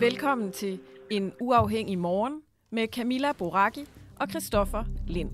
[0.00, 0.78] Velkommen til
[1.10, 2.40] En Uafhængig Morgen
[2.72, 3.84] med Camilla Boraki
[4.20, 5.30] og Christoffer Lind.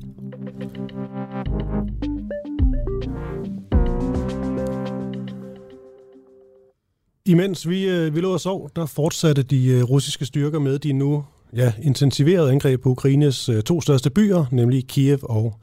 [7.26, 10.92] Imens vi, øh, vi lå og sov, der fortsatte de øh, russiske styrker med de
[10.92, 11.24] nu
[11.56, 15.54] ja, intensiverede angreb på Ukraines øh, to største byer, nemlig Kiev og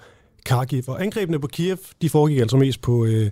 [0.45, 0.83] Kharkiv.
[0.87, 3.31] Og angrebene på Kiev, de foregik altså mest på, øh,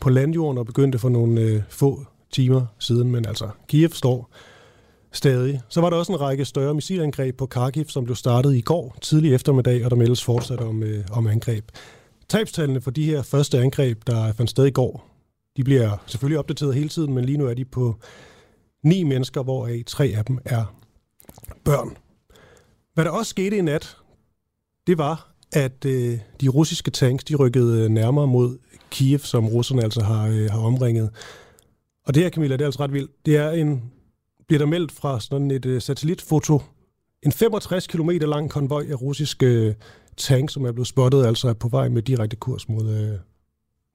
[0.00, 4.30] på landjorden og begyndte for nogle øh, få timer siden, men altså Kiev står
[5.12, 5.60] stadig.
[5.68, 8.96] Så var der også en række større missilangreb på Kharkiv, som blev startet i går
[9.00, 11.64] tidlig eftermiddag, og der meldes fortsat om, øh, om angreb.
[12.28, 15.10] Tabstallene for de her første angreb, der fandt sted i går,
[15.56, 17.96] de bliver selvfølgelig opdateret hele tiden, men lige nu er de på
[18.82, 20.74] ni mennesker, hvoraf tre af dem er
[21.64, 21.96] børn.
[22.94, 23.96] Hvad der også skete i nat,
[24.86, 28.58] det var, at øh, de russiske tanks de rykkede øh, nærmere mod
[28.90, 31.10] Kiev, som russerne altså har, øh, har omringet.
[32.06, 33.26] Og det her, Camilla, det er altså ret vildt.
[33.26, 33.92] Det er en,
[34.50, 36.62] bliver der meldt fra sådan et øh, satellitfoto,
[37.22, 39.74] en 65 km lang konvoj af russiske øh,
[40.16, 43.18] tanks, som er blevet spottet, altså er på vej med direkte kurs mod, øh,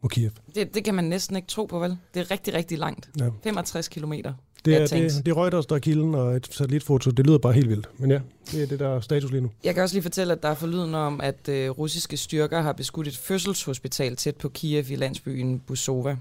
[0.03, 0.31] mod Kiev.
[0.55, 1.97] Det, det kan man næsten ikke tro på, vel?
[2.13, 3.09] Det er rigtig, rigtig langt.
[3.19, 3.29] Ja.
[3.43, 4.33] 65 kilometer.
[4.65, 7.53] Det er, det, det er Reuters, der er kilden, og et satellitfoto, det lyder bare
[7.53, 7.89] helt vildt.
[7.97, 8.19] Men ja,
[8.51, 9.51] det er det, der er status lige nu.
[9.63, 12.73] Jeg kan også lige fortælle, at der er forlyden om, at øh, russiske styrker har
[12.73, 16.17] beskudt et fødselshospital tæt på Kiev i landsbyen Busova.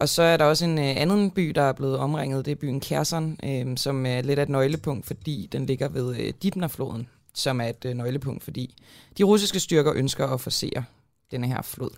[0.00, 2.44] Og så er der også en øh, anden by, der er blevet omringet.
[2.44, 6.16] Det er byen Kherson, øh, som er lidt af et nøglepunkt, fordi den ligger ved
[6.16, 8.74] øh, Dibnerfloden, som er et øh, nøglepunkt, fordi
[9.18, 10.84] de russiske styrker ønsker at forsere
[11.30, 11.90] denne her flod.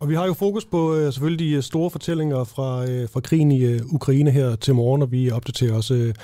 [0.00, 3.20] Og vi har jo fokus på øh, selvfølgelig de øh, store fortællinger fra, øh, fra
[3.20, 6.14] krigen i øh, Ukraine her til morgen, og vi opdaterer også øh,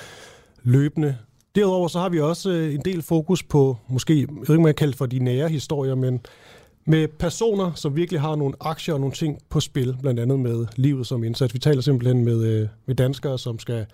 [0.63, 1.17] løbende.
[1.55, 4.67] Derudover så har vi også øh, en del fokus på, måske, jeg ved ikke, man
[4.67, 6.21] jeg kalder for de nære historier, men
[6.91, 10.67] med personer, som virkelig har nogle aktier og nogle ting på spil, blandt andet med
[10.75, 11.53] livet som indsats.
[11.53, 13.85] Vi taler simpelthen med, øh, med danskere, som skal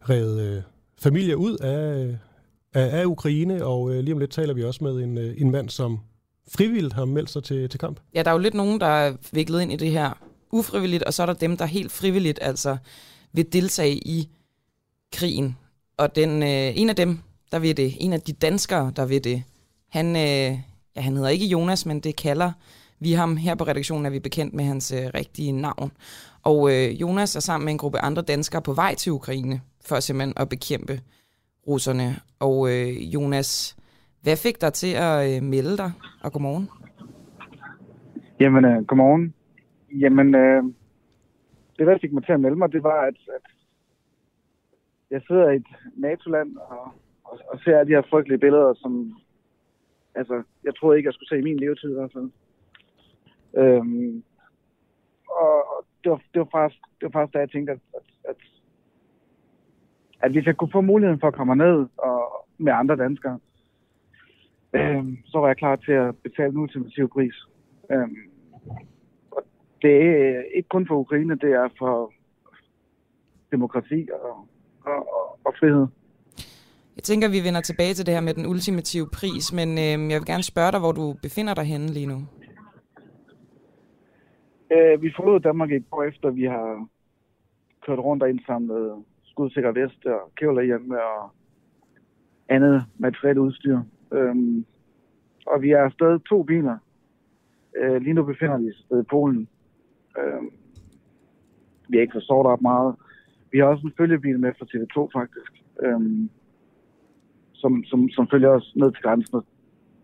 [0.00, 0.62] redde øh,
[0.98, 2.14] familier ud af, øh,
[2.74, 5.50] af, af Ukraine, og øh, lige om lidt taler vi også med en, øh, en
[5.50, 5.98] mand, som
[6.48, 8.00] frivilligt har meldt sig til, til kamp.
[8.14, 10.18] Ja, der er jo lidt nogen, der er viklet ind i det her
[10.52, 12.76] ufrivilligt, og så er der dem, der helt frivilligt altså
[13.32, 14.28] vil deltage i
[15.12, 15.56] krigen.
[15.96, 17.18] Og den, øh, en af dem,
[17.52, 19.42] der vil det, en af de danskere, der vil det,
[19.88, 20.58] han, øh,
[20.96, 22.52] ja, han hedder ikke Jonas, men det kalder
[23.00, 23.36] vi ham.
[23.36, 25.92] Her på redaktionen er vi bekendt med hans øh, rigtige navn.
[26.42, 30.00] Og øh, Jonas er sammen med en gruppe andre danskere på vej til Ukraine, for
[30.00, 31.00] simpelthen at bekæmpe
[31.68, 32.16] russerne.
[32.40, 33.76] Og øh, Jonas,
[34.22, 35.92] hvad fik dig til at øh, melde dig,
[36.22, 36.68] og godmorgen?
[38.40, 39.34] Jamen, øh, godmorgen.
[40.00, 40.62] Jamen, øh,
[41.78, 43.46] det der fik mig til at melde mig, det var, at, at
[45.10, 46.92] jeg sidder i et NATO-land og,
[47.24, 49.16] og, og ser alle de her frygtelige billeder, som
[50.16, 52.30] altså, jeg troede ikke, jeg skulle se i min levetid i hvert fald.
[53.56, 54.22] Øhm,
[55.28, 58.36] og, det, var, det, var faktisk, det var faktisk da jeg tænkte, at, at, at,
[60.20, 63.38] at hvis jeg kunne få muligheden for at komme ned og med andre danskere,
[64.72, 67.34] øhm, så var jeg klar til at betale en ultimativ pris.
[67.90, 68.16] Øhm,
[69.30, 69.42] og
[69.82, 72.12] det er ikke kun for Ukraine, det er for
[73.52, 74.48] demokrati og,
[74.84, 75.86] og, og, og frihed.
[76.96, 80.18] Jeg tænker, vi vender tilbage til det her med den ultimative pris, men øh, jeg
[80.20, 82.18] vil gerne spørge dig, hvor du befinder dig henne lige nu.
[84.74, 86.88] Øh, vi forlod Danmark et år efter, vi har
[87.86, 91.30] kørt rundt og indsamlet skudsikker vest og kævler hjemme og
[92.48, 93.80] andet materielt udstyr.
[94.12, 94.64] Øhm,
[95.46, 96.78] og vi er afsted to biler.
[97.76, 99.48] Øh, lige nu befinder vi os i Polen.
[100.18, 100.50] Øhm,
[101.88, 102.94] vi har ikke forstået ret meget.
[103.52, 105.52] Vi har også en følgebil med fra TV2 faktisk.
[105.82, 106.30] Øhm,
[107.60, 109.44] som, som, som følger os ned til grænsen, og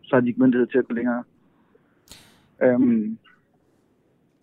[0.02, 1.24] så har de ikke myndighed til at gå længere.
[2.62, 3.18] Øhm,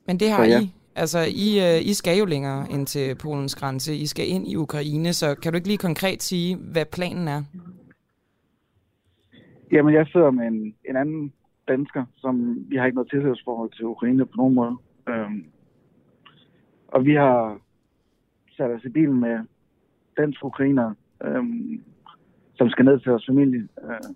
[0.07, 0.61] Men det har så, ja.
[0.61, 0.73] I.
[0.95, 3.95] Altså, I, uh, I skal jo længere ind til Polens grænse.
[3.95, 7.43] I skal ind i Ukraine, så kan du ikke lige konkret sige, hvad planen er?
[9.71, 11.33] Jamen, jeg sidder med en, en anden
[11.67, 14.75] dansker, som vi har ikke noget tilhørsforhold til Ukraine på nogen måde.
[15.09, 15.45] Øhm,
[16.87, 17.59] og vi har
[18.57, 19.39] sat os i bilen med
[20.17, 21.83] dansk ukrainer, øhm,
[22.59, 24.09] som skal ned til vores familie, øh,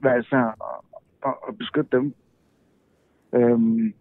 [0.00, 0.84] hver især, og,
[1.22, 2.14] og, og beskytte dem.
[3.34, 3.94] Øhm,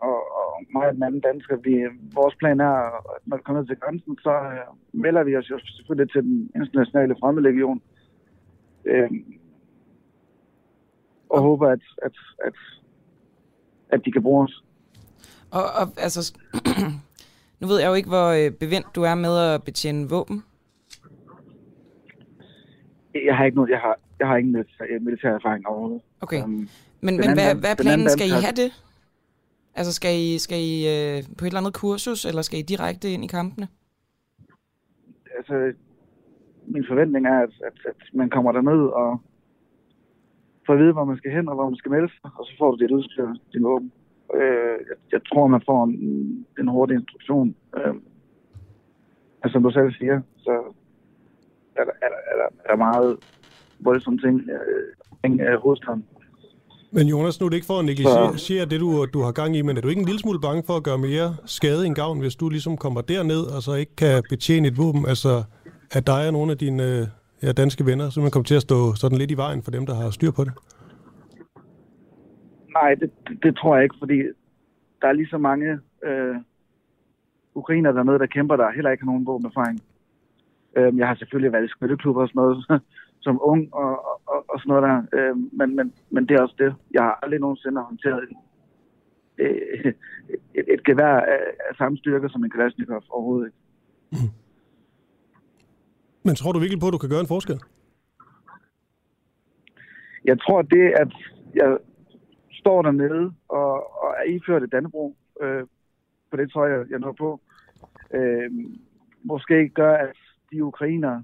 [0.00, 1.72] og, og mig og den anden dansker, vi,
[2.14, 2.74] vores plan er,
[3.14, 6.22] at når vi kommer ned til grænsen, så øh, melder vi os jo selvfølgelig til
[6.22, 7.82] den internationale fremmedlegion.
[8.84, 9.38] Øhm,
[11.30, 12.54] og håber, at, at, at,
[13.88, 14.64] at de kan bruge os.
[15.50, 16.38] Og, og altså,
[17.60, 20.44] nu ved jeg jo ikke, hvor øh, bevendt du er med at betjene våben.
[23.24, 26.02] Jeg har ikke noget, jeg har, jeg har ingen militær, militær erfaring overhovedet.
[26.20, 26.42] Okay.
[26.44, 26.68] Um, men
[27.00, 28.08] men anden, hvad, hvad er planen?
[28.08, 28.70] Skal I have det?
[29.74, 33.12] Altså skal I, skal I øh, på et eller andet kursus, eller skal I direkte
[33.12, 33.68] ind i kampene?
[35.38, 35.72] Altså,
[36.66, 39.20] min forventning er, at, at, at man kommer derned og
[40.66, 42.52] får at vide, hvor man skal hen og hvor man skal melde sig, og så
[42.58, 43.92] får du dit udstyr, din våben.
[44.34, 47.54] Øh, jeg, jeg tror, man får en, en hurtig instruktion.
[47.76, 47.94] Øh,
[49.42, 50.54] altså, som du selv siger, så
[51.78, 53.16] er der, er der, er der, er der meget
[53.80, 54.36] voldsomme ting
[55.24, 56.04] øh, øh, hovedstaden.
[56.90, 59.62] Men Jonas, nu er det ikke for at negligere det, du, du har gang i,
[59.62, 62.20] men er du ikke en lille smule bange for at gøre mere skade end gavn,
[62.20, 65.06] hvis du ligesom kommer derned og så ikke kan betjene et våben?
[65.08, 65.44] Altså,
[65.92, 67.06] at dig og nogle af dine øh,
[67.42, 69.86] ja, danske venner, så man kommer til at stå sådan lidt i vejen for dem,
[69.86, 70.52] der har styr på det?
[72.72, 74.18] Nej, det, det, det tror jeg ikke, fordi
[75.00, 76.36] der er lige så mange øh,
[77.54, 79.80] ukrainer dernede, der kæmper, der heller ikke har nogen våbenerfaring.
[80.76, 82.82] Øh, jeg har selvfølgelig været i skytteklubber og sådan noget,
[83.26, 83.90] som ung og,
[84.32, 84.96] og, og sådan noget der.
[85.18, 86.74] Øh, men, men, men det er også det.
[86.90, 88.34] Jeg har aldrig nogensinde håndteret et,
[90.58, 93.58] et, et gevær af, af samme styrke som en Kalashnikov overhovedet ikke.
[94.12, 94.32] Mm.
[96.24, 97.60] Men tror du virkelig på, at du kan gøre en forskel?
[100.24, 101.12] Jeg tror, det at
[101.54, 101.78] jeg
[102.52, 105.64] står dernede og, og er iført et Dannebro øh,
[106.30, 107.40] på det tøj, jeg, jeg når på,
[108.14, 108.50] øh,
[109.24, 110.16] måske gør, at
[110.56, 111.22] de ukrainer,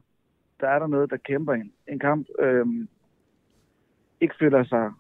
[0.61, 2.67] der er dernede, der kæmper en, en kamp, øh,
[4.21, 4.93] ikke føler sig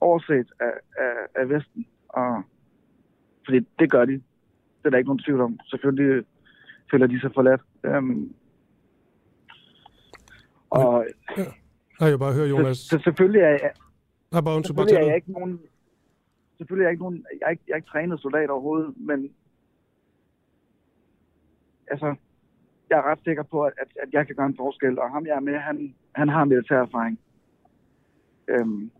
[0.00, 1.86] overset af, af, af Vesten.
[2.08, 2.42] Og,
[3.44, 4.12] fordi det gør de.
[4.12, 5.58] Det er der ikke nogen tvivl om.
[5.70, 6.24] Selvfølgelig
[6.90, 7.60] føler de sig forladt.
[7.84, 8.34] Øhm,
[10.70, 11.44] og, ja.
[12.00, 12.78] Nej, jeg bare høre, Jonas.
[12.78, 13.72] Så, så selvfølgelig er jeg,
[14.32, 15.60] Nej, bare, undskyld, selvfølgelig er jeg ikke nogen,
[16.56, 19.32] selvfølgelig er jeg ikke nogen, jeg er ikke, jeg er ikke trænet soldat overhovedet, men
[21.86, 22.14] altså,
[22.92, 23.72] jeg er ret sikker på, at,
[24.02, 26.80] at jeg kan gøre en forskel, og ham jeg er med, han, han har militær
[26.86, 27.18] erfaring.
[28.48, 28.90] Øhm,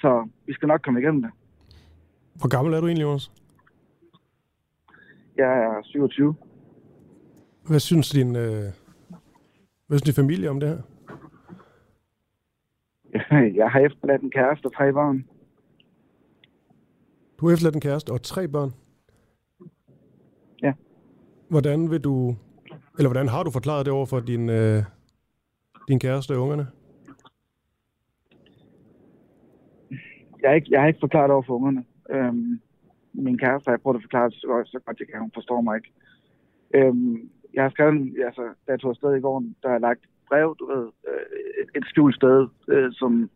[0.00, 1.30] så vi skal nok komme igennem det.
[2.34, 3.32] Hvor gammel er du egentlig, Jonas?
[5.36, 6.34] Jeg er 27.
[7.68, 8.66] Hvad synes din, øh,
[9.86, 10.80] hvad synes din familie om det her?
[13.60, 15.24] Jeg har efterladt en kæreste og tre børn.
[17.38, 18.70] Du har efterladt en kæreste og tre børn?
[21.52, 22.36] Hvordan vil du,
[22.98, 24.82] eller hvordan har du forklaret det over for din, øh,
[25.88, 26.66] din kæreste og ungerne?
[30.40, 31.84] Jeg har ikke, jeg har ikke forklaret det over for ungerne.
[32.10, 32.60] Øhm,
[33.12, 35.20] min kæreste har jeg prøvet at forklare det så godt, så godt jeg kan.
[35.20, 35.92] Hun forstår mig ikke.
[36.74, 40.04] Øhm, jeg har skrevet, altså, da jeg tog afsted i går, der har jeg lagt
[40.28, 41.24] brev, du ved, øh,
[41.62, 43.30] et, et skjult sted, øh, som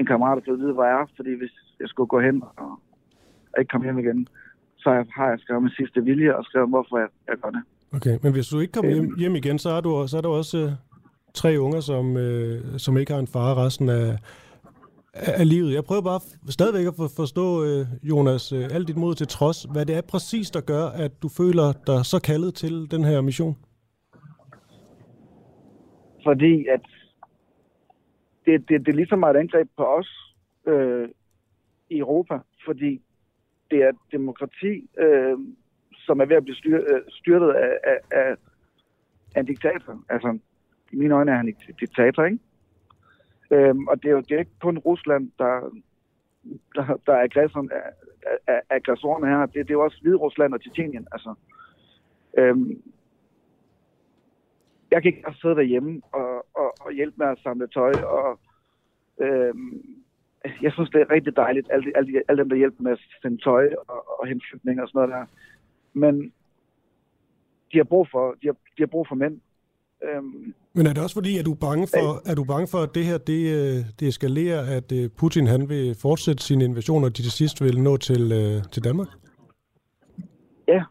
[0.00, 2.42] en kammerat har fået at vide, hvor jeg er, fordi hvis jeg skulle gå hen
[2.56, 2.70] og,
[3.52, 4.28] og ikke komme hjem igen,
[4.84, 7.62] så har jeg skrevet med sidste vilje og skrevet, hvorfor jeg, jeg gør det.
[7.96, 10.28] Okay, men hvis du ikke kommer hjem, hjem igen, så er, du, så er der
[10.28, 10.70] også øh,
[11.34, 14.18] tre unger, som, øh, som ikke har en far resten af,
[15.14, 15.74] af livet.
[15.74, 19.86] Jeg prøver bare stadigvæk at forstå, øh, Jonas, øh, alt dit mod til trods, hvad
[19.86, 23.56] det er præcis, der gør, at du føler dig så kaldet til den her mission?
[26.24, 26.80] Fordi at
[28.46, 30.10] det, det, det er ligesom et angreb på os
[30.66, 31.08] øh,
[31.90, 33.00] i Europa, fordi
[33.74, 35.38] det er et demokrati, øh,
[36.06, 38.36] som er ved at blive styr, øh, styrtet af, af, af,
[39.34, 40.04] af en diktator.
[40.08, 40.38] Altså,
[40.92, 42.38] i mine øjne er han en diktator, ikke?
[43.50, 45.54] Øhm, og det er jo det er ikke kun Rusland, der,
[46.74, 47.90] der, der er aggressoren, af,
[48.46, 49.46] af, aggressorerne her.
[49.46, 51.06] Det, det er jo også Hvide Rusland og Tjetjenien.
[51.12, 51.34] Altså,
[52.38, 52.82] øhm,
[54.90, 57.92] jeg kan ikke bare sidde derhjemme og, og, og hjælpe med at samle tøj.
[57.92, 58.40] Og,
[59.20, 60.03] øhm,
[60.62, 63.42] jeg synes, det er rigtig dejligt, alle, alle, alle dem, der hjælper med at sende
[63.42, 65.24] tøj og, og hente flygtninge og sådan noget der.
[65.92, 66.32] Men
[67.72, 69.40] de har brug for, de har, de har brug for mænd.
[70.04, 72.78] Øhm, Men er det også fordi, at du er bange for, er du bange for
[72.78, 77.06] at det her det, øh, det eskalerer, at øh, Putin han vil fortsætte sine invasioner,
[77.06, 79.08] og de til sidst vil nå til, øh, til Danmark?
[80.68, 80.82] Ja,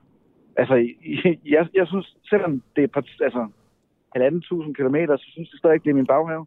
[0.58, 0.76] altså
[1.56, 3.48] jeg, jeg synes, selvom det er altså,
[4.14, 6.46] halvanden tusind kilometer, så synes jeg stadig ikke, det er min baghave.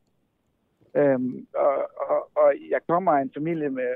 [0.97, 1.77] Øhm, og,
[2.11, 3.93] og, og jeg kommer af en familie med,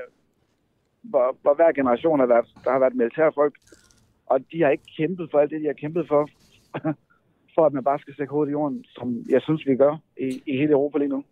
[1.01, 3.55] hvor, hvor hver generation har været, der har været militærfolk,
[4.25, 6.29] og de har ikke kæmpet for alt det, de har kæmpet for.
[7.55, 10.43] for at man bare skal stikke hovedet i jorden, som jeg synes, vi gør i,
[10.45, 11.23] i hele Europa lige nu.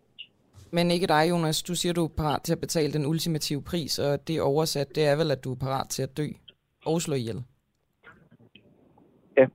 [0.72, 1.62] Men ikke dig, Jonas.
[1.62, 5.06] Du siger, du er parat til at betale den ultimative pris, og det oversat, det
[5.06, 6.26] er vel, at du er parat til at dø
[6.86, 7.42] og slå ihjel.
[9.36, 9.46] Ja.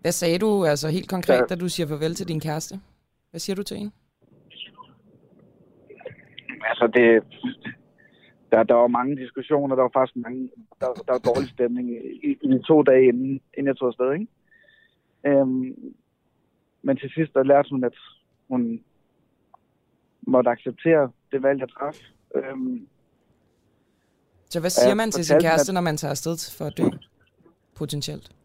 [0.00, 1.44] Hvad sagde du altså helt konkret, ja.
[1.48, 2.80] da du siger farvel til din kæreste?
[3.30, 3.92] Hvad siger du til hende?
[6.70, 7.08] Altså, det,
[8.52, 12.38] der, der var mange diskussioner, der var faktisk mange, der, der var dårlig stemning i,
[12.42, 14.26] i, de to dage inden, inden jeg tog afsted, ikke?
[15.26, 15.94] Øhm,
[16.82, 17.96] men til sidst der lærte hun, at
[18.48, 18.80] hun
[20.26, 21.98] måtte acceptere det valg, jeg traf.
[22.34, 22.88] Øhm,
[24.50, 26.88] så hvad siger man til sin kæreste, når man tager afsted for at dø?
[27.74, 28.36] Potentielt.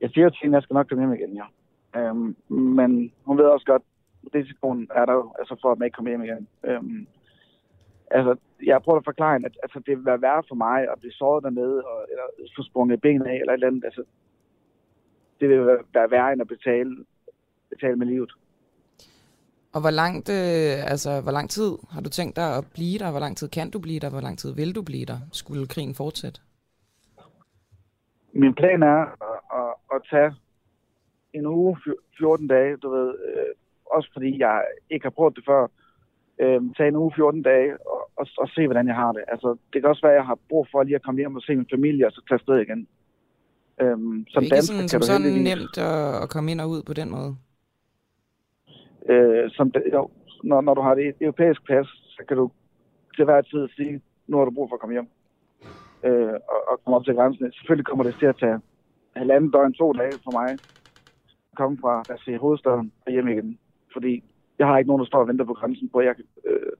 [0.00, 1.46] jeg siger til hende, at jeg skal nok komme hjem igen, ja.
[2.00, 3.82] Øhm, men hun ved også godt,
[4.34, 6.48] risikoen er der jo, altså for at man ikke kommer hjem igen.
[6.64, 7.06] Øhm,
[8.10, 10.98] altså, jeg prøver at forklare hende, at altså, det vil være værre for mig at
[11.00, 13.84] blive såret dernede, og, eller få sprunget ben af, eller et eller andet.
[13.84, 14.02] Altså,
[15.40, 16.96] det vil være, være værre end at betale,
[17.70, 18.32] betale med livet.
[19.74, 23.10] Og hvor langt, øh, altså, hvor lang tid har du tænkt dig at blive der?
[23.10, 24.10] Hvor lang tid kan du blive der?
[24.10, 25.18] Hvor lang tid vil du blive der?
[25.32, 26.40] Skulle krigen fortsætte?
[28.32, 29.00] Min plan er
[29.30, 30.34] at, at, at tage
[31.32, 31.76] en uge,
[32.18, 33.54] 14 dage, du ved, øh,
[33.96, 35.62] også fordi jeg ikke har prøvet det før,
[36.42, 39.24] øh, tage en uge, 14 dage og, og, og se, hvordan jeg har det.
[39.28, 41.42] Altså, det kan også være, at jeg har brug for lige at komme hjem og
[41.42, 42.88] se min familie, og så tage afsted igen.
[43.80, 45.48] Øhm, som det er ikke dansker, sådan, som sådan heldigvis...
[45.50, 47.36] nemt at, at komme ind og ud på den måde?
[49.08, 50.10] Øh, som, jo,
[50.44, 52.50] når, når du har det europæiske pas, så kan du
[53.16, 55.08] til hver tid sige, nu har du brug for at komme hjem
[56.04, 57.52] øh, og, og komme op til grænsen.
[57.52, 58.60] Selvfølgelig kommer det til at tage
[59.16, 60.50] halvanden døgn, to dage for mig
[61.50, 63.58] at komme fra altså, hovedstaden og hjem igen.
[63.92, 64.24] Fordi
[64.58, 66.14] jeg har ikke nogen, der står og venter på grænsen på, at jeg
[66.46, 66.72] øh,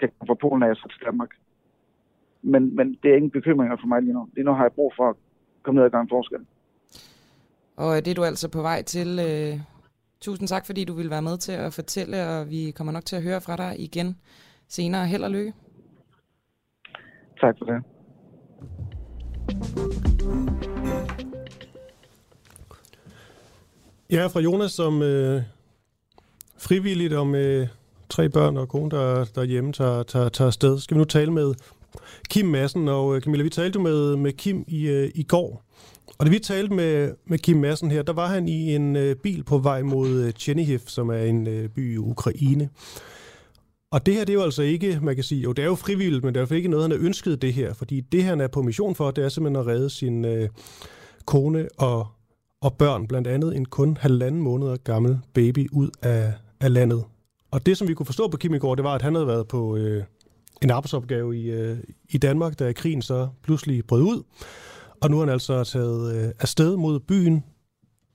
[0.00, 1.30] kan komme fra Polen af til Danmark.
[2.42, 4.28] Men, men det er ingen bekymringer for mig lige nu.
[4.34, 5.16] Lige nu har jeg brug for at
[5.62, 6.46] komme ned og gøre en forskel.
[7.76, 9.18] Og det er du altså på vej til.
[9.18, 9.60] Øh,
[10.20, 13.16] tusind tak, fordi du vil være med til at fortælle, og vi kommer nok til
[13.16, 14.16] at høre fra dig igen
[14.68, 15.06] senere.
[15.06, 15.52] Held og lykke.
[17.40, 17.82] Tak for det.
[24.10, 25.42] Ja, fra Jonas, som øh,
[26.58, 27.68] frivilligt og med øh,
[28.08, 30.78] tre børn og kone, der, der hjemme tager, tager, tager afsted.
[30.78, 31.54] Skal vi nu tale med
[32.30, 35.64] Kim Madsen, og øh, Camilla, vi talte jo med, med Kim i, øh, i går.
[36.18, 39.16] Og da vi talte med, med Kim Madsen her, der var han i en øh,
[39.16, 42.68] bil på vej mod øh, Chernihiv, som er en øh, by i Ukraine.
[43.90, 45.74] Og det her, det er jo altså ikke, man kan sige, jo det er jo
[45.74, 48.40] frivilligt, men det er jo ikke noget, han har ønsket det her, fordi det han
[48.40, 50.48] er på mission for, det er simpelthen at redde sin øh,
[51.24, 52.06] kone og,
[52.60, 57.04] og børn, blandt andet en kun halvanden måned gammel baby ud af, af landet.
[57.50, 59.26] Og det, som vi kunne forstå på Kim i går, det var, at han havde
[59.26, 60.04] været på øh,
[60.62, 64.22] en arbejdsopgave i, øh, i Danmark, da krigen så pludselig brød ud.
[65.00, 67.44] Og nu er han altså taget øh, afsted mod byen,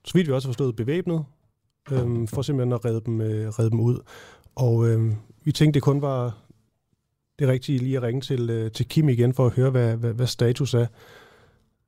[0.04, 1.24] så vidt vi også har forstået, bevæbnet,
[1.92, 3.98] øh, for simpelthen at redde dem, øh, redde dem ud.
[4.54, 5.12] Og øh,
[5.44, 6.38] vi tænkte, det kun var
[7.38, 10.12] det rigtige lige at ringe til, øh, til Kim igen for at høre, hvad, hvad,
[10.12, 10.86] hvad status er.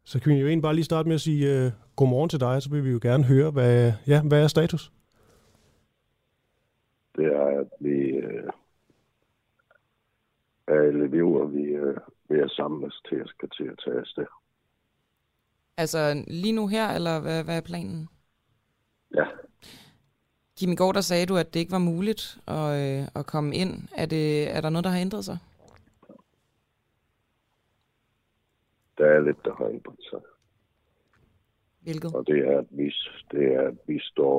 [0.05, 2.63] Så kan vi jo egentlig bare lige starte med at sige øh, godmorgen til dig,
[2.63, 4.93] så vil vi jo gerne høre, hvad, ja, hvad er status?
[7.17, 8.51] Det er, at vi øh,
[10.67, 11.97] er elever, vi, øh,
[12.29, 14.27] vi er samles til at skal til at tage afsted.
[15.77, 18.09] Altså lige nu her, eller hvad, hvad er planen?
[19.15, 19.25] Ja.
[20.59, 23.55] Kim, i går der sagde du, at det ikke var muligt at, øh, at komme
[23.55, 23.89] ind.
[23.97, 25.39] Er, det, er der noget, der har ændret sig?
[28.99, 30.21] Der er lidt, der har ændret sig.
[31.87, 32.15] Hvilket?
[32.15, 32.87] Og det er, at vi,
[33.33, 34.37] det er, at vi står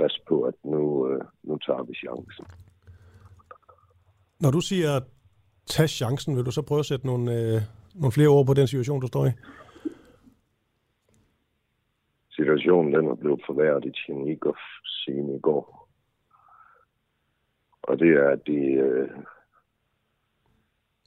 [0.00, 2.44] fast på, at nu, øh, nu tager vi chancen.
[4.40, 5.00] Når du siger,
[5.66, 7.60] tag chancen, vil du så prøve at sætte nogle, øh,
[7.94, 9.30] nogle flere ord på den situation, du står i?
[12.40, 15.88] situationen den er blevet forværret i Tjernikov siden i går.
[17.82, 19.10] Og det er, at de, øh,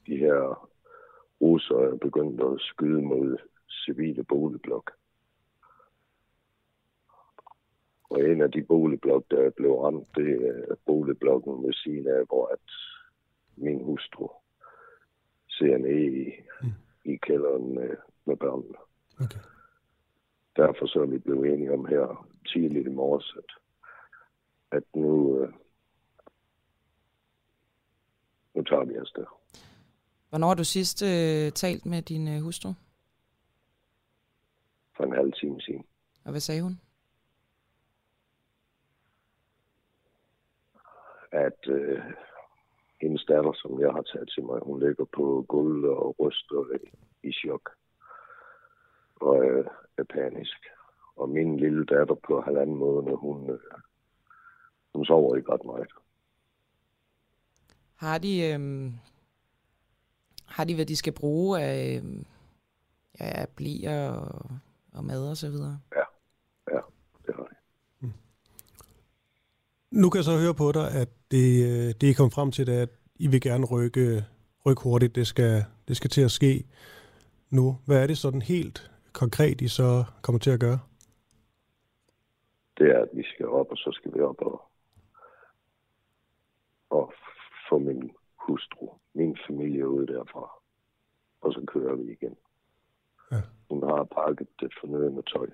[0.06, 0.68] de her
[1.40, 3.36] russer er begyndt at skyde mod
[3.84, 4.90] civile boligblok.
[8.14, 12.46] Og en af de boligblok, der blev ramt, det er boligblokken ved siden af, hvor
[12.46, 12.66] at
[13.56, 14.28] min hustru
[15.48, 16.68] ser ned i, mm.
[17.12, 17.90] i kælderen med,
[18.26, 18.78] med børnene.
[19.20, 19.40] Okay
[20.56, 23.50] derfor så er vi blevet enige om her tidligt i morges, at,
[24.76, 25.52] at nu, øh,
[28.54, 29.24] nu tager vi afsted.
[30.28, 32.72] Hvornår har du sidst øh, talt med din øh, hustru?
[34.96, 35.84] For en halv time siden.
[36.24, 36.80] Og hvad sagde hun?
[41.34, 42.02] At øh,
[43.00, 46.78] hendes datter, som jeg har taget til mig, hun ligger på gulvet og ryster
[47.22, 47.70] i chok.
[49.20, 49.66] Og øh,
[49.98, 50.60] er panisk.
[51.16, 53.58] Og min lille datter på halvanden måned, hun, øh,
[54.94, 55.88] hun sover ikke ret meget.
[57.96, 58.92] Har de, øh,
[60.46, 62.24] har de, hvad de skal bruge af, øh,
[63.20, 64.50] ja, blier og,
[64.92, 65.80] og mad og så videre?
[65.96, 66.04] Ja,
[66.74, 66.80] ja,
[67.26, 67.54] det har de.
[68.00, 68.12] Mm.
[69.90, 72.66] Nu kan jeg så høre på dig, at det, øh, det er kommet frem til,
[72.66, 74.24] det, at I vil gerne rykke,
[74.66, 75.14] rykke hurtigt.
[75.14, 76.66] Det skal, det skal til at ske
[77.50, 77.66] nu.
[77.86, 80.78] Hvad er det sådan helt konkret I så kommer til at gøre?
[82.78, 84.62] Det er, at vi skal op, og så skal vi op og,
[86.90, 87.12] og
[87.68, 88.10] få min
[88.46, 90.50] hustru, min familie ud derfra.
[91.40, 92.36] Og så kører vi igen.
[93.32, 93.40] Ja.
[93.70, 95.46] Hun har pakket det fornødende tøj.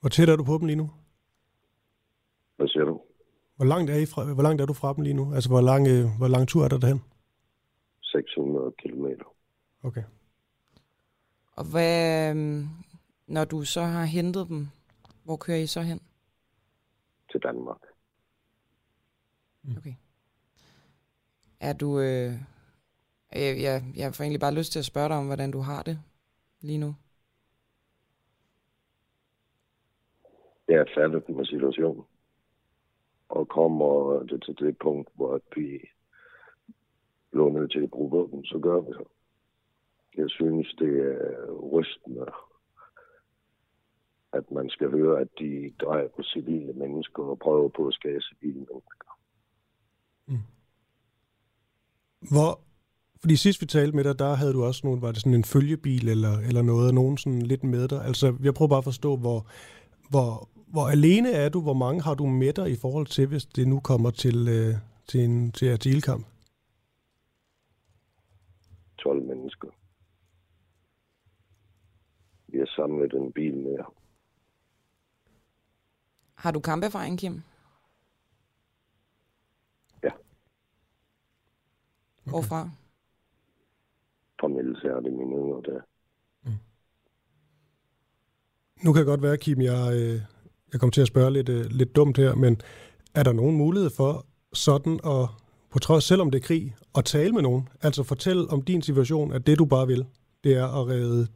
[0.00, 0.90] Hvor tæt er du på dem lige nu?
[2.56, 3.00] Hvad siger du?
[3.60, 5.34] Hvor langt er, I fra, hvor langt er du fra dem lige nu?
[5.34, 7.00] Altså, hvor lang, øh, hvor lang tur er der derhen?
[8.02, 9.24] 600 kilometer.
[9.82, 10.02] Okay.
[11.52, 12.68] Og hvad, øhm,
[13.26, 14.68] når du så har hentet dem,
[15.24, 16.00] hvor kører I så hen?
[17.30, 17.80] til Danmark.
[19.76, 19.94] Okay.
[21.60, 22.00] Er du...
[22.00, 22.32] Øh,
[23.32, 25.82] jeg, jeg, jeg får egentlig bare lyst til at spørge dig om, hvordan du har
[25.82, 25.98] det
[26.60, 26.94] lige nu.
[30.68, 32.04] Jeg er færdig med situationen.
[33.30, 35.88] Og kommer det til det punkt, hvor vi
[37.30, 39.06] bliver nødt til at bruge våben, så gør vi det.
[40.16, 42.26] Jeg synes, det er rystende,
[44.32, 48.20] at man skal høre, at de drejer på civile mennesker og prøver på at skade
[48.22, 49.10] civile mennesker.
[50.26, 50.46] Mm.
[52.32, 52.60] Hvor,
[53.20, 55.44] fordi sidst vi talte med dig, der havde du også nogen, var det sådan en
[55.44, 58.04] følgebil eller, eller noget, nogen sådan lidt med dig.
[58.04, 59.46] Altså, jeg prøver bare at forstå, hvor,
[60.10, 63.46] hvor, hvor alene er du, hvor mange har du med dig i forhold til, hvis
[63.46, 64.74] det nu kommer til, øh,
[65.06, 66.26] til en til artilkamp?
[68.98, 69.68] 12 mennesker.
[72.48, 73.84] Vi har samlet en bil mere.
[76.34, 77.42] Har du kamperfaring, Kim?
[80.02, 80.10] Ja.
[82.24, 82.70] Hvorfra?
[84.40, 85.82] Fra militæret i mine yngre dage.
[88.84, 90.16] Nu kan det godt være, Kim, jeg, øh,
[90.72, 92.60] jeg kommer til at spørge lidt, øh, lidt dumt her, men
[93.14, 94.12] er der nogen mulighed for
[94.52, 95.22] sådan at,
[95.72, 97.68] på trods selvom det er krig, at tale med nogen?
[97.82, 100.06] Altså fortælle om din situation, at det du bare vil,
[100.44, 101.26] det er at redde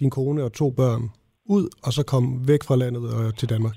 [0.00, 1.02] din kone og to børn
[1.44, 3.76] ud, og så komme væk fra landet og til Danmark?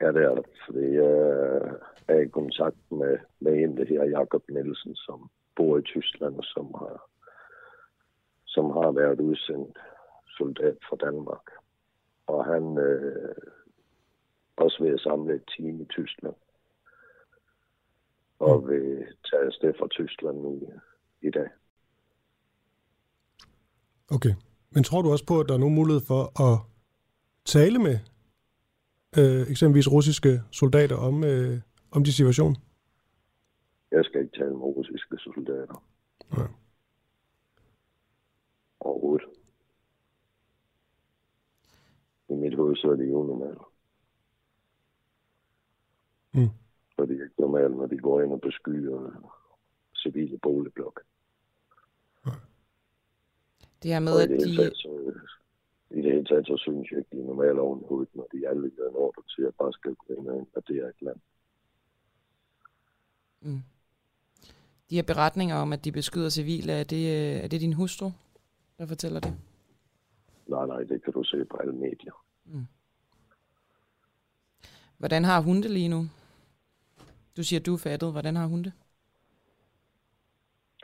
[0.00, 0.46] Ja, det er det.
[0.66, 1.70] Fordi jeg øh,
[2.08, 6.44] er i kontakt med, med en, der her Jakob Nielsen, som bor i Tyskland, og
[6.44, 6.96] som har,
[8.46, 9.78] som har været udsendt
[10.40, 11.46] soldat fra Danmark.
[12.26, 13.34] Og han øh,
[14.56, 16.38] også ved at samle et team i Tyskland.
[18.38, 20.58] Og vil tage afsted fra Tyskland i,
[21.26, 21.48] i dag.
[24.16, 24.34] Okay.
[24.70, 26.58] Men tror du også på, at der er nogen mulighed for at
[27.44, 27.96] tale med
[29.18, 32.56] øh, eksempelvis russiske soldater om, øh, om de situation?
[33.90, 35.84] Jeg skal ikke tale med russiske soldater
[36.36, 36.48] Nej.
[38.80, 39.19] overhovedet.
[42.30, 43.64] I mit hoved så er de unormale.
[46.32, 46.50] Mm.
[46.94, 49.30] Så er de ikke normale, når de går ind og beskyer
[49.96, 51.00] civile boligblok.
[53.82, 54.56] Det her med, Og at det, de...
[54.56, 55.12] taget, så,
[55.90, 58.26] I det hele taget, så synes jeg ikke, de er normale oven i hovedet, når
[58.32, 61.20] de alle giver en ordre til, at bare skal gå ind og invadere et land.
[63.40, 63.62] Mm.
[64.90, 68.10] De her beretninger om, at de beskyder civile, er det, øh, er det din hustru,
[68.78, 69.34] der fortæller det?
[70.50, 72.12] Nej, nej, det kan du se på alle medier.
[74.98, 76.00] Hvordan har hun det lige nu?
[77.36, 78.12] Du siger, du er fattet.
[78.12, 78.72] Hvordan har hun det?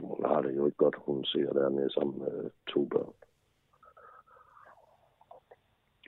[0.01, 3.13] Hun har det jo ikke godt, hun ser dernede sammen med to børn.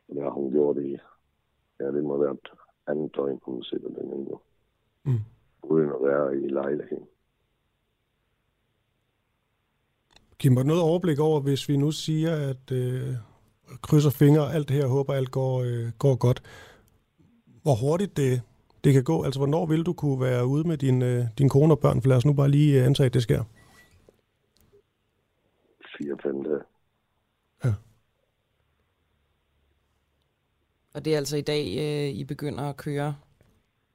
[0.08, 0.98] Det har hun gjort i,
[1.80, 2.48] ja, det må være et
[2.86, 4.40] andet døgn, hun sidder dernede nu.
[5.04, 5.18] Mm.
[5.62, 7.06] Uden at være i lejligheden.
[10.38, 13.14] Giv mig noget overblik over, hvis vi nu siger, at øh,
[13.82, 16.42] krydser fingre, alt det her, håber alt går, øh, går godt.
[17.62, 18.42] Hvor hurtigt det,
[18.84, 19.22] det kan gå?
[19.24, 22.02] Altså, hvornår vil du kunne være ude med din, øh, din kone og børn?
[22.02, 23.44] For lad os nu bare lige øh, antage, at det sker.
[25.98, 26.60] Fire-fem dage.
[30.94, 33.16] Og det er altså i dag, øh, I begynder at køre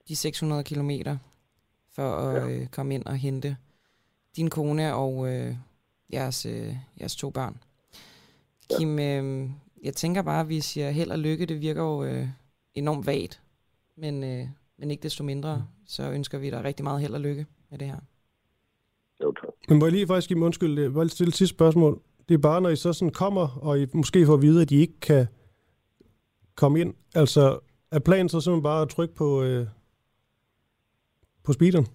[0.08, 1.18] de 600 kilometer
[1.96, 2.56] for at Ja.
[2.56, 3.58] øh, komme ind og hente
[4.36, 5.56] din kone og øh,
[6.14, 7.58] jeres, øh, jeres to børn.
[8.72, 8.78] Ja.
[8.78, 9.50] Kim, øh,
[9.84, 11.46] jeg tænker bare, at vi siger held og lykke.
[11.46, 12.28] Det virker jo øh,
[12.74, 13.42] enormt vagt,
[13.96, 17.46] men, øh, men ikke desto mindre, så ønsker vi dig rigtig meget held og lykke
[17.70, 18.00] med det her.
[19.24, 19.50] Jo, tak.
[19.70, 22.02] Men må jeg lige faktisk give mig undskyld, jeg vil stille et sidste spørgsmål.
[22.30, 24.72] Det er bare, når I så sådan kommer, og I måske får at vide, at
[24.72, 25.28] I ikke kan
[26.56, 26.94] komme ind.
[27.16, 27.60] Altså,
[27.92, 29.68] er planen så simpelthen bare at trykke på, øh,
[31.44, 31.88] på speederen?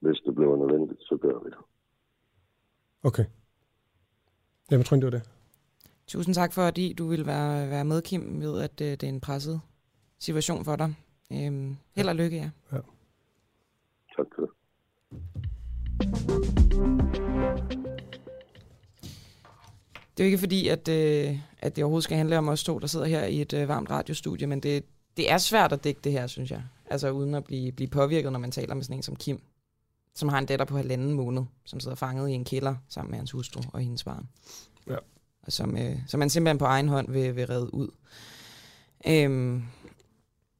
[0.00, 1.58] Hvis det bliver nødvendigt, så gør vi det.
[3.02, 3.24] Okay.
[4.70, 5.35] Jamen, jeg tror ikke, det var det.
[6.06, 9.08] Tusind tak for, at du vil være, være med, Kim, ved at øh, det er
[9.08, 9.60] en presset
[10.18, 10.94] situation for dig.
[11.32, 12.50] Øhm, held og lykke, ja.
[14.16, 14.50] Tak for det.
[20.16, 22.78] Det er jo ikke fordi, at, øh, at det overhovedet skal handle om os to,
[22.78, 24.84] der sidder her i et øh, varmt radiostudie, men det,
[25.16, 26.62] det er svært at dække det her, synes jeg.
[26.86, 29.40] Altså uden at blive, blive påvirket, når man taler med sådan en som Kim,
[30.14, 33.18] som har en datter på halvanden måned, som sidder fanget i en kælder sammen med
[33.18, 34.28] hans hustru og hendes barn.
[34.86, 34.96] Ja
[35.48, 37.88] som, øh, som man simpelthen på egen hånd vil, vil redde ud.
[39.06, 39.62] Øhm,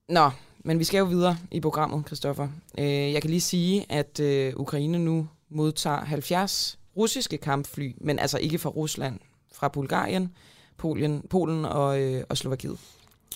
[0.09, 0.31] nå,
[0.65, 2.49] men vi skal jo videre i programmet, Christoffer.
[2.79, 8.39] Øh, jeg kan lige sige, at øh, Ukraine nu modtager 70 russiske kampfly, men altså
[8.39, 9.19] ikke fra Rusland,
[9.53, 10.33] fra Bulgarien,
[10.77, 12.79] Polen, Polen og, øh, og Slovakiet,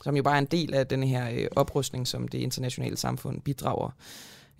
[0.05, 3.41] som jo bare er en del af den her øh, oprustning, som det internationale samfund
[3.41, 3.91] bidrager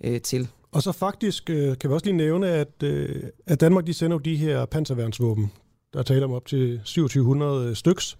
[0.03, 0.47] øh, til.
[0.71, 4.15] Og så faktisk øh, kan vi også lige nævne, at, øh, at Danmark de sender
[4.15, 5.51] jo de her panserværnsvåben.
[5.93, 8.17] Der taler om op til 2700 øh, styks.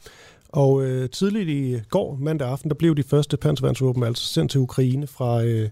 [0.50, 4.60] Og øh, tidligt i går, mandag aften, der blev de første panserværnsvåben altså sendt til
[4.60, 5.70] Ukraine fra, øh,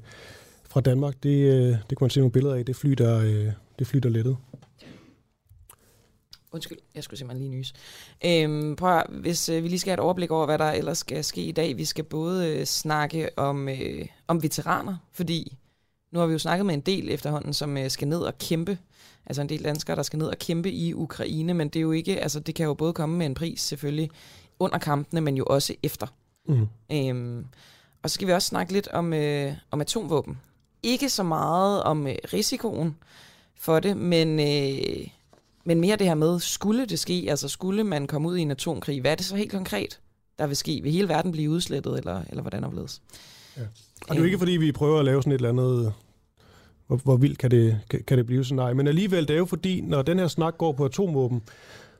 [0.69, 1.23] fra Danmark.
[1.23, 2.65] Det, øh, det kunne man se nogle billeder af.
[2.65, 4.37] Det fly, der, øh, det fly, der lettede.
[6.51, 7.73] Undskyld, jeg skulle simpelthen lige nys.
[8.25, 10.97] Øhm, prøv at, hvis øh, vi lige skal have et overblik over, hvad der ellers
[10.97, 11.77] skal ske i dag.
[11.77, 15.57] Vi skal både øh, snakke om, øh, om veteraner, fordi
[16.11, 18.77] nu har vi jo snakket med en del efterhånden, som øh, skal ned og kæmpe.
[19.29, 21.91] Altså en del danskere, der skal ned og kæmpe i Ukraine, men det er jo
[21.91, 24.09] ikke, altså det kan jo både komme med en pris selvfølgelig
[24.59, 26.07] under kampene, men jo også efter.
[26.47, 26.67] Mm.
[26.91, 27.45] Øhm,
[28.03, 30.37] og så skal vi også snakke lidt om, øh, om atomvåben.
[30.83, 32.95] Ikke så meget om øh, risikoen
[33.55, 35.07] for det, men, øh,
[35.65, 37.25] men mere det her med, skulle det ske?
[37.29, 39.01] Altså skulle man komme ud i en atomkrig?
[39.01, 39.99] Hvad er det så helt konkret,
[40.39, 40.79] der vil ske?
[40.83, 43.01] Vil hele verden blive udslettet, eller, eller hvordan overledes?
[43.57, 43.61] Ja.
[43.61, 43.67] Og
[44.09, 45.93] det er jo ikke, fordi vi prøver at lave sådan et eller andet
[46.89, 48.73] hvor, hvor vildt kan det, kan, kan det blive sådan nej.
[48.73, 51.41] Men alligevel, det er jo fordi, når den her snak går på atomvåben,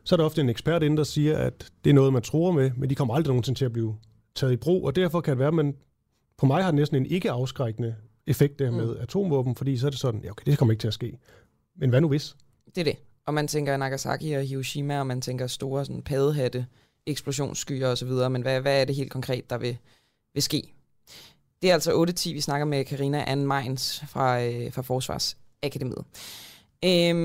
[0.04, 2.52] så er der ofte en ekspert inde, der siger, at det er noget, man tror
[2.52, 3.96] med, men de kommer aldrig nogensinde til at blive
[4.36, 5.76] taget i brug, og derfor kan det være, at man,
[6.38, 7.96] på mig har det næsten en ikke-afskrækkende
[8.28, 8.78] effekt der mm.
[8.78, 11.18] med atomvåben, fordi så er det sådan, ja okay, det kommer ikke til at ske.
[11.76, 12.36] Men hvad nu hvis?
[12.76, 12.96] Det er det.
[13.26, 16.66] Og man tænker Nagasaki og Hiroshima, og man tænker store sådan, padehatte,
[17.06, 19.78] eksplosionsskyer osv., men hvad, hvad er det helt konkret, der vil,
[20.34, 20.74] vil ske?
[21.62, 26.06] Det er altså 8.10, vi snakker med Karina Anne Meins fra, øh, fra Forsvarsakademiet.
[26.86, 27.18] Øhm,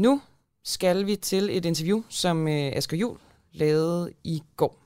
[0.00, 0.20] nu
[0.64, 3.18] skal vi til et interview, som øh, Asger Jul
[3.52, 4.78] lavede i går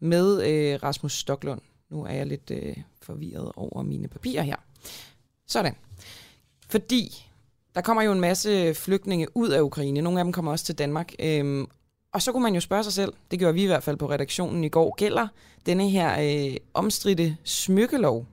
[0.00, 1.60] med øh, Rasmus Stoklund.
[1.90, 4.56] Nu er jeg lidt øh, forvirret over mine papirer her.
[5.46, 5.74] Sådan.
[6.68, 7.26] Fordi
[7.74, 10.00] der kommer jo en masse flygtninge ud af Ukraine.
[10.00, 11.12] Nogle af dem kommer også til Danmark.
[11.18, 11.68] Øhm,
[12.14, 14.10] og så kunne man jo spørge sig selv, det gjorde vi i hvert fald på
[14.10, 15.28] redaktionen i går, gælder
[15.66, 18.26] denne her øh, omstridte smykkelov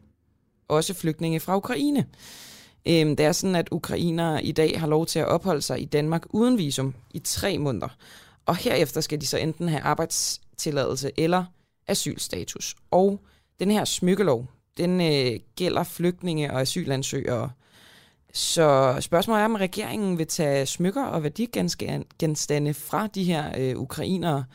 [0.67, 2.05] også flygtninge fra Ukraine?
[2.87, 5.85] Øhm, det er sådan, at ukrainere i dag har lov til at opholde sig i
[5.85, 7.87] Danmark uden visum i tre måneder.
[8.45, 11.45] Og herefter skal de så enten have arbejdstilladelse eller
[11.87, 12.75] asylstatus.
[12.91, 13.19] Og
[13.59, 14.45] den her smykkelov,
[14.77, 17.49] den øh, gælder flygtninge og asylansøgere.
[18.35, 24.45] Så spørgsmålet er, om regeringen vil tage smykker og værdigenstande fra de her øh, ukrainere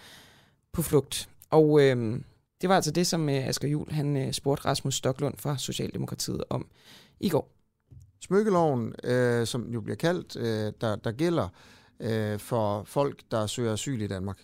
[0.72, 1.28] på flugt.
[1.50, 2.20] Og øh,
[2.60, 6.44] det var altså det, som øh, Asger Juhl han øh, spurgte Rasmus Stoklund fra Socialdemokratiet
[6.50, 6.66] om
[7.20, 7.50] i går.
[8.20, 11.48] Smykkeloven, øh, som jo bliver kaldt, øh, der, der gælder
[12.00, 14.40] øh, for folk, der søger asyl i Danmark.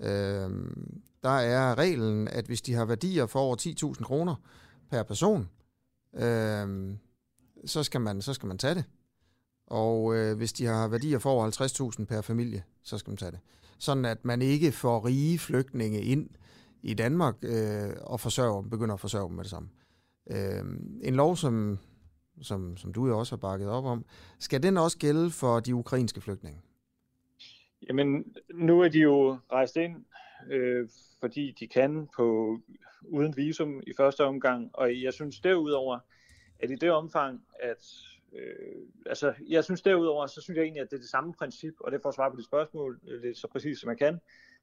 [0.00, 0.50] Øh,
[1.22, 3.56] der er reglen, at hvis de har værdier for over
[3.96, 4.34] 10.000 kroner
[4.90, 5.48] per person,
[6.14, 6.94] øh,
[7.64, 8.84] så, skal man, så skal man tage det.
[9.66, 13.30] Og øh, hvis de har værdier for over 50.000 per familie, så skal man tage
[13.30, 13.40] det.
[13.78, 16.30] Sådan at man ikke får rige flygtninge ind
[16.82, 19.68] i Danmark øh, og forsørger, begynder at forsørge dem med det samme.
[20.30, 20.64] Øh,
[21.02, 21.78] en lov, som
[22.42, 24.04] som, som du jo også har bakket op om.
[24.38, 26.60] Skal den også gælde for de ukrainske flygtninge?
[27.88, 30.04] Jamen, nu er de jo rejst ind,
[30.50, 30.88] øh,
[31.20, 32.58] fordi de kan på
[33.02, 35.98] uden visum i første omgang, og jeg synes derudover,
[36.60, 37.92] at i det omfang, at
[38.32, 41.74] øh, altså, jeg synes derudover, så synes jeg egentlig, at det er det samme princip,
[41.80, 44.20] og det får svar på dit spørgsmål, øh, lidt så præcis som jeg kan,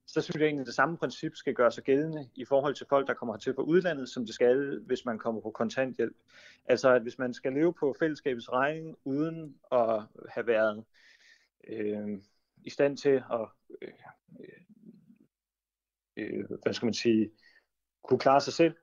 [0.08, 2.86] så synes jeg egentlig, at det samme princip skal gøre sig gældende i forhold til
[2.90, 6.16] folk, der kommer hertil fra udlandet, som det skal, hvis man kommer på kontanthjælp.
[6.66, 10.84] Altså, at hvis man skal leve på fællesskabets regning, uden at have været
[11.68, 12.08] øh,
[12.64, 13.48] i stand til at,
[13.82, 13.90] øh,
[16.18, 17.32] øh, hvad skal man sige,
[18.04, 18.76] kunne klare sig selv,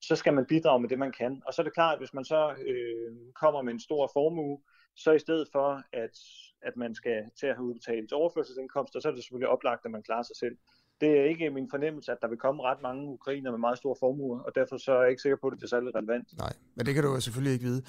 [0.00, 1.42] så skal man bidrage med det, man kan.
[1.46, 4.58] Og så er det klart, at hvis man så øh, kommer med en stor formue,
[4.96, 6.18] så i stedet for, at,
[6.62, 10.02] at man skal til at have udbetalt overførselsindkomster, så er det selvfølgelig oplagt, at man
[10.02, 10.56] klarer sig selv.
[11.00, 13.96] Det er ikke min fornemmelse, at der vil komme ret mange ukrainer med meget store
[14.00, 16.28] formuer, og derfor så er jeg ikke sikker på, at det er særlig relevant.
[16.38, 17.82] Nej, men det kan du jo selvfølgelig ikke vide.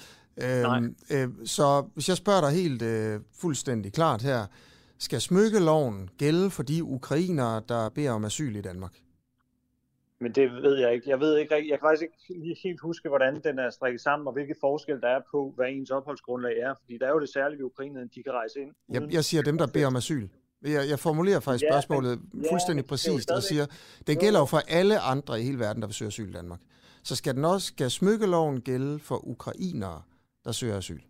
[0.44, 4.46] Øhm, øh, så hvis jeg spørger dig helt øh, fuldstændig klart her,
[4.98, 8.94] skal smykkeloven gælde for de ukrainere, der beder om asyl i Danmark?
[10.22, 11.10] Men det ved jeg ikke.
[11.10, 14.26] Jeg ved ikke jeg kan faktisk ikke lige helt huske, hvordan den er strikket sammen,
[14.26, 16.74] og hvilke forskel der er på, hvad ens opholdsgrundlag er.
[16.80, 18.70] Fordi der er jo det særlige ved Ukraine, at de kan rejse ind.
[18.88, 20.28] Jeg, jeg siger dem, der beder om asyl.
[20.62, 23.66] Jeg, jeg formulerer faktisk ja, spørgsmålet men, fuldstændig ja, præcist og siger,
[24.06, 26.60] den gælder jo for alle andre i hele verden, der vil søge asyl i Danmark.
[27.02, 30.02] Så skal den også, skal smykkeloven gælde for ukrainere,
[30.44, 31.00] der søger asyl?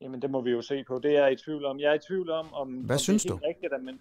[0.00, 0.98] Jamen det må vi jo se på.
[1.02, 1.80] Det er jeg i tvivl om.
[1.80, 3.40] Jeg er i tvivl om, om Hvad om synes det er du?
[3.46, 3.98] rigtigt, man,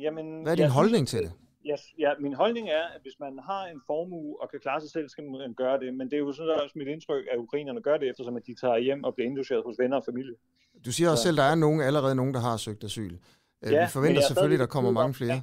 [0.00, 1.45] Jamen, Hvad er din holdning synes, til det?
[1.66, 4.90] Ja, ja, min holdning er, at hvis man har en formue og kan klare sig
[4.90, 5.94] selv, skal man gøre det.
[5.94, 8.54] Men det er jo sådan også mit indtryk, at ukrainerne gør det, eftersom at de
[8.54, 10.34] tager hjem og bliver indlogeret hos venner og familie.
[10.84, 13.16] Du siger også Så- selv, at der er nogen, allerede nogen, der har søgt asyl.
[13.62, 15.40] Ja, Ja, vi forventer jeg er selvfølgelig, at der kommer mange flere.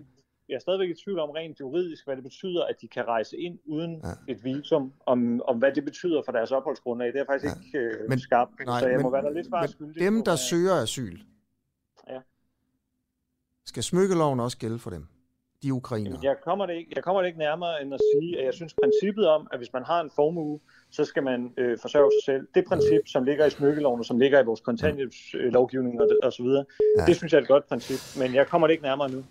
[0.50, 3.38] Jeg er stadigvæk i tvivl om rent juridisk, hvad det betyder, at de kan rejse
[3.38, 4.34] ind uden Ja.
[4.34, 7.14] et visum, om, om hvad det betyder for deres opholdsgrundlag.
[7.14, 7.62] Det er faktisk Ja.
[7.66, 10.02] ikke øh, Men- skarpt, nej, så jeg men- må være der lidt Men skyldig.
[10.02, 11.18] dem, der hvad- søger asyl,
[12.10, 12.20] Ja.
[13.66, 15.08] skal smykkeloven også gælde for dem?
[15.64, 16.20] De ukrainere.
[16.24, 18.74] Jeg kommer, det ikke, jeg kommer det ikke nærmere end at sige, at jeg synes
[18.84, 20.60] princippet om, at hvis man har en formue,
[20.92, 22.48] så skal man øh, forsørge sig selv.
[22.56, 26.44] Det princip, som ligger i smykkeloven, og som ligger i vores kontanthjælpslovgivning og, og så
[26.44, 26.66] videre,
[26.98, 27.06] Ja.
[27.06, 29.24] det synes jeg er et godt princip, men jeg kommer det ikke nærmere nu.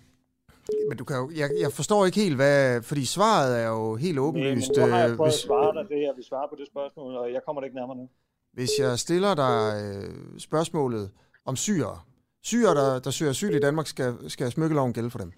[0.89, 2.81] Men du kan jo, jeg, jeg forstår ikke helt, hvad...
[2.81, 4.71] Fordi svaret er jo helt Men åbenlyst.
[4.77, 6.67] nu har jeg øh, prøvet at hvis, svare dig det, jeg vil svare på det
[6.67, 8.09] spørgsmål, og jeg kommer det ikke nærmere nu.
[8.53, 11.11] hvis jeg stiller dig øh, spørgsmålet
[11.45, 11.99] om syre.
[12.43, 15.31] Syre, der, der søger asyl i Danmark, skal, skal smykkeloven gælde for dem.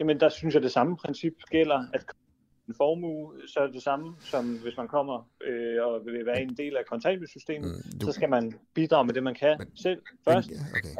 [0.00, 2.04] Jamen, der synes jeg, det samme princip gælder, at
[2.68, 6.56] en formue, så er det samme, som hvis man kommer øh, og vil være en
[6.56, 9.76] del af kontanthjælpssystemet, Mm, du- så skal man bidrage med det, man kan Men- Men,
[9.76, 10.48] selv først.
[10.48, 10.94] Den, okay.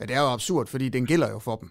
[0.00, 1.70] Ja, det er jo absurd, fordi den gælder jo for dem.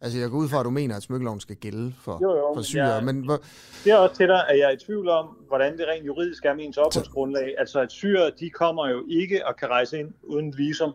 [0.00, 2.40] Altså, jeg går ud fra, at du mener, at smykkeloven skal gælde for, Jo, jo,
[2.50, 2.84] for men syre.
[2.84, 3.36] jeg- Men hvor,
[3.84, 6.44] Det er også til dig, at jeg er i tvivl om, hvordan det rent juridisk
[6.44, 7.54] er med ens opholdsgrundlag.
[7.58, 10.92] Altså, at syre, de kommer jo ikke og kan rejse ind uden visum,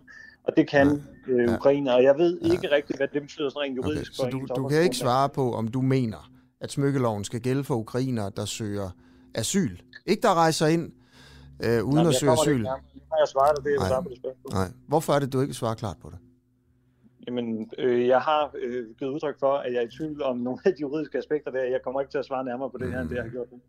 [0.48, 1.56] og det kan øh, Ja.
[1.56, 4.14] Ukraine, og jeg ved ikke rigtigt, hvad det betyder sådan rent okay, juridisk.
[4.16, 6.32] så for du, du kan ikke svare på, om du mener,
[6.62, 8.90] at smykkeloven skal gælde for ukrainere, der søger
[9.36, 9.78] asyl.
[10.06, 10.92] Ikke der rejser ind
[11.64, 12.60] øh, uden Jamen, at søge asyl.
[12.60, 12.68] ikke
[13.12, 14.00] har jeg svaret dig det, vil Nej.
[14.02, 14.54] det spørgsmål.
[14.54, 14.68] Nej.
[14.88, 16.18] Hvorfor er det, du ikke svarer klart på det?
[17.28, 20.60] Jamen, øh, jeg har øh, givet udtryk for, at jeg er i tvivl om nogle
[20.66, 21.64] af de juridiske aspekter der.
[21.64, 23.48] Jeg kommer ikke til at svare nærmere på det her, end det jeg har gjort
[23.52, 23.60] nu.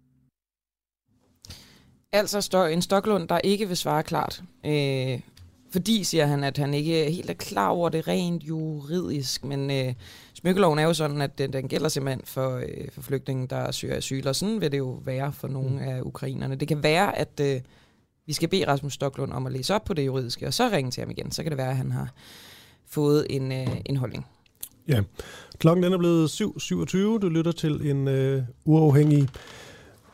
[2.13, 4.43] Altså en Stoklund, der ikke vil svare klart.
[4.67, 5.21] Øh,
[5.71, 9.95] fordi, siger han, at han ikke helt er klar over det rent juridisk, men øh,
[10.35, 13.97] smykkeloven er jo sådan, at den, den gælder simpelthen for, øh, for flygtninge, der søger
[13.97, 16.55] asyl, og sådan vil det jo være for nogle af ukrainerne.
[16.55, 17.61] Det kan være, at øh,
[18.27, 20.91] vi skal bede Rasmus Stoklund om at læse op på det juridiske, og så ringe
[20.91, 21.33] til ham igen.
[21.33, 22.13] Så kan det være, at han har
[22.87, 24.27] fået en, øh, en holdning.
[24.89, 25.03] Ja,
[25.59, 26.97] klokken den er blevet 7.27.
[26.97, 29.29] Du lytter til en øh, uafhængig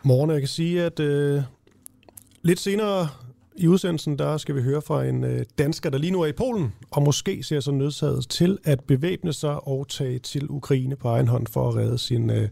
[0.03, 0.31] morgen.
[0.31, 1.43] Jeg kan sige, at øh,
[2.43, 3.09] lidt senere
[3.57, 6.33] i udsendelsen, der skal vi høre fra en øh, dansker, der lige nu er i
[6.33, 11.09] Polen, og måske ser sig nødsaget til at bevæbne sig og tage til Ukraine på
[11.09, 12.49] egen hånd for at redde sin, øh,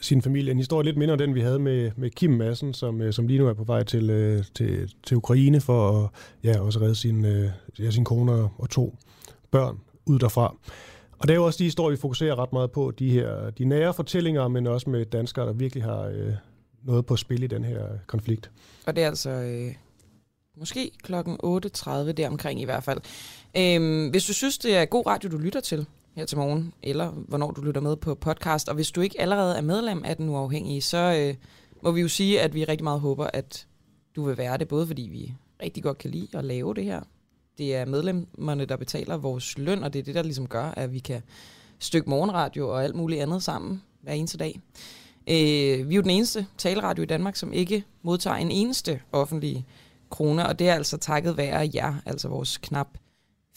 [0.00, 0.50] sin familie.
[0.50, 3.38] En historie lidt mindre den, vi havde med, med Kim Madsen, som, øh, som lige
[3.38, 6.10] nu er på vej til, øh, til, til Ukraine for at
[6.44, 8.94] ja, også redde sin, øh, ja, sin kone og to
[9.50, 10.56] børn ud derfra.
[11.18, 13.64] Og det er jo også de historier, vi fokuserer ret meget på, de her de
[13.64, 16.32] nære fortællinger, men også med danskere, der virkelig har øh,
[16.82, 18.50] noget på spil i den her konflikt.
[18.86, 19.74] Og det er altså øh,
[20.60, 23.00] måske klokken 8.30 deromkring i hvert fald.
[23.56, 27.10] Øhm, hvis du synes, det er god radio, du lytter til her til morgen, eller
[27.10, 30.28] hvornår du lytter med på podcast, og hvis du ikke allerede er medlem af Den
[30.28, 31.34] Uafhængige, så øh,
[31.82, 33.66] må vi jo sige, at vi rigtig meget håber, at
[34.16, 37.00] du vil være det, både fordi vi rigtig godt kan lide at lave det her.
[37.58, 40.92] Det er medlemmerne, der betaler vores løn, og det er det, der ligesom gør, at
[40.92, 41.22] vi kan
[41.78, 44.60] stykke morgenradio og alt muligt andet sammen hver eneste dag.
[45.28, 49.66] Øh, vi er jo den eneste taleradio i Danmark, som ikke modtager en eneste offentlig
[50.10, 52.88] krone, og det er altså takket være jer, altså vores knap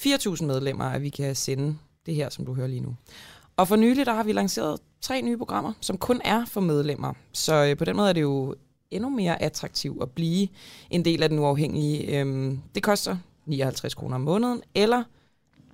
[0.01, 2.95] 4.000 medlemmer, at vi kan sende det her, som du hører lige nu.
[3.57, 7.13] Og for nylig, der har vi lanceret tre nye programmer, som kun er for medlemmer.
[7.33, 8.55] Så øh, på den måde er det jo
[8.91, 10.47] endnu mere attraktivt at blive
[10.89, 12.19] en del af den uafhængige.
[12.19, 15.03] Øhm, det koster 59 kroner om måneden, eller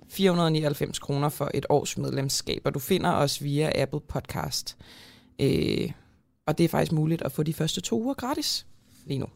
[0.08, 4.76] 499 kroner for et års medlemskab, og du finder os via Apple Podcast.
[5.38, 5.92] Øh,
[6.46, 8.66] og det er faktisk muligt at få de første to uger gratis
[9.06, 9.26] lige nu.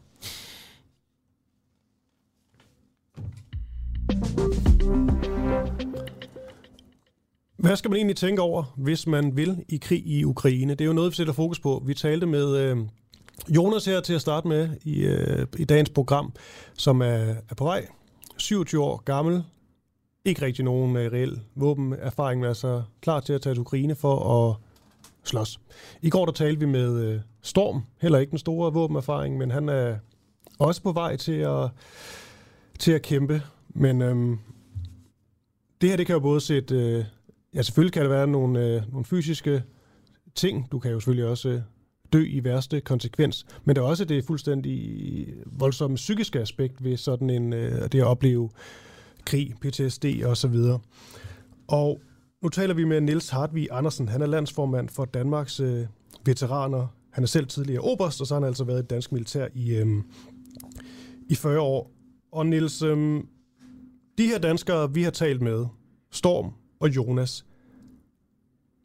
[7.57, 10.71] Hvad skal man egentlig tænke over, hvis man vil i krig i Ukraine?
[10.71, 11.83] Det er jo noget, vi sætter fokus på.
[11.85, 12.77] Vi talte med øh,
[13.49, 16.33] Jonas her til at starte med i, øh, i dagens program,
[16.73, 17.87] som er, er på vej.
[18.37, 19.43] 27 år gammel.
[20.25, 24.49] Ikke rigtig nogen øh, reel våbenerfaring, men altså klar til at tage til Ukraine for
[24.49, 24.55] at
[25.23, 25.59] slås.
[26.01, 29.69] I går der talte vi med øh, Storm, heller ikke den store våbenerfaring, men han
[29.69, 29.95] er
[30.59, 31.69] også på vej til at,
[32.79, 33.41] til at kæmpe.
[33.75, 34.37] Men øhm,
[35.81, 36.75] det her, det kan jo både sætte...
[36.75, 37.05] Øh,
[37.53, 39.63] ja, selvfølgelig kan der være nogle, øh, nogle fysiske
[40.35, 40.71] ting.
[40.71, 41.61] Du kan jo selvfølgelig også øh,
[42.13, 43.45] dø i værste konsekvens.
[43.63, 48.03] Men der er også det fuldstændig voldsomme psykiske aspekt ved sådan en, øh, det at
[48.03, 48.49] opleve
[49.25, 50.79] krig, PTSD og så videre.
[51.67, 52.01] Og
[52.41, 54.07] nu taler vi med Niels Hartvig Andersen.
[54.07, 55.85] Han er landsformand for Danmarks øh,
[56.25, 56.87] veteraner.
[57.11, 59.75] Han er selv tidligere oberst, og så har han altså været i dansk militær i,
[59.75, 59.87] øh,
[61.29, 61.91] i 40 år.
[62.31, 63.23] Og Niels, øh,
[64.17, 65.65] de her danskere, vi har talt med,
[66.11, 67.45] Storm og Jonas,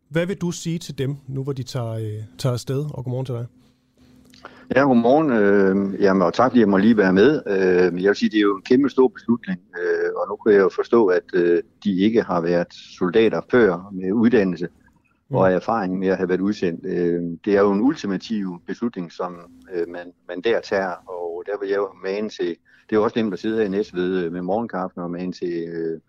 [0.08, 2.84] Hvad vil du sige til dem, nu hvor de tager, øh, tager afsted?
[2.94, 3.46] Og godmorgen til dig.
[4.76, 5.30] Ja, godmorgen.
[5.30, 7.42] Øh, jamen, og tak fordi jeg må lige være med.
[7.46, 10.52] Øh, jeg vil sige, det er jo en kæmpe stor beslutning, øh, og nu kan
[10.52, 14.68] jeg jo forstå, at øh, de ikke har været soldater før med uddannelse
[15.30, 15.36] mm.
[15.36, 16.86] og erfaring med at have været udsendt.
[16.86, 19.36] Øh, det er jo en ultimativ beslutning, som
[19.72, 22.56] øh, man, man der tager, og der vil jeg jo mane til,
[22.90, 25.68] det er også nemt at sidde her i Næstved øh, med morgenkaffen og mane til...
[25.68, 26.00] Øh,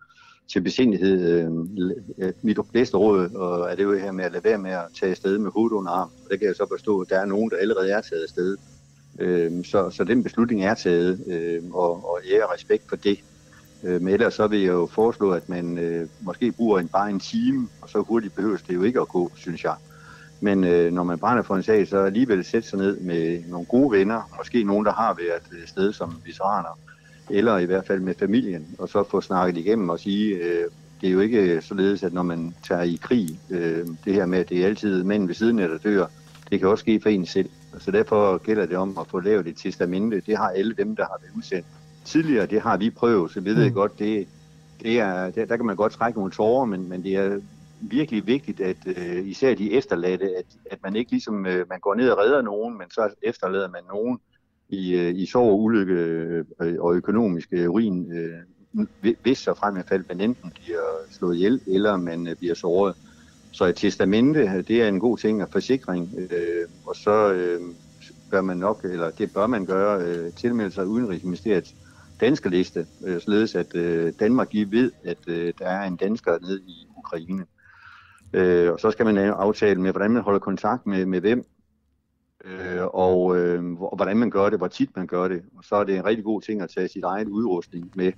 [0.52, 1.44] til besindighed.
[2.18, 4.84] Øh, mit bedste råd og er det jo her med at lade være med at
[5.00, 6.10] tage afsted med hovedet under arm.
[6.24, 8.56] og Det kan jeg så forstå, at der er nogen, der allerede er taget afsted.
[9.18, 13.18] Øh, så, så den beslutning er taget, øh, og, og jeg har respekt for det.
[13.84, 17.10] Øh, men ellers så vil jeg jo foreslå, at man øh, måske bruger en, bare
[17.10, 19.74] en time, og så hurtigt behøves det jo ikke at gå, synes jeg.
[20.40, 23.66] Men øh, når man brænder for en sag, så alligevel sætte sig ned med nogle
[23.66, 26.78] gode venner, måske nogen, der har været sted som veteraner,
[27.30, 30.64] eller i hvert fald med familien, og så få snakket igennem og sige, øh,
[31.00, 34.38] det er jo ikke således, at når man tager i krig, øh, det her med,
[34.38, 36.06] at det er altid mænd ved siden af, der dør,
[36.50, 37.50] det kan også ske for en selv.
[37.78, 40.22] Så derfor gælder det om at få lavet et testamente.
[40.26, 41.66] Det har alle dem, der har været udsendt.
[42.04, 43.74] Tidligere, det har vi prøvet, så vi ved mm.
[43.74, 44.28] godt, det,
[44.82, 47.40] det er, der, der kan man godt trække nogle tårer, men, men det er
[47.80, 51.94] virkelig vigtigt, at øh, især de efterladte, at, at man ikke ligesom, øh, man går
[51.94, 54.18] ned og redder nogen, men så efterlader man nogen,
[54.68, 56.44] i, øh, i sorg ulykke øh,
[56.80, 58.86] og økonomisk ruin, øh,
[59.22, 62.96] hvis så frem i fald man enten bliver slået ihjel, eller man bliver såret.
[63.52, 67.60] Så et testamente, det er en god ting, og forsikring, øh, og så øh,
[68.30, 71.74] bør man nok, eller det bør man gøre, øh, tilmelde sig Udenrigsministeriets
[72.20, 76.38] danske liste, øh, således at øh, Danmark lige ved, at øh, der er en dansker
[76.40, 77.46] nede i Ukraine.
[78.32, 81.44] Øh, og så skal man aftale med, hvordan man holder kontakt med, med hvem,
[82.44, 85.42] øh, og, øh, hvordan man gør det, hvor tit man gør det.
[85.58, 88.12] Og så er det en rigtig god ting at tage sit eget udrustning med.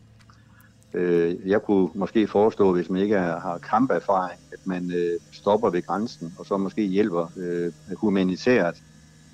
[0.94, 5.83] Øh, jeg kunne måske forestå, hvis man ikke har kamperfaring, at man øh, stopper ved
[5.83, 8.83] grænsen, og så måske hjælper øh, humanitært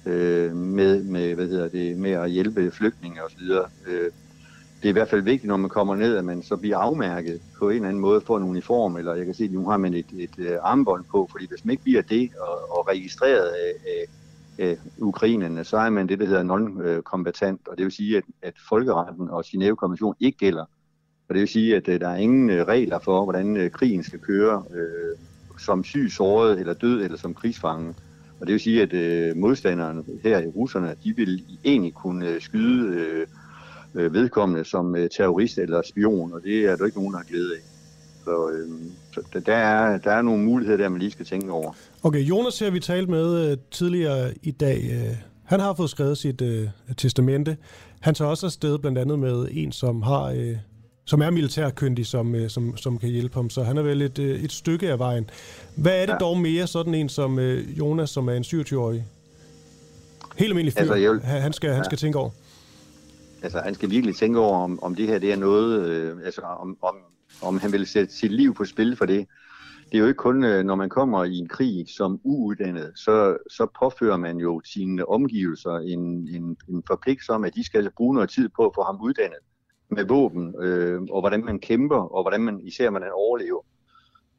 [0.06, 3.42] øh, med, med, hvad hedder det, med at hjælpe flygtninge osv.
[3.86, 4.10] Øh,
[4.82, 7.40] det er i hvert fald vigtigt, når man kommer ned, at man så bliver afmærket
[7.58, 9.76] på en eller anden måde, får en uniform, eller jeg kan se, at nu har
[9.76, 13.48] man et, et, et armbånd på, fordi hvis man ikke bliver det og, og registreret
[13.48, 14.06] af, af
[14.60, 18.54] af ukrainerne, så er man det, der hedder non-kombatant, og det vil sige, at, at
[18.68, 20.64] folkeretten og Genève-konventionen ikke gælder.
[21.28, 24.18] Og det vil sige, at øh, der er ingen øh, regler for, hvordan krigen skal
[24.18, 25.18] køre øh,
[25.58, 27.94] som syg, såret eller død eller som krigsfange.
[28.40, 32.96] Og det vil sige, at øh, modstanderne her i russerne, de vil egentlig kunne skyde
[32.96, 33.26] øh,
[33.94, 37.26] øh, vedkommende som øh, terrorist eller spion, og det er der ikke nogen, der har
[37.26, 37.60] glæde af.
[38.24, 38.68] Så, øh,
[39.14, 41.72] så der, er, der er nogle muligheder, der man lige skal tænke over.
[42.02, 44.90] Okay, Jonas her vi talt med uh, tidligere i dag.
[44.90, 47.56] Uh, han har fået skrevet sit uh, testamente.
[48.00, 50.32] Han tager også afsted blandt andet med en, som har...
[50.32, 50.56] Uh,
[51.04, 53.50] som er militærkyndig, som, uh, som, som kan hjælpe ham.
[53.50, 55.30] Så han er vel et, uh, et stykke af vejen.
[55.76, 56.18] Hvad er det ja.
[56.18, 59.04] dog mere sådan en som uh, Jonas, som er en 27-årig?
[60.36, 61.74] Helt almindelig fyr, altså, vil, han, skal, ja.
[61.74, 62.30] han skal tænke over.
[63.42, 66.40] Altså, han skal virkelig tænke over, om, om det her det er noget, øh, altså
[66.40, 66.96] om, om
[67.42, 69.26] om han vil sætte sit liv på spil for det.
[69.92, 73.36] Det er jo ikke kun, øh, når man kommer i en krig som uuddannet, så,
[73.50, 78.14] så påfører man jo sine omgivelser en, en, en forpligtelse om, at de skal bruge
[78.14, 79.38] noget tid på at få ham uddannet
[79.90, 83.62] med våben, øh, og hvordan man kæmper, og hvordan man især man overlever.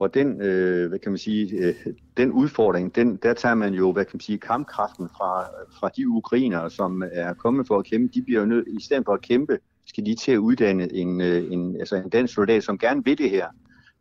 [0.02, 1.76] Og den, øh, hvad kan man sige, øh,
[2.18, 5.44] den udfordring, den, der tager man jo, hvad kan man sige, kampkraften fra,
[5.80, 8.14] fra de ukrainere, som er kommet for at kæmpe.
[8.14, 11.22] De bliver jo nødt, i stedet for at kæmpe, skal de til at uddanne en,
[11.22, 13.48] øh, en, altså en dansk soldat, som gerne vil det her.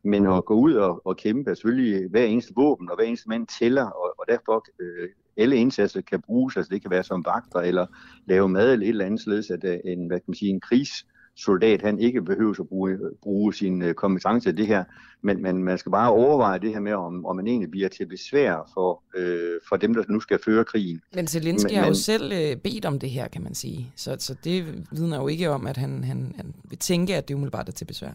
[0.05, 3.29] Men at gå ud og, og kæmpe er selvfølgelig hver eneste våben, og hver eneste
[3.29, 7.25] mand tæller, og, og derfor øh, alle indsatser kan bruges, altså det kan være som
[7.25, 7.87] vagter, eller
[8.27, 11.07] lave mad, eller et eller andet således, at en, hvad kan man sige, en krigs
[11.45, 14.85] soldat, han ikke behøver at bruge, bruge sin øh, kompetence i det her,
[15.23, 18.07] men, men man skal bare overveje det her med, om, om man egentlig bliver til
[18.07, 21.01] besvær for, øh, for dem, der nu skal føre krigen.
[21.15, 23.93] Men Zelensky men, har jo selv øh, bedt om det her, kan man sige.
[23.97, 27.35] Så, så det vidner jo ikke om, at han, han, han vil tænke, at det
[27.35, 28.13] umiddelbart er til besvær.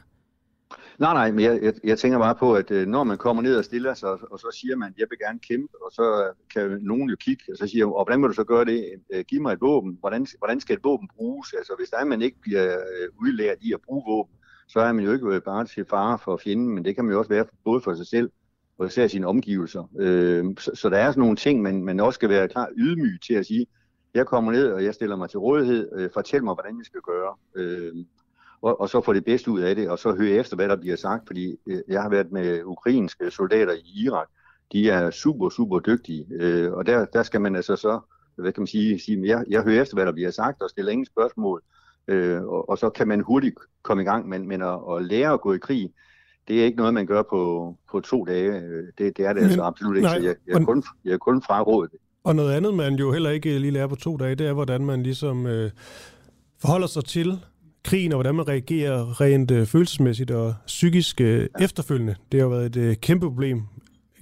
[1.00, 3.58] Nej, nej, men jeg, jeg, jeg tænker bare på, at øh, når man kommer ned
[3.58, 6.34] og stiller sig, og, og så siger man, jeg vil gerne kæmpe, og så øh,
[6.54, 8.86] kan nogen jo kigge, og så siger og hvordan vil du så gøre det?
[9.14, 9.98] Øh, giv mig et våben.
[10.00, 11.54] Hvordan, hvordan skal et våben bruges?
[11.54, 12.78] Altså, hvis der er, man ikke bliver
[13.22, 14.36] udlært i at bruge våben,
[14.68, 17.20] så er man jo ikke bare til fare for fjenden, men det kan man jo
[17.20, 18.32] også være både for sig selv
[18.78, 19.90] og især sine omgivelser.
[20.00, 23.22] Øh, så, så der er sådan nogle ting, man, man også skal være klar ydmyg
[23.22, 23.68] til at sige,
[24.14, 27.02] jeg kommer ned, og jeg stiller mig til rådighed, øh, fortæl mig, hvordan jeg skal
[27.02, 27.36] gøre.
[27.56, 27.94] Øh,
[28.66, 30.76] og, og så få det bedste ud af det, og så høre efter, hvad der
[30.76, 34.28] bliver sagt, fordi øh, jeg har været med ukrainske soldater i Irak,
[34.72, 38.00] de er super, super dygtige, øh, og der, der skal man altså så,
[38.36, 40.92] hvad kan man sige, sige jeg, jeg hører efter, hvad der bliver sagt, og stiller
[40.92, 41.62] ingen spørgsmål,
[42.08, 45.34] øh, og, og så kan man hurtigt komme i gang, men, men at, at lære
[45.34, 45.92] at gå i krig,
[46.48, 48.52] det er ikke noget, man gør på, på to dage.
[48.98, 51.18] Det, det er det altså absolut ikke, nej, så jeg, jeg, er kun, jeg er
[51.18, 52.00] kun frarådet det.
[52.24, 54.86] Og noget andet, man jo heller ikke lige lærer på to dage, det er, hvordan
[54.86, 55.72] man ligesom øh,
[56.62, 57.40] forholder sig til
[57.86, 61.64] krigen, og hvordan man reagerer rent øh, følelsesmæssigt og psykisk øh, ja.
[61.64, 62.16] efterfølgende.
[62.32, 63.62] Det har været et øh, kæmpe problem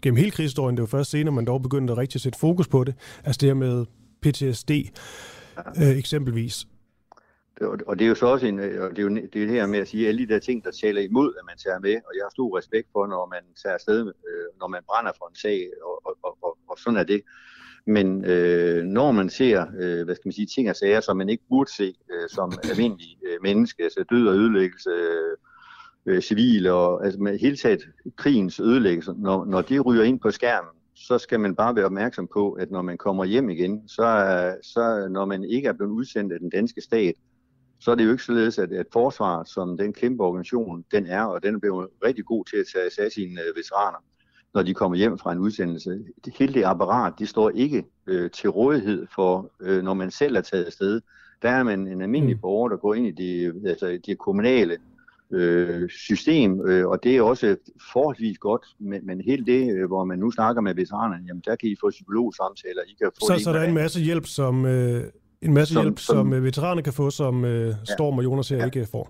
[0.01, 0.78] gennem hele krigshistorien.
[0.78, 2.95] Det var først senere, man dog begyndte at rigtig sætte fokus på det.
[3.24, 3.86] Altså det her med
[4.22, 5.91] PTSD ja.
[5.91, 6.68] øh, eksempelvis.
[7.88, 9.49] Og det er jo så også en, øh, og det er jo det, er det
[9.49, 11.95] her med at sige, alle de der ting, der taler imod, at man tager med,
[12.07, 15.28] og jeg har stor respekt for, når man tager afsted, øh, når man brænder for
[15.30, 17.22] en sag, og, og, og, og, og sådan er det.
[17.86, 21.29] Men øh, når man ser, øh, hvad skal man sige, ting og sager, som man
[21.29, 24.89] ikke burde se øh, som almindelige øh, menneske, altså død og ødelæggelse,
[26.05, 27.81] øh, civile og altså med hele taget
[28.15, 32.27] krigens ødelæggelse, når, når det ryger ind på skærmen, så skal man bare være opmærksom
[32.34, 34.05] på, at når man kommer hjem igen, så,
[34.61, 37.15] så når man ikke er blevet udsendt af den danske stat,
[37.79, 41.23] så er det jo ikke således, at, at forsvaret, som den kæmpe organisation, den er,
[41.23, 43.97] og den er blevet rigtig god til at tage sig af sine øh, veteraner,
[44.54, 45.99] når de kommer hjem fra en udsendelse.
[46.26, 50.36] Det, hele det apparat, det står ikke øh, til rådighed for, øh, når man selv
[50.36, 51.01] er taget afsted.
[51.41, 52.41] Der er man en almindelig mm.
[52.41, 54.78] borger, der går ind i det, altså det kommunale
[55.32, 57.56] øh, system, øh, og det er også
[57.93, 61.56] forholdsvis godt, men, men hele det, øh, hvor man nu snakker med veteranerne, jamen der
[61.56, 63.38] kan I få psykologsamtaler, I kan få...
[63.38, 64.66] Så, så der er en masse hjælp, som...
[64.66, 65.04] Øh
[65.41, 68.49] en masse som, hjælp, som, som øh, veteraner kan få, som øh, Storm og Jonas
[68.49, 68.66] her ja.
[68.66, 69.10] ikke får.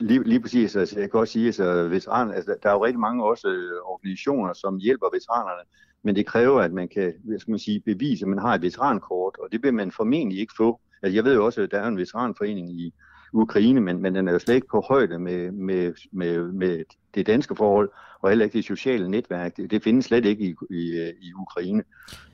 [0.00, 0.76] Lige, lige præcis.
[0.76, 3.48] Altså, jeg kan også sige, at altså, veteran, altså, der er jo rigtig mange også
[3.48, 5.62] øh, organisationer, som hjælper veteranerne,
[6.02, 8.62] men det kræver, at man kan hvad skal man sige, bevise, at man har et
[8.62, 10.80] veterankort, og det vil man formentlig ikke få.
[11.02, 12.94] Altså, jeg ved jo også, at der er en veteranforening i
[13.32, 16.84] Ukraine, men, men den er jo slet ikke på højde med, med, med, med
[17.14, 17.90] det danske forhold,
[18.20, 19.56] og heller ikke det sociale netværk.
[19.56, 21.82] Det, det findes slet ikke i, i, i Ukraine.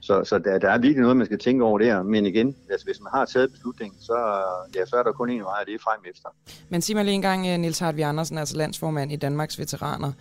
[0.00, 2.02] Så, så der, der er virkelig noget, man skal tænke over der.
[2.02, 4.42] Men igen, altså, hvis man har taget beslutningen, så,
[4.74, 6.28] ja, så er der kun en vej, og det er frem efter.
[6.68, 10.12] Men sig mig lige engang, øh, Nils Hartvig Andersen, altså landsformand i Danmarks Veteraner.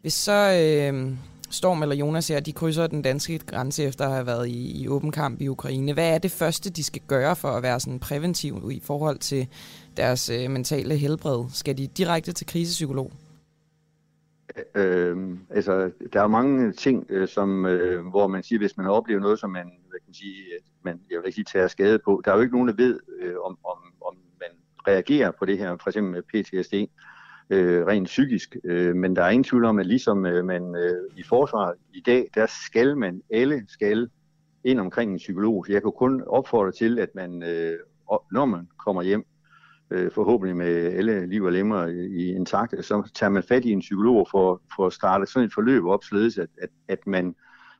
[0.00, 1.16] Hvis så øh,
[1.50, 4.88] Storm eller Jonas her, de krydser den danske grænse efter at have været i, i
[4.88, 7.98] åben kamp i Ukraine, hvad er det første, de skal gøre for at være sådan
[7.98, 9.48] præventiv i forhold til
[9.96, 11.44] deres øh, mentale helbred?
[11.52, 13.12] Skal de direkte til krisepsykolog?
[14.74, 18.92] Øh, altså, der er mange ting, øh, som, øh, hvor man siger, hvis man har
[18.92, 21.98] oplevet noget, som man, hvad kan sige, øh, man, jeg vil ikke sige, tager skade
[22.04, 22.22] på.
[22.24, 24.48] Der er jo ikke nogen, der ved, øh, om, om, om man
[24.88, 26.74] reagerer på det her, for eksempel med PTSD,
[27.50, 28.56] øh, rent psykisk.
[28.64, 32.00] Øh, men der er ingen tvivl om, at ligesom øh, man øh, i forsvaret i
[32.00, 34.08] dag, der skal man, alle skal
[34.64, 35.66] ind omkring en psykolog.
[35.66, 37.78] Så jeg kan kun opfordre til, at man, øh,
[38.32, 39.24] når man kommer hjem,
[39.90, 43.80] øh, forhåbentlig med alle liv og lemmer i intakt, så tager man fat i en
[43.80, 47.34] psykolog for, for at starte sådan et forløb op, således at, at, at man,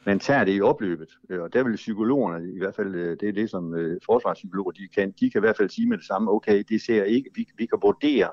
[0.07, 1.09] man tager det i opløbet.
[1.31, 4.71] Øh, og der vil psykologerne, i hvert fald øh, det er det, som øh, forsvarspsykologer
[4.71, 7.31] de kan, de kan i hvert fald sige med det samme, okay, det ser ikke,
[7.35, 8.29] vi, vi kan vurdere,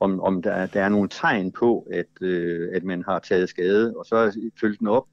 [0.00, 3.94] om, om der, der er nogle tegn på, at, øh, at man har taget skade,
[3.96, 5.06] og så følge den op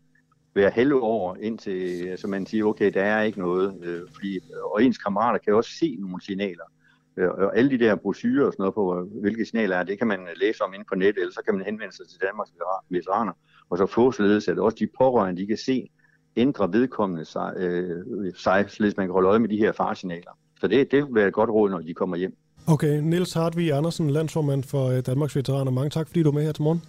[0.54, 3.80] hver halve år, indtil så man siger, okay, der er ikke noget.
[3.84, 4.40] Øh, fordi,
[4.74, 6.64] og ens kammerater kan også se nogle signaler.
[7.20, 10.08] Øh, og alle de der brochurer og sådan noget på, hvilke signaler er, det kan
[10.08, 12.52] man læse om inde på nettet, eller så kan man henvende sig til Danmarks
[12.90, 13.34] veteraner,
[13.70, 15.90] og så få således, at også de pårørende, de kan se,
[16.38, 18.06] ændre vedkommende sig, øh,
[18.36, 20.38] sig således man kan holde øje med de her farsignaler.
[20.60, 22.36] Så det, det vil være et godt råd, når de kommer hjem.
[22.68, 25.72] Okay, Niels Hartvig Andersen, landsformand for øh, Danmarks Veteraner.
[25.72, 26.84] Mange tak, fordi du er med her til morgen.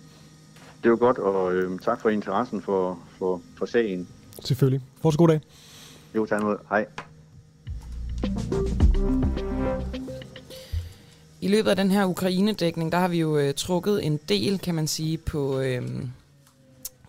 [0.82, 4.08] Det var godt, og øh, tak for interessen for, for, for sagen.
[4.44, 4.80] Selvfølgelig.
[5.02, 5.40] Fortsat god dag.
[6.14, 6.56] Jo, tak imod.
[6.68, 6.86] Hej.
[11.42, 14.74] I løbet af den her Ukraine-dækning, der har vi jo øh, trukket en del, kan
[14.74, 15.82] man sige, på, øh,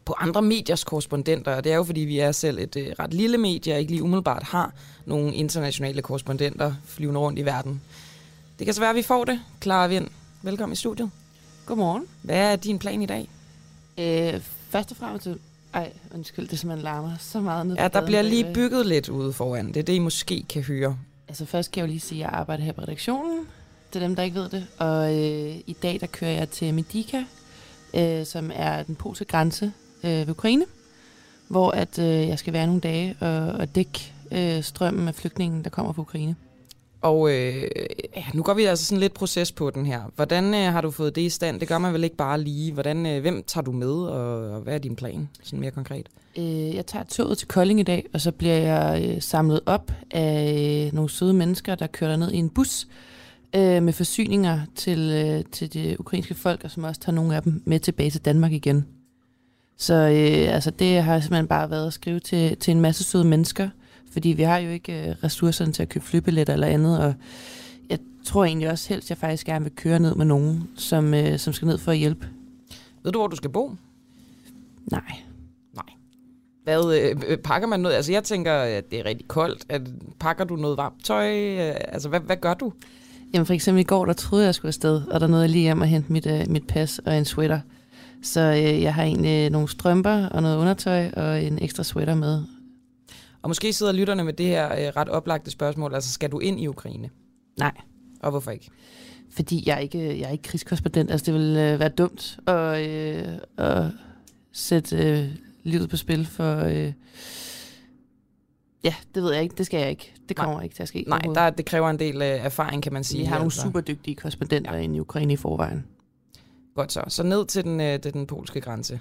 [0.05, 1.55] på andre mediers korrespondenter.
[1.55, 3.91] Og det er jo, fordi vi er selv et øh, ret lille medie, og ikke
[3.91, 4.73] lige umiddelbart har
[5.05, 7.81] nogle internationale korrespondenter flyvende rundt i verden.
[8.59, 9.39] Det kan så være, at vi får det.
[9.61, 10.07] Clara Vind,
[10.41, 11.11] velkommen i studiet.
[11.65, 12.03] Godmorgen.
[12.21, 13.29] Hvad er din plan i dag?
[13.97, 15.27] Øh, først og fremmest...
[15.73, 19.33] Ej, undskyld, det simpelthen larmer så meget ned Ja, der bliver lige bygget lidt ude
[19.33, 19.67] foran.
[19.67, 20.97] Det er det, I måske kan høre.
[21.27, 23.47] Altså først kan jeg jo lige sige, at jeg arbejder her på redaktionen
[23.91, 24.67] til dem, der ikke ved det.
[24.77, 27.23] Og øh, i dag, der kører jeg til Medika,
[27.93, 29.71] øh, som er den polske grænse
[30.03, 30.65] øh, ved Ukraine,
[31.47, 35.63] hvor at øh, jeg skal være nogle dage og, og dække øh, strømmen af flygtningen,
[35.63, 36.35] der kommer fra Ukraine.
[37.01, 37.63] Og øh,
[38.15, 40.01] ja, nu går vi altså sådan lidt proces på den her.
[40.15, 41.59] Hvordan øh, har du fået det i stand?
[41.59, 42.73] Det gør man vel ikke bare lige.
[42.73, 46.09] Hvordan, øh, hvem tager du med, og, og hvad er din plan, sådan mere konkret?
[46.37, 49.91] Øh, jeg tager toget til Kolding i dag, og så bliver jeg øh, samlet op
[50.11, 52.87] af øh, nogle søde mennesker, der kører ned i en bus,
[53.55, 57.43] øh, med forsyninger til, øh, til det ukrainske folk, og som også tager nogle af
[57.43, 58.85] dem med tilbage til Danmark igen.
[59.77, 63.23] Så øh, altså, det har simpelthen bare været at skrive til, til en masse søde
[63.23, 63.69] mennesker,
[64.11, 67.13] fordi vi har jo ikke øh, ressourcerne til at købe flybilletter eller andet, og
[67.89, 71.13] jeg tror egentlig også helst, at jeg faktisk gerne vil køre ned med nogen, som,
[71.13, 72.27] øh, som skal ned for at hjælpe.
[73.03, 73.75] Ved du, hvor du skal bo?
[74.91, 75.01] Nej.
[75.73, 75.85] Nej.
[76.63, 77.95] Hvad, øh, pakker man noget?
[77.95, 79.65] Altså, jeg tænker, at det er rigtig koldt.
[79.69, 79.81] At,
[80.19, 81.27] pakker du noget varmt tøj?
[81.27, 82.73] Øh, altså, hvad, hvad gør du?
[83.33, 85.61] Jamen for eksempel i går, der troede jeg, skulle afsted, og der nåede jeg lige
[85.61, 87.59] hjem og hente mit, uh, mit pas og en sweater.
[88.23, 92.43] Så uh, jeg har egentlig nogle strømper og noget undertøj og en ekstra sweater med.
[93.41, 95.93] Og måske sidder lytterne med det her uh, ret oplagte spørgsmål.
[95.93, 97.09] Altså, skal du ind i Ukraine?
[97.59, 97.73] Nej.
[98.19, 98.69] Og hvorfor ikke?
[99.31, 101.11] Fordi jeg er ikke, jeg er ikke krigskorrespondent.
[101.11, 102.87] Altså det vil uh, være dumt at,
[103.57, 103.83] uh, at
[104.51, 106.65] sætte uh, livet på spil for...
[106.65, 106.91] Uh,
[108.83, 109.55] Ja, det ved jeg ikke.
[109.57, 110.13] Det skal jeg ikke.
[110.29, 110.63] Det kommer Nej.
[110.63, 111.03] ikke til at ske.
[111.07, 113.19] Nej, der, det kræver en del uh, erfaring, kan man sige.
[113.19, 113.61] Vi har nogle altså.
[113.61, 114.79] super dygtige korrespondenter ja.
[114.79, 115.85] inde i Ukraine i forvejen.
[116.75, 117.03] Godt så.
[117.07, 118.99] Så ned til den, uh, til den polske grænse.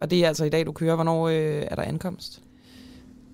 [0.00, 0.94] Og det er altså i dag, du kører.
[0.94, 2.42] Hvornår uh, er der ankomst?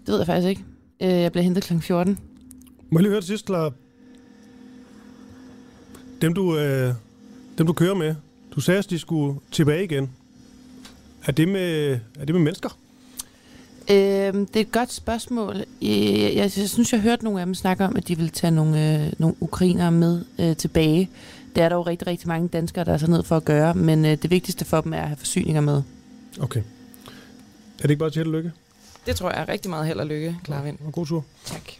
[0.07, 0.65] Det ved jeg faktisk ikke.
[1.01, 1.79] Uh, jeg bliver hentet kl.
[1.79, 2.19] 14.
[2.91, 3.71] Må jeg lige høre til sidst, Clara?
[6.21, 6.95] Dem du, uh,
[7.59, 8.15] dem du kører med,
[8.55, 10.11] du sagde, at de skulle tilbage igen.
[11.27, 12.79] Er det med, er det med mennesker?
[13.93, 15.57] Øh, det er et godt spørgsmål.
[15.83, 18.51] Jeg, jeg, jeg synes, jeg hørte nogle af dem snakke om, at de vil tage
[18.51, 21.11] nogle, øh, nogle ukrainere med øh, tilbage.
[21.55, 23.75] Det er der jo rigtig, rigtig mange danskere, der er så ned for at gøre,
[23.75, 25.83] men øh, det vigtigste for dem er at have forsyninger med.
[26.41, 26.61] Okay.
[27.79, 28.53] Er det ikke bare til held og lykke?
[29.07, 30.79] Det tror jeg er rigtig meget held og lykke, Klarvind.
[30.81, 31.25] Ja, og god tur.
[31.45, 31.73] Tak.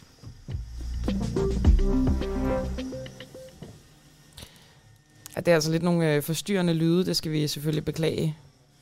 [5.35, 8.35] Ja, det er altså lidt nogle øh, forstyrrende lyde, det skal vi selvfølgelig beklage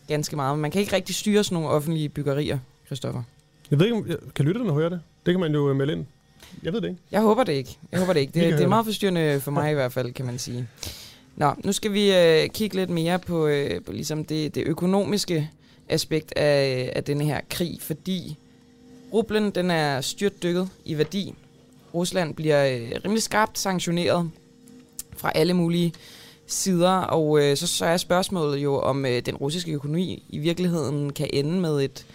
[0.08, 0.56] ganske meget.
[0.56, 2.60] Men man kan ikke rigtig styre sådan nogle offentlige byggerier,
[2.92, 3.24] Christoffer.
[3.72, 5.02] Jeg ved ikke, kan lytterne høre det?
[5.26, 6.06] Det kan man jo øh, melde ind.
[6.64, 7.02] Jeg ved det ikke.
[7.12, 7.78] Jeg håber det ikke.
[7.92, 8.34] Jeg håber det ikke.
[8.34, 10.68] Det, det er meget forstyrrende for mig i hvert fald, kan man sige.
[11.36, 15.50] Nå, nu skal vi øh, kigge lidt mere på, øh, på ligesom det, det økonomiske
[15.90, 18.38] aspekt af, af denne her krig, fordi
[19.14, 21.36] rublen den er styrt dykket i værdi.
[21.94, 24.30] Rusland bliver øh, rimelig skarpt sanktioneret
[25.18, 25.94] fra alle mulige
[26.48, 31.14] sider, og øh, så, så er spørgsmålet jo, om øh, den russiske økonomi i virkeligheden
[31.14, 32.06] kan ende med et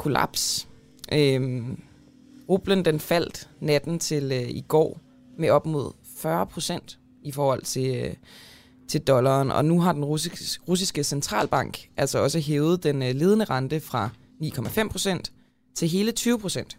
[0.00, 0.68] kollaps.
[1.12, 1.80] Øhm,
[2.48, 5.00] rublen den faldt natten til øh, i går
[5.38, 8.14] med op mod 40 procent i forhold til, øh,
[8.88, 13.44] til dollaren, og nu har den russiske, russiske centralbank altså også hævet den øh, ledende
[13.44, 14.10] rente fra
[14.42, 15.32] 9,5 procent
[15.74, 16.78] til hele 20 procent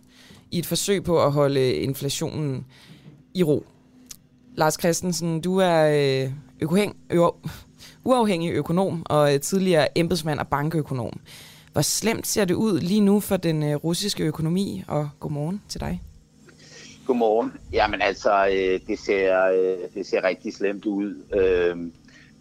[0.51, 2.65] i et forsøg på at holde øh, inflationen
[3.33, 3.65] i ro.
[4.55, 5.81] Lars Christensen, du er
[6.25, 7.49] øh, økohæng, ø-
[8.03, 11.19] uafhængig økonom og øh, tidligere embedsmand og bankøkonom.
[11.73, 15.81] Hvor slemt ser det ud lige nu for den øh, russiske økonomi, og godmorgen til
[15.81, 16.01] dig.
[17.07, 17.53] Godmorgen.
[17.73, 21.23] Jamen altså, øh, det, ser, øh, det ser rigtig slemt ud.
[21.33, 21.77] Øh,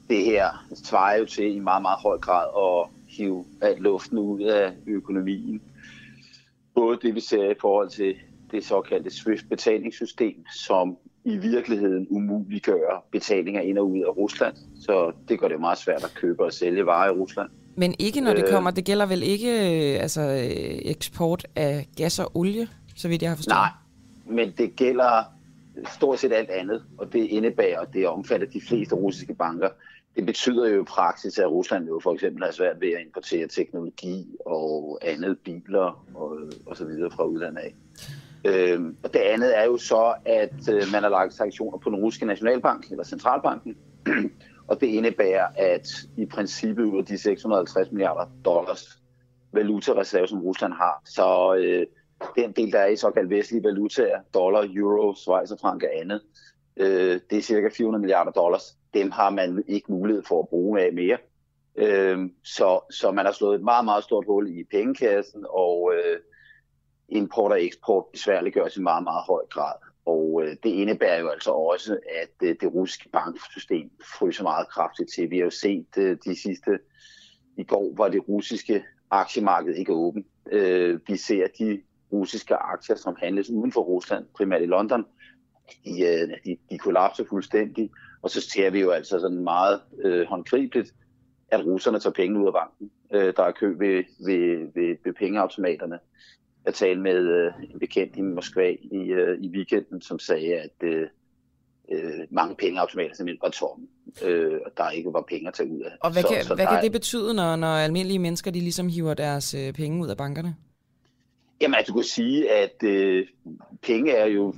[0.09, 4.43] det her svarer jo til i meget, meget høj grad at hive alt luften ud
[4.43, 5.62] af økonomien.
[6.74, 8.14] Både det, vi ser i forhold til
[8.51, 14.57] det såkaldte SWIFT-betalingssystem, som i virkeligheden umuliggør betalinger ind og ud af Rusland.
[14.81, 17.51] Så det gør det meget svært at købe og sælge varer i Rusland.
[17.74, 18.50] Men ikke når det øh.
[18.50, 19.50] kommer, det gælder vel ikke
[20.00, 20.50] altså,
[20.82, 23.54] eksport af gas og olie, så vidt jeg har forstået?
[23.54, 23.70] Nej,
[24.26, 25.24] men det gælder
[25.92, 29.68] stort set alt andet, og det indebærer, at det omfatter de fleste russiske banker.
[30.16, 33.46] Det betyder jo i praksis, at Rusland jo for eksempel har svært ved at importere
[33.46, 37.74] teknologi og andet biler og, og så videre fra udlandet af.
[38.44, 41.96] Øhm, og det andet er jo så, at øh, man har lagt sanktioner på den
[41.96, 43.76] russiske nationalbank, eller centralbanken,
[44.70, 48.98] og det indebærer, at i princippet ud af de 650 milliarder dollars
[49.52, 51.86] valutareserve, som Rusland har, så øh,
[52.36, 56.22] den del, der er i såkaldt vestlige valutaer, dollar, euro, schweizerfranc og andet,
[56.76, 58.76] øh, det er cirka 400 milliarder dollars.
[58.94, 61.18] Dem har man ikke mulighed for at bruge af mere.
[61.76, 66.18] Øh, så, så man har slået et meget, meget stort hul i pengekassen, og øh,
[67.08, 69.89] import og eksport besværliggøres i meget, meget høj grad.
[70.11, 75.11] Og øh, det indebærer jo altså også, at øh, det russiske banksystem fryser meget kraftigt
[75.14, 75.30] til.
[75.30, 76.78] Vi har jo set øh, de sidste,
[77.56, 80.26] i går var det russiske aktiemarked ikke åbent.
[80.52, 81.82] Øh, vi ser de
[82.12, 85.04] russiske aktier, som handles uden for Rusland, primært i London,
[85.84, 87.90] de, øh, de, de kollapser fuldstændig.
[88.22, 90.94] Og så ser vi jo altså sådan meget øh, håndgribeligt,
[91.48, 92.90] at russerne tager penge ud af banken.
[93.12, 95.98] Øh, der er kø ved, ved, ved, ved pengeautomaterne.
[96.66, 100.82] Jeg talte med øh, en bekendt i Moskva i, øh, i weekenden, som sagde, at
[100.82, 101.06] øh,
[101.92, 103.86] øh, mange pengeautomater simpelthen var tomme,
[104.24, 105.90] øh, og der ikke var penge at tage ud af.
[106.00, 108.88] Og hvad, så, kan, så hvad kan det betyde, når, når almindelige mennesker de ligesom
[108.88, 110.56] hiver deres øh, penge ud af bankerne?
[111.61, 113.26] Jamen, altså, du kan sige, at øh,
[113.82, 114.54] penge er jo,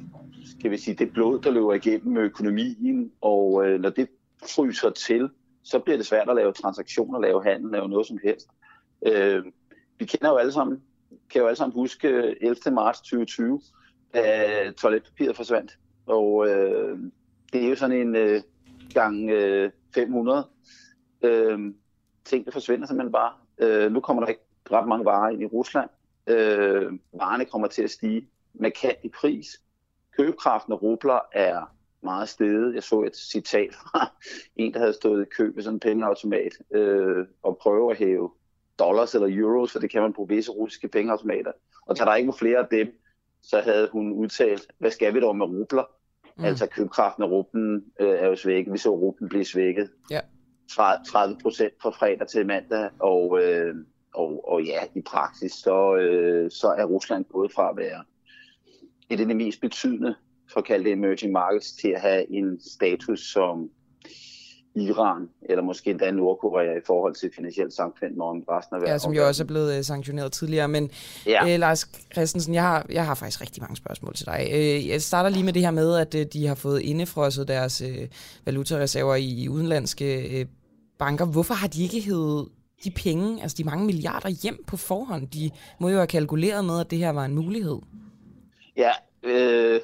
[0.58, 4.08] skal vi sige, det blod, der løber igennem økonomien, og øh, når det
[4.46, 5.28] fryser til,
[5.62, 8.48] så bliver det svært at lave transaktioner, lave handel, lave noget som helst.
[9.06, 9.44] Øh,
[9.98, 10.82] vi kender jo alle sammen
[11.30, 12.56] kan jo alle sammen huske øh, 11.
[12.72, 13.60] marts 2020,
[14.14, 15.78] da toiletpapiret forsvandt.
[16.06, 16.98] Og øh,
[17.52, 18.42] det er jo sådan en øh,
[18.94, 20.46] gang øh, 500.
[21.22, 21.58] Øh,
[22.24, 23.32] tingene forsvinder simpelthen bare.
[23.58, 24.42] Øh, nu kommer der ikke
[24.72, 25.90] ret mange varer ind i Rusland.
[26.26, 29.60] Øh, varerne kommer til at stige markant i pris.
[30.16, 32.74] Købekraften af rubler er meget steget.
[32.74, 34.10] Jeg så et citat fra
[34.56, 38.30] en, der havde stået i kø ved sådan en pengeautomat øh, og prøve at hæve
[38.78, 41.52] dollars eller euros, for det kan man på visse russiske pengeautomater.
[41.86, 42.98] Og da der ikke flere af dem,
[43.42, 45.84] så havde hun udtalt, hvad skal vi dog med rubler?
[46.36, 46.44] Mm.
[46.44, 48.72] Altså købekraften af rublen øh, er jo svækket.
[48.72, 49.90] Vi så rublen blive svækket.
[50.10, 50.20] Ja.
[51.06, 53.74] 30 procent fra fredag til mandag, og, øh,
[54.14, 58.04] og, og ja, i praksis, så, øh, så er Rusland gået fra at være
[59.10, 60.14] et af de mest betydende
[60.48, 63.70] såkaldte emerging markets til at have en status som
[64.74, 68.92] Iran, eller måske endda Nordkorea i forhold til finansielt samkvem med resten af verden.
[68.92, 70.68] Ja, som jo også er blevet uh, sanktioneret tidligere.
[70.68, 70.90] Men
[71.26, 71.54] ja.
[71.54, 74.48] øh, Lars Christensen, jeg har, jeg har faktisk rigtig mange spørgsmål til dig.
[74.52, 77.80] Øh, jeg starter lige med det her med, at øh, de har fået indefrosset deres
[77.80, 78.08] øh,
[78.44, 80.46] valutareserver i, i udenlandske øh,
[80.98, 81.24] banker.
[81.24, 82.48] Hvorfor har de ikke hævet
[82.84, 85.28] de penge, altså de mange milliarder hjem på forhånd?
[85.28, 85.50] De
[85.80, 87.78] må jo have kalkuleret med, at det her var en mulighed.
[88.76, 88.90] Ja,
[89.22, 89.80] øh,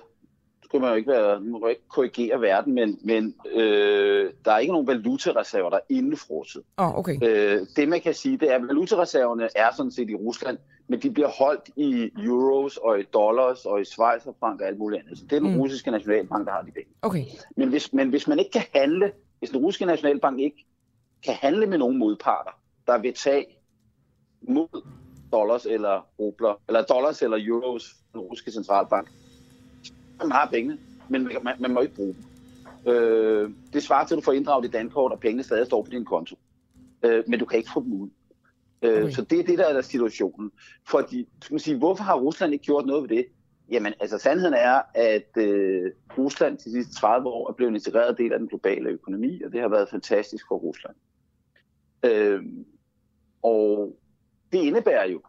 [0.69, 4.59] skulle man jo ikke være, man må ikke korrigere verden, men, men øh, der er
[4.59, 6.63] ikke nogen valutareserver, der er indefrosset.
[6.77, 7.19] Oh, okay.
[7.23, 10.59] øh, det man kan sige, det er, at valutareserverne er sådan set i Rusland,
[10.89, 15.03] men de bliver holdt i euros og i dollars og i schweizerfranc og alt muligt
[15.03, 15.19] andet.
[15.19, 15.61] Så det er den mm.
[15.61, 16.91] russiske nationalbank, der har de penge.
[17.03, 17.25] Okay.
[17.57, 20.67] Men hvis, men hvis man ikke kan handle, hvis den russiske nationalbank ikke
[21.25, 23.47] kan handle med nogen modparter, der vil tage
[24.43, 24.83] mod
[25.33, 29.09] dollars eller rubler, eller dollars eller euros, den russiske centralbank,
[30.27, 32.25] man har pengene, men man, man må ikke bruge dem.
[32.93, 35.91] Øh, det svarer til, at du får inddraget dit dankort, og pengene stadig står på
[35.91, 36.37] din konto.
[37.03, 38.09] Øh, men du kan ikke få dem ud.
[38.83, 39.11] Øh, okay.
[39.11, 40.51] Så det er det, der er der situationen.
[40.89, 43.27] Fordi, skal man sige, hvorfor har Rusland ikke gjort noget ved det?
[43.71, 48.19] Jamen, altså sandheden er, at øh, Rusland de sidste 30 år er blevet en integreret
[48.19, 50.95] del af den globale økonomi, og det har været fantastisk for Rusland.
[52.03, 52.43] Øh,
[53.43, 53.97] og
[54.53, 55.21] det indebærer jo,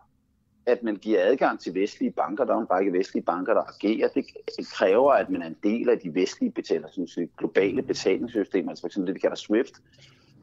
[0.70, 2.46] at man giver adgang til vestlige banker.
[2.46, 4.08] Der er en række vestlige banker, der agerer.
[4.08, 4.26] Det
[4.74, 8.96] kræver, at man er en del af de vestlige betaler, sådan globale betalingssystemer, altså f.eks.
[8.96, 9.74] det, vi kalder SWIFT.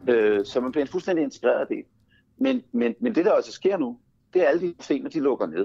[0.09, 1.85] Øh, så man bliver en fuldstændig integreret del.
[2.39, 3.99] Men, men, men det, der også sker nu,
[4.35, 5.64] det er alle de systemer, de lukker ned.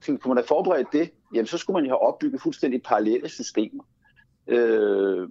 [0.00, 3.28] Så kunne man have forberedt det, jamen så skulle man jo have opbygget fuldstændig parallelle
[3.28, 3.84] systemer.
[4.46, 5.28] Øh,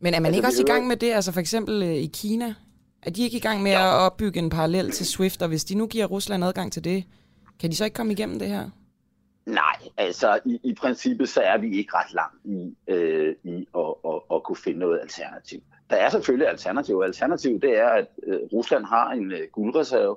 [0.00, 2.10] men er man altså, ikke også i gang med det, altså for eksempel øh, i
[2.14, 2.54] Kina?
[3.02, 3.88] Er de ikke i gang med ja.
[3.88, 7.04] at opbygge en parallel til SWIFT, og hvis de nu giver Rusland adgang til det,
[7.64, 8.70] kan de så ikke komme igennem det her?
[9.46, 13.94] Nej, altså i, i princippet så er vi ikke ret langt i, øh, i at,
[14.08, 15.60] at, at kunne finde noget alternativ.
[15.90, 17.02] Der er selvfølgelig alternativ.
[17.04, 20.16] Alternativ det er, at øh, Rusland har en øh, guldreserve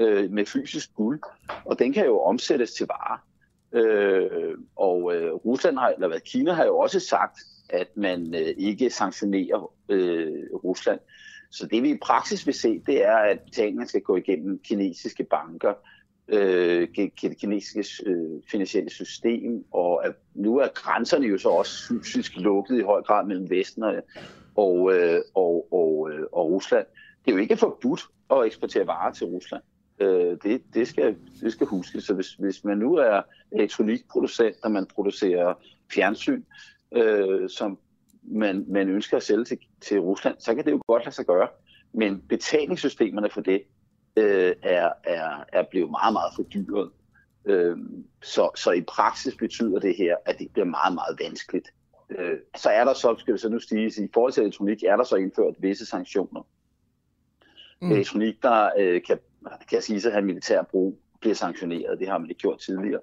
[0.00, 1.20] øh, med fysisk guld,
[1.64, 3.18] og den kan jo omsættes til varer.
[3.72, 7.38] Øh, og øh, Rusland har, eller hvad, Kina har jo også sagt,
[7.70, 11.00] at man øh, ikke sanktionerer øh, Rusland.
[11.50, 15.24] Så det vi i praksis vil se, det er, at betalingen skal gå igennem kinesiske
[15.24, 15.74] banker,
[16.28, 22.36] øh, det kinesiske øh, finansielle system, og at nu er grænserne jo så også fysisk
[22.36, 23.94] lukket i høj grad mellem Vesten og,
[24.56, 26.86] og, øh, og, og, øh, og Rusland.
[27.24, 28.00] Det er jo ikke forbudt
[28.30, 29.62] at eksportere varer til Rusland.
[30.00, 32.04] Øh, det, det, skal, det skal huskes.
[32.04, 33.22] Så hvis, hvis man nu er
[33.52, 35.54] elektronikproducent, og man producerer
[35.92, 36.42] fjernsyn,
[36.92, 37.78] øh, som
[38.22, 41.26] man, man ønsker at sælge til, til Rusland, så kan det jo godt lade sig
[41.26, 41.48] gøre.
[41.92, 43.62] Men betalingssystemerne for det,
[44.18, 46.90] øh, er, er, er blevet meget, meget fordyret.
[47.44, 47.76] Øh,
[48.22, 51.68] så, så i praksis betyder det her, at det bliver meget, meget vanskeligt.
[52.10, 54.96] Øh, så er der så, skal vi så nu sige, i forhold til elektronik, er
[54.96, 56.46] der så indført visse sanktioner.
[57.82, 57.92] Mm.
[57.92, 59.18] Elektronik, der øh, kan,
[59.70, 61.98] kan sige sig at have militær brug, bliver sanktioneret.
[61.98, 63.00] Det har man ikke gjort tidligere.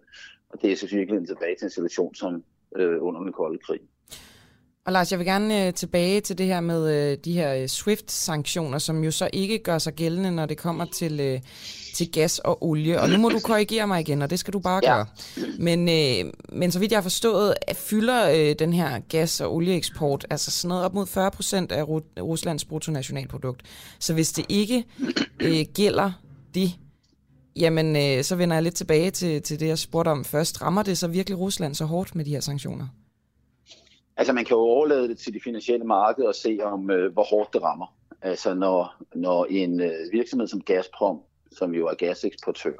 [0.50, 2.44] Og det er selvfølgelig tilbage til en situation som
[2.76, 3.80] øh, under den kolde krig.
[4.86, 7.68] Og Lars, jeg vil gerne øh, tilbage til det her med øh, de her øh,
[7.68, 11.40] SWIFT-sanktioner, som jo så ikke gør sig gældende, når det kommer til, øh,
[11.96, 13.02] til gas og olie.
[13.02, 14.96] Og nu må du korrigere mig igen, og det skal du bare ja.
[14.96, 15.06] gøre.
[15.60, 20.26] Men, øh, men så vidt jeg har forstået, fylder øh, den her gas- og olieeksport
[20.30, 23.62] altså sådan noget op mod 40 procent af Ru- Ruslands bruttonationalprodukt.
[24.00, 24.84] Så hvis det ikke
[25.40, 26.12] øh, gælder
[26.56, 26.72] det,
[27.56, 30.62] jamen øh, så vender jeg lidt tilbage til, til det, jeg spurgte om først.
[30.62, 32.88] Rammer det så virkelig Rusland så hårdt med de her sanktioner?
[34.18, 37.24] Altså man kan jo overlade det til de finansielle markeder og se om, øh, hvor
[37.24, 37.96] hårdt det rammer.
[38.22, 42.74] Altså når, når en øh, virksomhed som Gazprom, som jo er gaseksportør,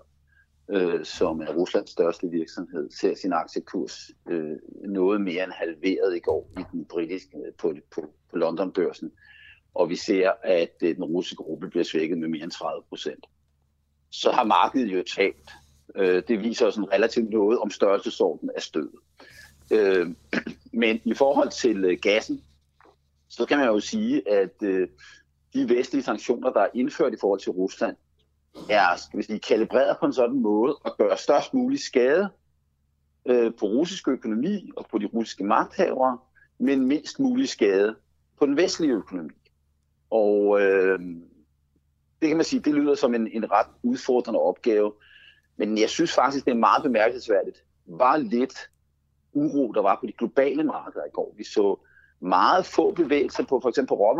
[0.70, 4.58] øh, som er Ruslands største virksomhed, ser sin aktiekurs øh,
[4.88, 9.12] noget mere end halveret i går i den britiske øh, på, på, på London-børsen.
[9.74, 13.26] Og vi ser, at øh, den russiske gruppe bliver svækket med mere end 30 procent.
[14.12, 15.50] Så har markedet jo talt.
[15.96, 19.00] Øh, det viser os en relativt noget om størrelsesordenen af stødet.
[19.72, 20.08] Øh,
[20.82, 22.44] men i forhold til øh, gassen,
[23.30, 24.88] så kan man jo sige, at øh,
[25.54, 27.96] de vestlige sanktioner, der er indført i forhold til Rusland,
[28.70, 32.30] er skal vi sige, kalibreret på en sådan måde at gøre størst mulig skade
[33.26, 36.18] øh, på russisk økonomi og på de russiske magthavere,
[36.60, 37.96] men mindst mulig skade
[38.40, 39.34] på den vestlige økonomi.
[40.10, 41.00] Og øh,
[42.22, 44.94] det kan man sige, det lyder som en, en ret udfordrende opgave,
[45.58, 48.70] men jeg synes faktisk, det er meget bemærkelsesværdigt, hvor lidt
[49.36, 51.34] uro der var på de globale markeder i går.
[51.38, 51.80] Vi så
[52.22, 54.16] meget få bevægelser på for eksempel på.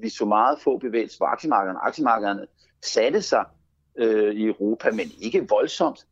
[0.00, 1.78] Vi så meget få bevægelser på aktiemarkederne.
[1.78, 2.46] Aktiemarkederne
[2.82, 3.44] satte sig
[3.96, 6.06] øh, i Europa, men ikke voldsomt.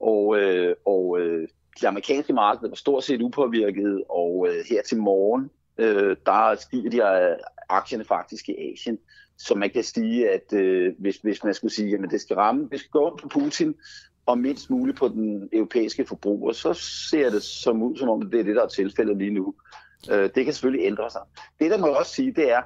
[0.00, 1.48] Og, øh, og øh,
[1.80, 6.90] de amerikanske markeder var stort set upåvirket, og øh, her til morgen, øh, der stiger
[6.90, 7.36] de øh,
[7.68, 8.98] aktierne faktisk i Asien.
[9.38, 12.68] Så man kan sige, at øh, hvis, hvis man skulle sige, at det skal ramme,
[12.72, 13.74] det skal gå på Putin,
[14.28, 16.74] og mindst muligt på den europæiske forbruger, så
[17.10, 19.54] ser det som ud, som om det er det, der er tilfældet lige nu.
[20.10, 21.20] Øh, det kan selvfølgelig ændre sig.
[21.60, 22.62] Det, der må jeg også sige, det er,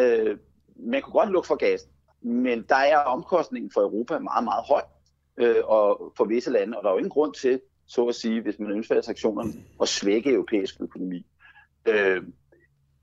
[0.00, 0.38] øh,
[0.76, 1.90] man kunne godt lukke for gassen,
[2.22, 4.82] men der er omkostningen for Europa meget, meget høj,
[5.36, 8.40] øh, og for visse lande, og der er jo ingen grund til, så at sige,
[8.40, 9.52] hvis man ønsker sanktionerne,
[9.82, 11.26] at svække europæisk økonomi.
[11.88, 12.22] Øh,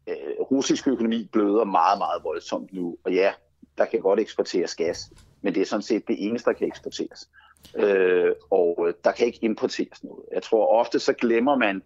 [0.07, 3.31] øh, russisk økonomi bløder meget, meget voldsomt nu, og ja,
[3.77, 7.29] der kan godt eksporteres gas, men det er sådan set det eneste, der kan eksporteres.
[7.75, 10.25] Øh, og øh, der kan ikke importeres noget.
[10.33, 11.83] Jeg tror ofte, så glemmer man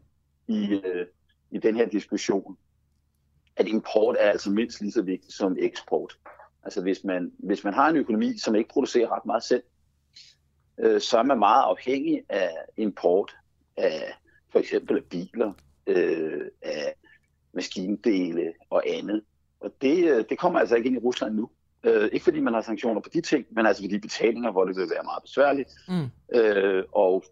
[0.47, 1.05] i, øh,
[1.51, 2.57] i den her diskussion,
[3.55, 6.17] at import er altså mindst lige så vigtigt som eksport.
[6.63, 9.63] Altså hvis man, hvis man har en økonomi, som ikke producerer ret meget selv,
[10.79, 13.35] øh, så er man meget afhængig af import
[13.77, 14.13] af
[14.51, 15.53] for eksempel af biler,
[15.87, 16.95] øh, af
[17.53, 19.23] maskindele og andet.
[19.59, 21.49] Og det, øh, det kommer altså ikke ind i Rusland nu.
[21.85, 24.75] Øh, ikke fordi man har sanktioner på de ting, men altså fordi betalinger, hvor det
[24.75, 26.39] vil være meget besværligt, mm.
[26.39, 27.23] øh, og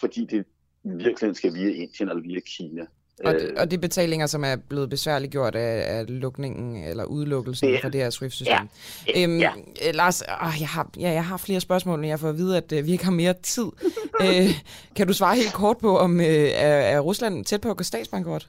[0.00, 0.44] fordi det
[0.84, 2.86] virkelig skal via Indien eller via Kina.
[3.24, 7.68] Og, det, og det betalinger, som er blevet besværligt gjort af, af lukningen eller udelukkelsen
[7.68, 7.78] ja.
[7.82, 8.68] fra det her SWIFT-system.
[9.08, 9.22] Ja.
[9.22, 9.52] Øhm, ja.
[9.86, 12.56] Øh, Lars, åh, jeg, har, ja, jeg har flere spørgsmål, men jeg får at vide,
[12.56, 13.66] at øh, vi ikke har mere tid.
[14.24, 14.50] øh,
[14.96, 17.84] kan du svare helt kort på, om øh, er, er Rusland tæt på at gå
[17.84, 18.48] statsbankrot?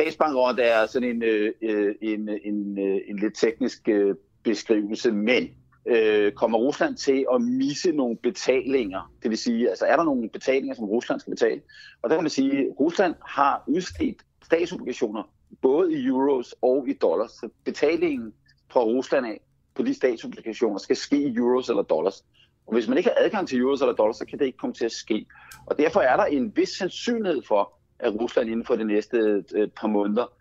[0.00, 2.78] Statsbankrot er sådan en, øh, øh en, øh, en, en,
[3.08, 5.48] en lidt teknisk øh, beskrivelse, men
[5.86, 9.12] øh, kommer Rusland til at misse nogle betalinger?
[9.22, 11.60] Det vil sige, altså er der nogle betalinger, som Rusland skal betale?
[12.02, 15.22] Og der kan man sige, at Rusland har udstedt statsobligationer,
[15.62, 17.30] både i euros og i dollars.
[17.30, 18.32] Så betalingen
[18.70, 19.40] fra Rusland af
[19.74, 22.24] på de statsobligationer skal ske i euros eller dollars.
[22.66, 24.74] Og hvis man ikke har adgang til euros eller dollars, så kan det ikke komme
[24.74, 25.26] til at ske.
[25.66, 29.68] Og derfor er der en vis sandsynlighed for, at Rusland inden for de næste øh,
[29.68, 30.32] par måneder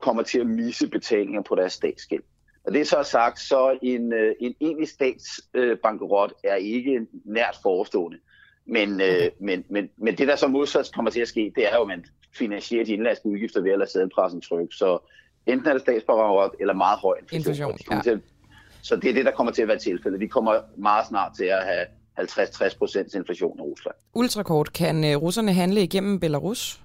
[0.00, 2.22] kommer til at misse betalinger på deres statsgæld.
[2.64, 8.18] Og det er så sagt, så en, øh, en egentlig statsbankerot er ikke nært forestående.
[8.66, 11.76] Men, øh, men, men, men det, der så modsat kommer til at ske, det er
[11.76, 12.04] jo, at man
[12.34, 14.74] finansierer de indlandske udgifter ved at lade sædelpressen trykke.
[14.74, 14.98] Så
[15.46, 17.70] enten er det statsbankerot eller meget høj inflation.
[17.70, 18.18] inflation ja.
[18.82, 20.20] så det er det, der kommer til at være tilfældet.
[20.20, 21.86] Vi kommer meget snart til at have
[22.20, 23.96] 50-60 procents inflation i Rusland.
[24.14, 26.80] Ultrakort, kan russerne handle igennem Belarus?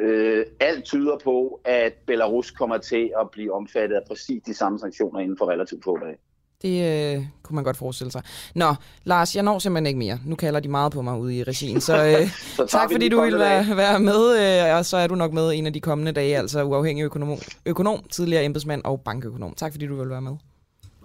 [0.00, 4.78] Øh, alt tyder på, at Belarus kommer til at blive omfattet af præcis de samme
[4.78, 6.16] sanktioner inden for relativt få dage.
[6.62, 8.22] Det øh, kunne man godt forestille sig.
[8.54, 8.74] Nå,
[9.04, 10.18] Lars, jeg når simpelthen ikke mere.
[10.24, 13.20] Nu kalder de meget på mig ude i regien, så, øh, så tak fordi du
[13.22, 14.22] ville være, være med,
[14.70, 17.38] øh, og så er du nok med en af de kommende dage, altså uafhængig økonom,
[17.66, 19.54] økonom tidligere embedsmand og bankøkonom.
[19.54, 20.36] Tak fordi du ville være med.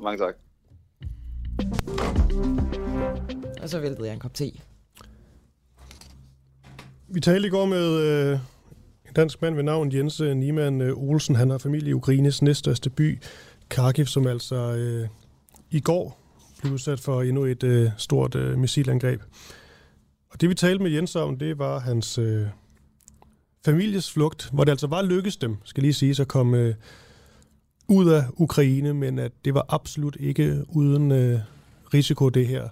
[0.04, 0.34] Mange tak.
[3.62, 4.52] Og så væltede jeg en kop te.
[7.08, 8.40] Vi talte i går med øh,
[9.12, 11.36] en dansk mand ved navn Jens øh, Niemann øh, Olsen.
[11.36, 13.20] Han har familie i Ukraines næststørste by,
[13.70, 15.08] Kharkiv, som altså øh,
[15.72, 16.18] i går
[16.62, 19.22] blev udsat for endnu et øh, stort øh, missilangreb.
[20.30, 22.48] Og det vi talte med Jens om, det var hans øh,
[23.66, 26.74] families flugt, hvor det altså var lykkedes dem, skal lige sige, at komme øh,
[27.88, 31.40] ud af Ukraine, men at det var absolut ikke uden øh,
[31.94, 32.70] risiko det her.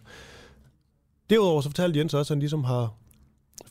[1.30, 2.94] Derudover så fortalte Jens også, at han ligesom har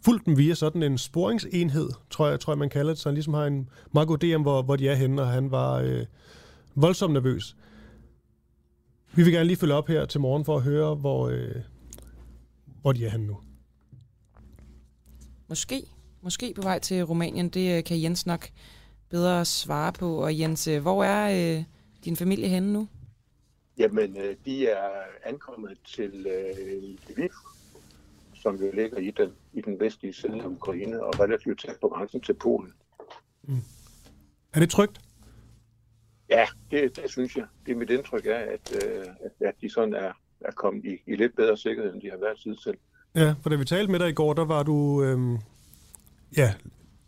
[0.05, 3.15] fulgt dem via sådan en sporingsenhed, tror jeg, tror jeg man kalder det, så han
[3.15, 5.75] ligesom har en meget god idé om, hvor, hvor de er henne, og han var
[5.75, 6.07] øh,
[6.75, 7.57] voldsomt nervøs.
[9.15, 11.55] Vi vil gerne lige følge op her til morgen for at høre, hvor, øh,
[12.83, 13.39] hvor de er henne nu.
[15.49, 15.83] Måske.
[16.23, 17.49] Måske på vej til Rumænien.
[17.49, 18.49] Det øh, kan Jens nok
[19.09, 20.23] bedre svare på.
[20.23, 21.65] Og Jens, øh, hvor er øh,
[22.05, 22.89] din familie henne nu?
[23.79, 24.91] Jamen, øh, de er
[25.25, 27.31] ankommet til øh, Lviv,
[28.35, 31.89] som jo ligger i den, i den vestlige side af Ukraine og relativt tæt på
[31.89, 32.73] grænsen til Polen.
[33.43, 33.63] Mm.
[34.53, 35.01] Er det trygt?
[36.31, 37.45] Ja, det, det synes jeg.
[37.67, 39.07] Det er mit indtryk er, at, øh,
[39.41, 42.39] at de sådan er, er kommet i, i lidt bedre sikkerhed, end de har været
[42.43, 42.79] tid selv.
[43.15, 45.39] Ja, for da vi talte med dig i går, der var du øh,
[46.37, 46.55] ja,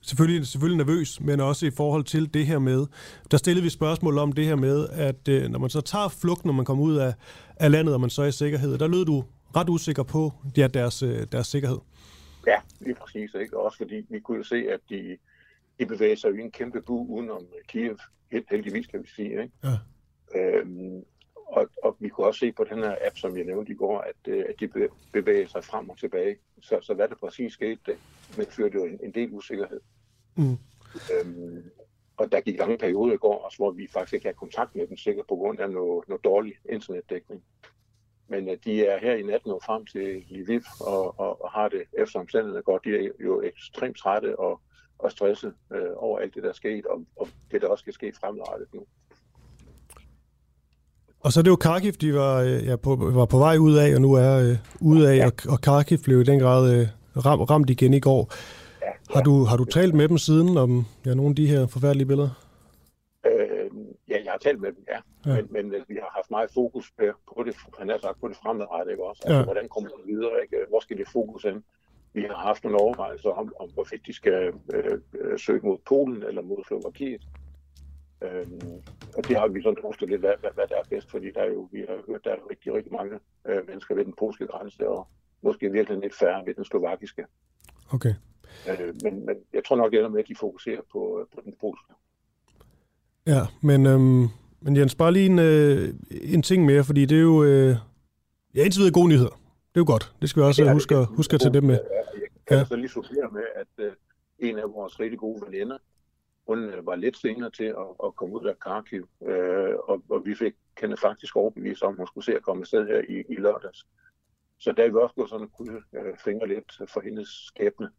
[0.01, 2.86] selvfølgelig, selvfølgelig nervøs, men også i forhold til det her med,
[3.30, 6.44] der stillede vi spørgsmål om det her med, at øh, når man så tager flugt,
[6.44, 7.14] når man kommer ud af,
[7.57, 9.24] af landet, og man så er i sikkerhed, der lød du
[9.57, 11.78] ret usikker på ja, deres, øh, deres sikkerhed.
[12.47, 13.34] Ja, lige præcis.
[13.34, 13.59] Ikke?
[13.59, 15.18] Også fordi vi kunne jo se, at de,
[15.78, 17.99] de bevæger sig i en kæmpe bu udenom Kiev,
[18.32, 19.30] helt heldigvis kan vi sige.
[19.30, 19.51] Ikke?
[19.64, 19.78] Ja.
[20.41, 21.05] Øhm,
[21.47, 23.99] og, og vi kunne også se på den her app, som jeg nævnte i går,
[24.01, 26.36] at, øh, at de bevæger sig frem og tilbage.
[26.62, 27.99] Så, så hvad der præcis skete, det
[28.36, 29.80] medførte jo en, en del usikkerhed.
[30.36, 30.57] Mm.
[31.14, 31.70] Øhm,
[32.16, 34.86] og der gik lange perioder i går, også, hvor vi faktisk ikke havde kontakt med
[34.86, 37.45] dem, sikkert på grund af noget, noget dårlig internetdækning.
[38.31, 41.68] Men uh, de er her i nat nået frem til Lviv og, og, og har
[41.68, 42.85] det efter omstændigheden godt.
[42.85, 44.61] De er jo ekstremt trætte og,
[44.99, 47.93] og stresset øh, over alt det, der er sket, og, og det, der også skal
[47.93, 48.81] ske fremadrettet nu.
[51.20, 53.76] Og så er det jo Kharkiv, de var, øh, ja, på, var på vej ud
[53.76, 55.26] af, og nu er øh, ude af, ja.
[55.26, 56.87] og, og Kharkiv blev i den grad øh,
[57.26, 58.33] ram, ramt igen i går.
[58.83, 58.93] Ja, ja.
[59.14, 62.07] Har, du, har du talt med dem siden om ja, nogle af de her forfærdelige
[62.07, 62.31] billeder?
[63.26, 63.70] Øh,
[64.09, 65.01] ja, jeg har talt med dem, ja.
[65.26, 65.36] ja.
[65.36, 68.28] Men, men øh, vi har haft meget fokus på, på det, han har sagt, på
[68.28, 69.22] det fremadrettet, ikke også?
[69.24, 69.45] Altså, ja.
[69.45, 70.57] hvordan kommer de videre, ikke?
[70.68, 71.64] Hvor skal de fokus hen?
[72.12, 76.22] Vi har haft nogle overvejelser om, om hvorvidt de skal øh, øh, søge mod Polen
[76.22, 77.22] eller mod Slovakiet.
[78.22, 78.82] Øhm,
[79.16, 81.41] og det har vi sådan drøftet lidt, hvad, hvad, hvad der er bedst, fordi der
[81.41, 84.47] er jo, vi har hørt, der er rigtig, rigtig mange øh, mennesker ved den polske
[84.47, 85.09] grænse, og
[85.43, 87.24] måske virkelig lidt færre ved den slovakiske.
[87.93, 88.14] Okay.
[88.70, 91.55] Øh, men, men jeg tror nok, det ender med, at de fokuserer på, på den
[91.61, 91.93] polske.
[93.27, 94.29] Ja, men, øhm,
[94.61, 97.77] men Jens, bare lige en, øh, en ting mere, fordi det er jo øh,
[98.55, 99.41] ja, indtil videre gode nyheder.
[99.73, 100.14] Det er jo godt.
[100.21, 101.79] Det skal vi også ja, huske, det, huske at tage dem med.
[102.14, 102.64] Jeg kan ja.
[102.64, 103.93] så lige supplere med, at øh,
[104.39, 105.79] en af vores rigtig gode veninder,
[106.49, 110.23] hun øh, var lidt senere til at, at komme ud af Kharkiv, øh, og, og
[110.25, 113.37] vi fik kende faktisk overbevist om, hun skulle se at komme afsted her i, i
[113.37, 113.87] lørdags.
[114.59, 117.91] Så der er vi også gået sådan kunne øh, fingre lidt for hendes skæbne.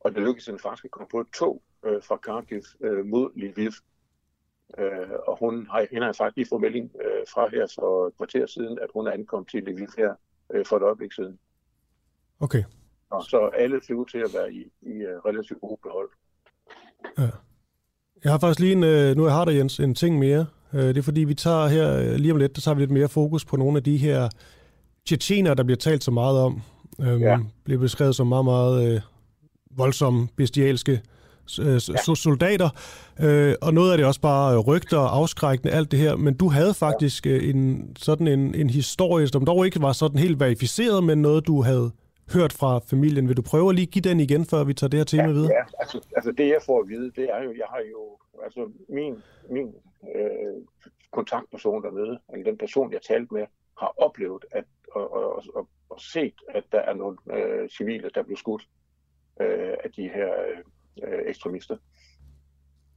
[0.00, 3.30] Og det lykkedes hende faktisk at komme på et tog øh, fra Kharkiv øh, mod
[3.36, 3.72] Lviv.
[4.78, 8.16] Øh, og hun har, hende har faktisk lige fået melding øh, fra her for et
[8.16, 10.14] kvarter siden, at hun er ankommet til Lviv her
[10.52, 11.38] øh, for et øjeblik siden.
[12.40, 12.64] Okay.
[13.10, 16.10] Og så alle ser ud til at være i, i uh, relativt gode behold.
[17.18, 17.28] Ja.
[18.24, 20.46] Jeg har faktisk lige en, øh, nu jeg har der Jens, en ting mere.
[20.72, 22.90] Øh, det er fordi, vi tager her øh, lige om lidt, der tager vi lidt
[22.90, 24.28] mere fokus på nogle af de her
[25.06, 26.62] tjetjener, der bliver talt så meget om.
[27.00, 27.38] Øhm, ja.
[27.64, 29.00] Bliver beskrevet som meget, meget øh,
[29.70, 31.02] voldsomme, bestialske
[31.60, 32.14] øh, ja.
[32.14, 32.68] soldater.
[33.22, 36.16] Øh, og noget af det også bare rygter og afskrækkende, alt det her.
[36.16, 37.38] Men du havde faktisk ja.
[37.38, 41.62] en sådan en, en historie, som dog ikke var sådan helt verificeret, men noget, du
[41.62, 41.90] havde
[42.34, 43.28] hørt fra familien.
[43.28, 45.32] Vil du prøve at lige give den igen, før vi tager det her tema ja,
[45.32, 45.52] videre?
[45.52, 48.70] Ja, altså, altså det jeg får at vide, det er jo, jeg har jo, altså
[48.88, 49.14] min,
[49.50, 49.66] min
[50.14, 50.62] øh,
[51.12, 53.46] kontaktperson dernede, eller den person, jeg talte med,
[53.78, 58.22] har oplevet at, og, og, og, og set, at der er nogle øh, civile, der
[58.22, 58.68] blev skudt
[59.40, 60.32] øh, af de her
[61.02, 61.76] øh, ekstremister.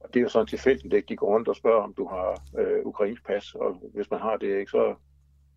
[0.00, 2.42] Og det er jo sådan tilfældigt, at de går rundt og spørger, om du har
[2.58, 4.94] øh, ukrainsk pas, og hvis man har det, ikke, så,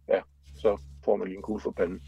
[0.08, 0.22] ja,
[0.56, 2.02] så får man lige en kugle for panden.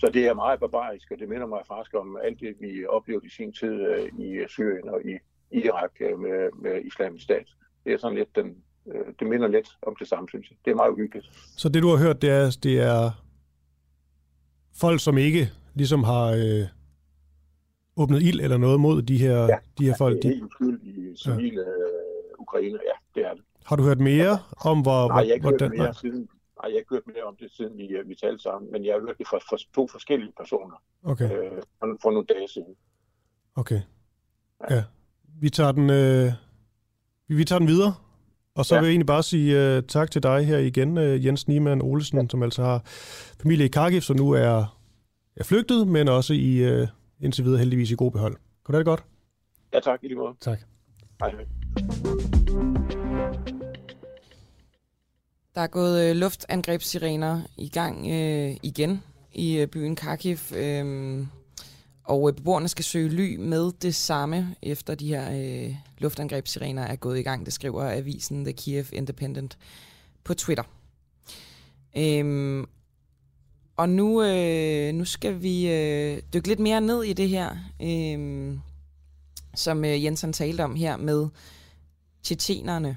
[0.00, 3.26] Så det er meget barbarisk, og det minder mig faktisk om alt det, vi oplevede
[3.26, 5.18] i sin tid øh, i Syrien og i
[5.50, 7.46] Irak øh, med, med islamisk stat.
[7.84, 8.56] Det er sådan lidt den,
[8.92, 10.58] øh, det minder lidt om det samme, synes jeg.
[10.64, 11.26] Det er meget uhyggeligt.
[11.56, 13.10] Så det, du har hørt, det er, det er
[14.80, 16.77] folk, som ikke ligesom har øh,
[17.98, 20.24] åbnet ild eller noget mod de her, ja, de her folk?
[20.24, 21.68] Ja, det er uskyldige civile ja.
[21.68, 23.42] uh, ukrainer, ja, det er det.
[23.64, 25.08] Har du hørt mere om, hvor...
[25.08, 26.28] Nej, jeg har ikke hørt mere siden,
[26.62, 28.94] Nej, jeg har ikke hørt mere om det, siden vi, vi talte sammen, men jeg
[28.94, 31.24] har hørt det fra, fra to forskellige personer okay.
[31.24, 32.74] øh, for, for nogle dage siden.
[33.54, 33.80] Okay.
[34.70, 34.74] Ja.
[34.74, 34.84] ja.
[35.40, 36.32] Vi tager den, øh,
[37.28, 37.94] vi tager den videre,
[38.54, 38.80] og så ja.
[38.80, 42.20] vil jeg egentlig bare sige uh, tak til dig her igen, uh, Jens Niemann Olsen,
[42.20, 42.26] ja.
[42.30, 42.82] som altså har
[43.42, 44.78] familie i Kharkiv, som nu er,
[45.36, 46.88] er flygtet, men også i uh,
[47.20, 48.36] indtil videre heldigvis i god behold.
[48.66, 49.04] Kan det godt?
[49.72, 49.98] Ja, tak.
[50.02, 50.34] I lige måde.
[50.40, 50.58] Tak.
[51.20, 51.44] Hej, hej.
[55.54, 59.02] Der er gået øh, luftangrebssirener i gang øh, igen
[59.32, 61.26] i øh, byen Kharkiv, øh,
[62.04, 66.96] og øh, beboerne skal søge ly med det samme, efter de her øh, luftangrebssirener er
[66.96, 67.46] gået i gang.
[67.46, 69.58] Det skriver avisen The Kiev Independent
[70.24, 70.64] på Twitter.
[71.96, 72.64] Øh,
[73.78, 78.54] og nu, øh, nu skal vi øh, dykke lidt mere ned i det her, øh,
[79.54, 81.28] som øh, Jensen talte om her med
[82.22, 82.96] tjetjenerne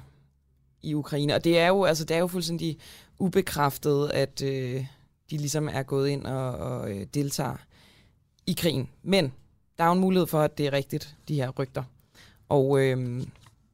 [0.82, 1.34] i Ukraine.
[1.34, 2.78] Og det er jo, altså, det er jo fuldstændig
[3.18, 4.86] ubekræftet, at øh,
[5.30, 7.56] de ligesom er gået ind og, og øh, deltager
[8.46, 8.88] i krigen.
[9.02, 9.32] Men
[9.78, 11.84] der er jo en mulighed for, at det er rigtigt, de her rygter.
[12.48, 13.22] Og øh,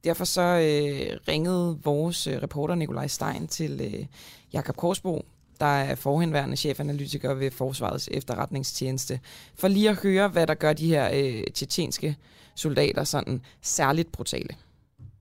[0.03, 4.05] derfor så øh, ringede vores øh, reporter Nikolaj Stein til øh,
[4.53, 5.25] Jakob Korsbo,
[5.59, 9.19] der er forhenværende chefanalytiker ved Forsvarets efterretningstjeneste,
[9.55, 12.17] for lige at høre, hvad der gør de her øh, tjetjenske
[12.55, 14.55] soldater sådan særligt brutale.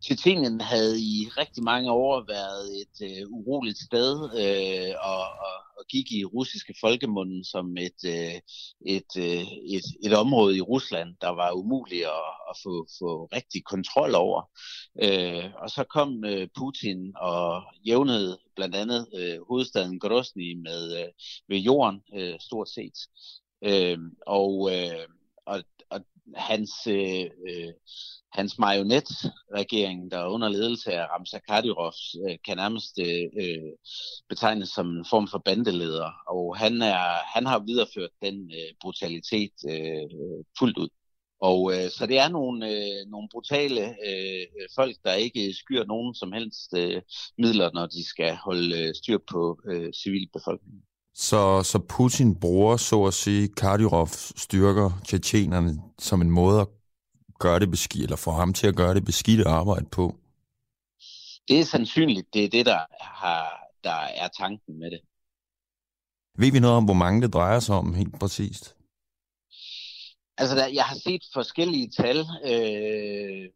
[0.03, 5.84] Tjetjenien havde i rigtig mange år været et øh, uroligt sted øh, og, og, og
[5.89, 8.41] gik i russiske folkemunden som et, øh,
[8.86, 13.64] et, øh, et, et område i Rusland, der var umuligt at, at få, få rigtig
[13.64, 14.43] kontrol over.
[15.03, 21.09] Øh, og så kom øh, Putin og jævnede blandt andet øh, hovedstaden Grozny med øh,
[21.48, 22.98] ved jorden øh, stort set.
[23.62, 25.06] Øh, og, øh,
[25.46, 25.59] og,
[25.90, 26.00] og
[26.34, 27.72] hans øh, øh
[28.32, 31.92] hans marionetregering, der er under ledelse af Ramzan Kadyrov,
[32.28, 33.72] øh, kan nærmest øh, øh,
[34.28, 37.00] betegnes som en form for bandeleder, og han, er,
[37.34, 40.11] han har videreført den øh, brutalitet øh,
[40.59, 40.88] fuldt ud.
[41.41, 46.14] Og øh, så det er nogle, øh, nogle brutale øh, folk, der ikke skyer nogen
[46.14, 47.03] som helst øh,
[47.39, 50.82] midler, når de skal holde øh, styr på øh, civilbefolkningen.
[51.14, 56.68] Så, så Putin bruger, så at sige, Kadyrov styrker tjetjenerne som en måde at
[57.39, 60.16] gøre det beskidt, eller få ham til at gøre det beskidte arbejde på?
[61.49, 65.01] Det er sandsynligt, det er det, der, har, der er tanken med det.
[66.39, 68.77] Ved vi noget om, hvor mange det drejer sig om helt præcist?
[70.39, 72.18] Altså, der, jeg har set forskellige tal.
[72.45, 73.51] Øh,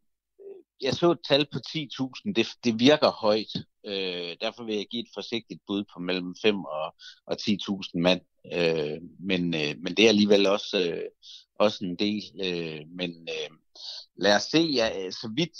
[0.81, 2.33] jeg så et tal på 10.000.
[2.35, 3.53] Det, det virker højt.
[3.85, 8.21] Øh, derfor vil jeg give et forsigtigt bud på mellem 5 og, og 10.000 mand.
[8.53, 11.09] Øh, men, øh, men det er alligevel også, øh,
[11.59, 12.23] også en del.
[12.43, 13.57] Øh, men øh,
[14.15, 15.57] lad os se, ja, så vidt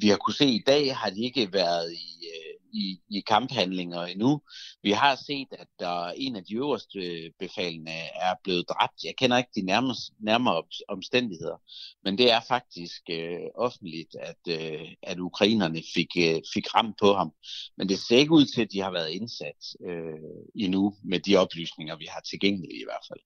[0.00, 4.02] vi har kunne se i dag, har de ikke været i, øh, i, i kamphandlinger
[4.02, 4.40] endnu.
[4.82, 9.04] Vi har set, at der en af de øverste befalende er blevet dræbt.
[9.04, 11.58] Jeg kender ikke de nærmere, nærmere omstændigheder,
[12.04, 17.14] men det er faktisk øh, offentligt, at, øh, at ukrainerne fik, øh, fik ramt på
[17.14, 17.32] ham.
[17.76, 21.36] Men det ser ikke ud til, at de har været indsat øh, endnu med de
[21.36, 23.20] oplysninger, vi har tilgængelige i hvert fald.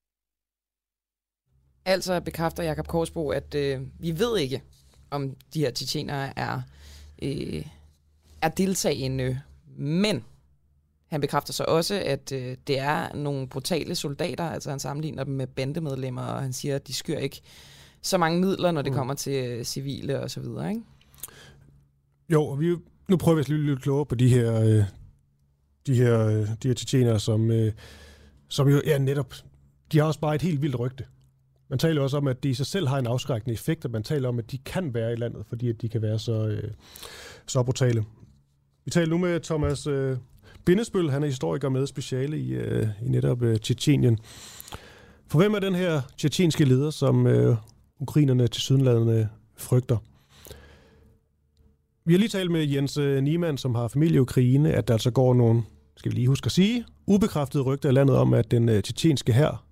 [1.85, 4.63] Altså bekræfter Jakob Korsbo, at øh, vi ved ikke,
[5.11, 6.63] om de her titjenere er,
[7.23, 7.67] øh,
[8.43, 9.41] er deltagende,
[9.77, 10.25] men
[11.07, 15.35] han bekræfter så også, at øh, det er nogle brutale soldater, altså han sammenligner dem
[15.35, 17.41] med bandemedlemmer, og han siger, at de skyr ikke
[18.03, 18.97] så mange midler, når det mm.
[18.97, 20.83] kommer til øh, civile og så videre, ikke?
[22.33, 22.77] Jo, og vi,
[23.09, 24.85] nu prøver vi at lidt, lidt klogere på de her, øh,
[25.87, 27.73] de her, øh, de her tjetjenere, som, øh,
[28.49, 29.35] som jo ja, netop,
[29.93, 31.05] de har også bare et helt vildt rygte.
[31.71, 34.03] Man taler også om, at de i sig selv har en afskrækkende effekt, og man
[34.03, 36.71] taler om, at de kan være i landet, fordi at de kan være så, øh,
[37.47, 38.05] så brutale.
[38.85, 40.17] Vi taler nu med Thomas øh,
[40.65, 44.19] Bindesbøl, han er historiker med speciale i, øh, i netop øh, Tjetjenien.
[45.27, 47.57] For hvem er den her tjetjenske leder, som øh,
[48.01, 49.97] ukrainerne til sydenlandene frygter?
[52.05, 54.95] Vi har lige talt med Jens øh, Niemann, som har familie i Ukraine, at der
[54.95, 55.63] altså går nogle,
[55.97, 59.33] skal vi lige huske at sige, ubekræftede rygter i landet om, at den øh, tjetjenske
[59.33, 59.65] her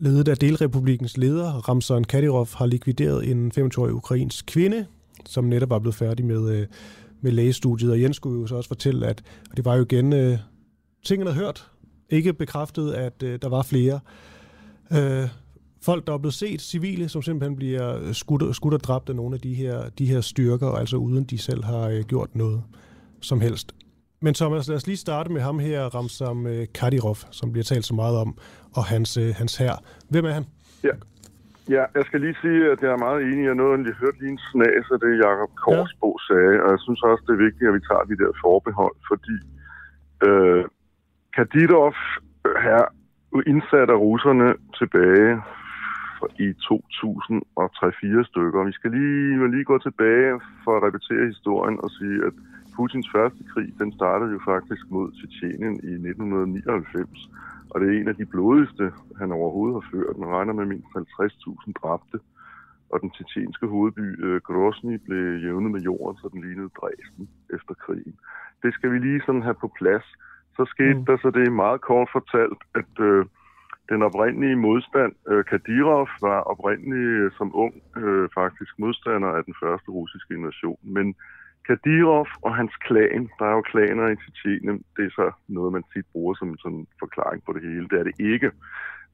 [0.00, 4.86] ledet af delrepublikens leder, Ramzan Kadyrov, har likvideret en 25-årig ukrainsk kvinde,
[5.26, 6.66] som netop var blevet færdig med, øh,
[7.20, 7.90] med lægestudiet.
[7.90, 10.38] Og Jens skulle jo så også fortælle, at og det var jo igen øh,
[11.04, 11.70] tingene hørt,
[12.10, 14.00] ikke bekræftet, at øh, der var flere.
[14.92, 15.28] Øh,
[15.82, 19.34] folk, der er blevet set, civile, som simpelthen bliver skudt, skudt og dræbt af nogle
[19.34, 22.62] af de her, de her styrker, altså uden de selv har øh, gjort noget
[23.20, 23.74] som helst.
[24.20, 27.86] Men Thomas, lad os lige starte med ham her, Ramsam øh, Kadirov, som bliver talt
[27.86, 28.38] så meget om,
[28.72, 29.76] og hans, øh, hans her.
[30.08, 30.44] Hvem er han?
[30.84, 30.90] Ja
[31.74, 33.44] ja, jeg skal lige sige, at jeg er meget enig.
[33.44, 36.24] Jeg nåede lige hørt lige en snas af det, Jacob Korsbo ja.
[36.28, 39.36] sagde, og jeg synes også, det er vigtigt, at vi tager de der forbehold, fordi
[40.26, 40.64] øh,
[41.36, 41.94] Kadyrov
[42.66, 42.82] her
[43.52, 44.48] indsat af russerne
[44.78, 45.32] tilbage
[46.46, 48.68] i 2003-4 stykker.
[48.70, 52.34] Vi skal lige, lige gå tilbage for at repetere historien og sige, at
[52.74, 57.28] Putins første krig, den startede jo faktisk mod Tjetjenien i 1999.
[57.70, 60.18] Og det er en af de blodigste, han overhovedet har ført.
[60.18, 62.18] Man regner med mindst 50.000 dræbte.
[62.92, 67.74] Og den tjetjenske hovedby øh, Grozny blev jævnet med jorden, så den lignede Dresden efter
[67.74, 68.14] krigen.
[68.62, 70.06] Det skal vi lige sådan have på plads.
[70.56, 71.04] Så skete mm.
[71.06, 73.24] der så det meget kort fortalt, at øh,
[73.88, 79.54] den oprindelige modstand, øh, Kadyrov var oprindelig øh, som ung øh, faktisk modstander af den
[79.62, 80.78] første russiske invasion.
[80.82, 81.14] Men
[81.68, 85.84] Kadirov og hans klan, der er jo klaner i Tjetjenien, det er så noget, man
[85.92, 87.88] tit bruger som sådan forklaring på det hele.
[87.90, 88.50] Det er det ikke.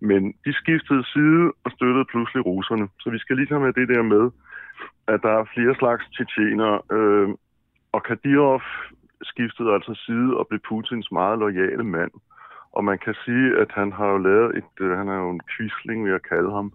[0.00, 2.88] Men de skiftede side og støttede pludselig russerne.
[3.00, 4.24] Så vi skal lige have det der med,
[5.12, 6.72] at der er flere slags tjetjener.
[6.96, 7.28] Øh,
[7.92, 8.62] og Kadirov
[9.22, 12.11] skiftede altså side og blev Putins meget lojale mand.
[12.72, 15.44] Og man kan sige, at han har jo lavet et, øh, han er jo en
[15.55, 16.72] kvisling, vil jeg kalde ham,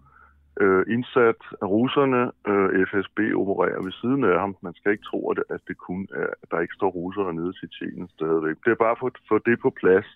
[0.64, 2.22] øh, indsat af russerne.
[2.50, 4.56] Øh, FSB opererer ved siden af ham.
[4.62, 7.34] Man skal ikke tro, at det, at det kun er, at der ikke står russere
[7.34, 8.56] nede i Tjetjenien stadigvæk.
[8.64, 10.08] Det er bare for at få det på plads.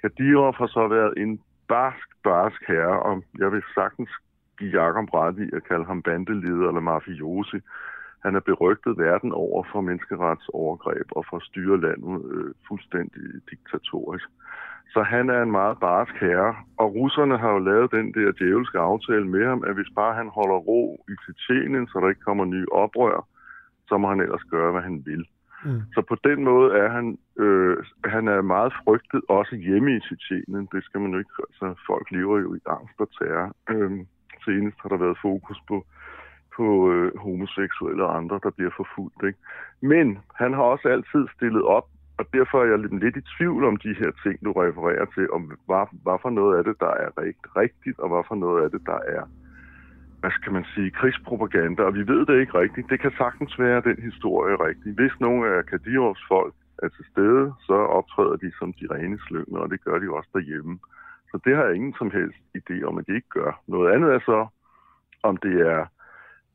[0.00, 4.10] Kadirov har så været en barsk, barsk herre, og jeg vil sagtens
[4.58, 7.58] give Jakob ret i at kalde ham bandeleder eller mafiosi.
[8.24, 14.28] Han er berygtet verden over for menneskeretsovergreb og for at styre landet øh, fuldstændig diktatorisk.
[14.88, 18.78] Så han er en meget barsk herre, og russerne har jo lavet den der djævelske
[18.78, 22.44] aftale med ham, at hvis bare han holder ro i Tjetjenien, så der ikke kommer
[22.44, 23.28] nye oprør,
[23.88, 25.26] så må han ellers gøre, hvad han vil.
[25.64, 25.82] Mm.
[25.94, 30.68] Så på den måde er han, øh, han er meget frygtet, også hjemme i Tjetjenien.
[30.72, 33.54] Det skal man jo ikke, altså folk lever jo i angst og terror.
[33.70, 33.90] Øh,
[34.44, 35.86] senest har der været fokus på,
[36.56, 39.22] på øh, homoseksuelle og andre, der bliver forfulgt.
[39.28, 39.38] Ikke?
[39.80, 43.64] Men han har også altid stillet op, og derfor er jeg lidt, lidt i tvivl
[43.64, 46.92] om de her ting, du refererer til, om hvad, hvad for noget af det, der
[47.04, 49.24] er rigt, rigtigt, og hvad for noget af det, der er
[50.20, 52.90] hvad skal man sige, krigspropaganda, og vi ved det ikke rigtigt.
[52.90, 54.92] Det kan sagtens være den historie rigtig.
[54.92, 59.60] Hvis nogle af Kadirovs folk er til stede, så optræder de som de rene slyngler,
[59.60, 60.78] og det gør de også derhjemme.
[61.30, 63.62] Så det har jeg ingen som helst idé om, at de ikke gør.
[63.66, 64.46] Noget andet er så,
[65.22, 65.86] om det er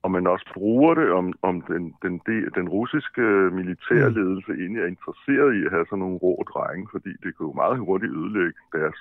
[0.04, 2.22] om man også bruger det, om, om den, den,
[2.56, 3.22] den russiske
[3.60, 7.54] militærledelse egentlig er interesseret i at have sådan nogle rå drenge, fordi det kan jo
[7.54, 9.00] meget hurtigt ødelægge deres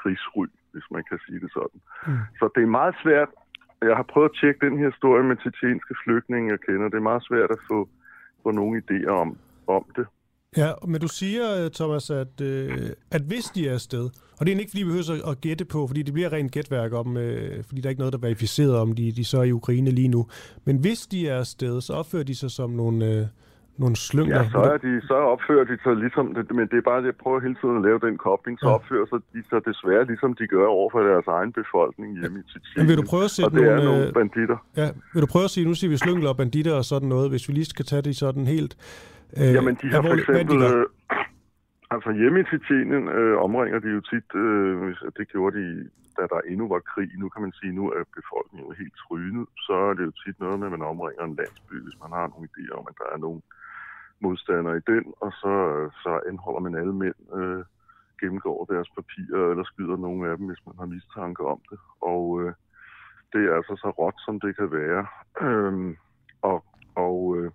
[0.00, 1.80] krigsry, hvis man kan sige det sådan.
[2.06, 2.18] Mm.
[2.38, 3.28] Så det er meget svært
[3.82, 6.88] jeg har prøvet at tjekke den her historie med tjetjenske flygtninge, jeg kender.
[6.88, 7.88] Det er meget svært at få,
[8.42, 9.36] få nogle idéer om,
[9.66, 10.06] om det.
[10.56, 14.04] Ja, men du siger, Thomas, at, øh, at hvis de er afsted,
[14.38, 16.92] og det er ikke, fordi vi behøver at gætte på, fordi det bliver rent gætværk
[16.92, 19.42] om, øh, fordi der er ikke noget, der er verificeret om, de, de så er
[19.42, 20.26] i Ukraine lige nu.
[20.64, 23.26] Men hvis de er afsted, så opfører de sig som nogle, øh,
[23.78, 24.42] nogle slyngler.
[24.42, 26.24] Ja, så, er de, så opfører de sig ligesom,
[26.58, 28.74] men det er bare, at jeg prøver hele tiden at lave den kobling, så ja.
[28.74, 32.44] opfører sig de så desværre ligesom de gør over for deres egen befolkning hjemme i
[32.50, 32.88] Tjetjenien.
[32.88, 34.58] vil du prøve at sætte og det nogle, er nogle øh, banditter.
[34.76, 37.30] Ja, vil du prøve at sige, nu siger vi slyngler og banditter og sådan noget,
[37.30, 38.74] hvis vi lige skal tage det sådan helt
[39.38, 40.56] øh, Jamen, de har for eksempel...
[40.70, 40.86] Øh,
[41.94, 46.22] altså hjemme i Tjetjenien øh, omringer de jo tit, øh, hvis- det gjorde de, da
[46.32, 47.10] der endnu var krig.
[47.22, 49.46] Nu kan man sige, nu er befolkningen jo helt trynet.
[49.66, 52.26] Så er det jo tit noget med, at man omringer en landsby, hvis man har
[52.28, 53.40] nogle idéer om, at der er nogle
[54.24, 55.54] modstandere i den, og så,
[56.02, 57.64] så anholder man alle mænd, øh,
[58.20, 61.78] gennemgår deres papirer, eller skyder nogle af dem, hvis man har mistanke om det.
[62.00, 62.52] Og øh,
[63.32, 65.06] det er altså så råt, som det kan være.
[65.46, 65.96] Øhm,
[66.42, 66.64] og
[66.94, 67.50] og øh,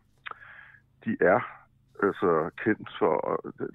[1.06, 1.40] de er
[2.04, 3.14] altså kendt for,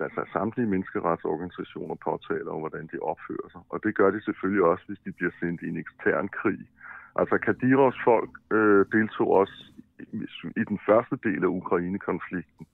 [0.00, 3.60] altså samtlige menneskeretsorganisationer påtaler om, hvordan de opfører sig.
[3.68, 6.60] Og det gør de selvfølgelig også, hvis de bliver sendt i en ekstern krig.
[7.16, 9.58] Altså Kadirovs folk øh, deltog også
[9.98, 10.18] i,
[10.60, 12.66] i den første del af Ukraine-konflikten.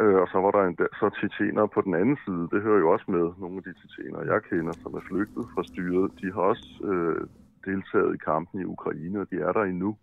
[0.00, 2.48] Øh, og så var der en, så tjetjenere på den anden side.
[2.52, 3.26] Det hører jo også med.
[3.38, 7.20] Nogle af de tjetjenere, jeg kender, som er flygtet fra styret, de har også øh,
[7.64, 9.96] deltaget i kampen i Ukraine, og de er der endnu.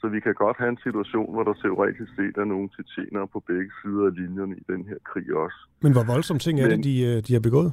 [0.00, 3.40] Så vi kan godt have en situation, hvor der teoretisk set er nogle tjetjenere på
[3.46, 5.58] begge sider af linjerne i den her krig også.
[5.82, 7.72] Men hvor voldsomme ting er det, Men- de, øh, de har begået?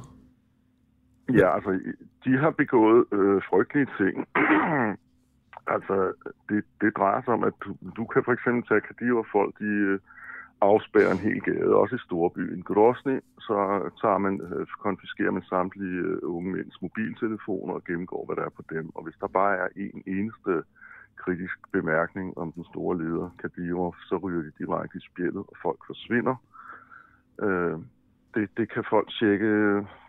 [1.40, 1.70] Ja, altså,
[2.24, 4.14] de har begået øh, frygtelige ting.
[5.74, 5.96] altså,
[6.48, 9.64] det, det drejer sig om, at du, du kan for eksempel tage Kadiver folk, de
[9.64, 9.98] øh,
[10.60, 13.56] afspærrer en hel gade, også i storbyen Grosny, så
[14.00, 18.56] tager man, øh, konfiskerer man samtlige øh, unge mænds mobiltelefoner og gennemgår, hvad der er
[18.56, 18.90] på dem.
[18.96, 20.62] Og hvis der bare er en eneste
[21.24, 25.78] kritisk bemærkning om den store leder, Kadyrov, så ryger de direkte i spjældet, og folk
[25.86, 26.36] forsvinder.
[27.42, 27.78] Øh,
[28.34, 29.50] det, det kan folk tjekke,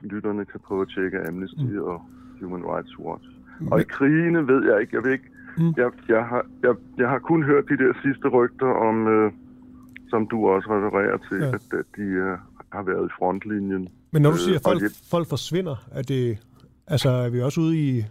[0.02, 1.82] lytterne kan prøve at tjekke Amnesty mm.
[1.92, 2.02] og
[2.42, 3.28] Human Rights Watch.
[3.72, 5.74] Og i krigene ved jeg ikke, jeg ved ikke, mm.
[5.78, 9.32] jeg, jeg, har, jeg, jeg har kun hørt de der sidste rygter om, øh,
[10.10, 11.48] som du også refererer til, Ja.
[11.48, 12.38] at, at de øh,
[12.72, 13.88] har været i frontlinjen.
[14.12, 16.38] Men når du Øh, siger, at og folk, folk forsvinder, er, det,
[16.88, 18.06] altså, er vi også ude i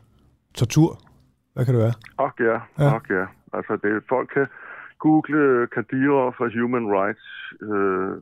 [0.54, 1.00] tortur?
[1.56, 1.96] Hvad kan det være?
[2.24, 2.84] Og ja, Ja.
[2.84, 2.94] ja.
[2.94, 3.24] Og ja.
[3.58, 4.46] Altså, det, folk kan
[4.98, 7.26] google Kadyrov fra Human Rights
[7.70, 8.14] øh,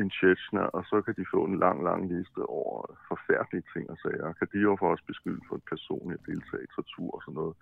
[0.00, 2.76] in Chechnya, og så kan de få en lang, lang liste over
[3.08, 4.32] forfærdelige ting og sager.
[4.38, 7.54] Kadyrov er også beskyldt for et personligt deltag i tortur og sådan noget.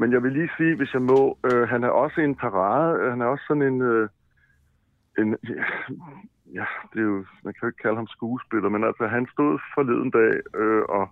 [0.00, 3.20] Men jeg vil lige sige, hvis jeg må, øh, han er også en parade, han
[3.20, 4.08] er også sådan en, øh,
[5.18, 5.28] en
[6.58, 9.58] ja, det er jo, man kan jo ikke kalde ham skuespiller, men altså han stod
[9.74, 11.04] forleden dag øh, og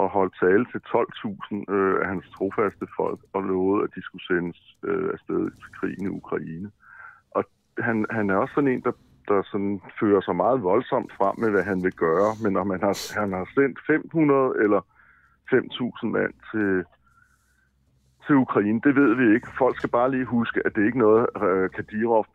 [0.00, 4.26] og holdt tale til 12.000 øh, af hans trofaste folk og lovede, at de skulle
[4.30, 6.70] sendes øh, afsted til krigen i Ukraine.
[7.36, 7.44] Og
[7.78, 8.92] han, han er også sådan en, der,
[9.28, 12.30] der sådan fører sig meget voldsomt frem med, hvad han vil gøre.
[12.44, 14.80] Men om han har, han har sendt 500 eller
[15.54, 16.84] 5.000 mand til,
[18.26, 19.48] til Ukraine, det ved vi ikke.
[19.58, 21.70] Folk skal bare lige huske, at det ikke er noget, øh,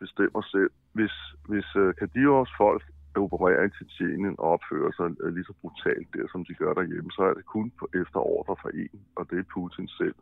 [0.00, 0.70] bestemmer selv.
[0.92, 1.14] Hvis,
[1.48, 2.82] hvis øh, Kadirovs folk
[3.16, 7.10] opererer i Tjetjenien og opfører sig øh, lige så brutalt der, som de gør derhjemme,
[7.10, 7.72] så er det kun
[8.02, 10.14] efter ordre fra en, og det er Putin selv.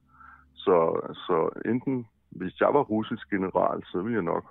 [0.54, 0.76] Så,
[1.26, 1.36] så
[1.70, 4.44] enten, hvis jeg var russisk general, så ville jeg nok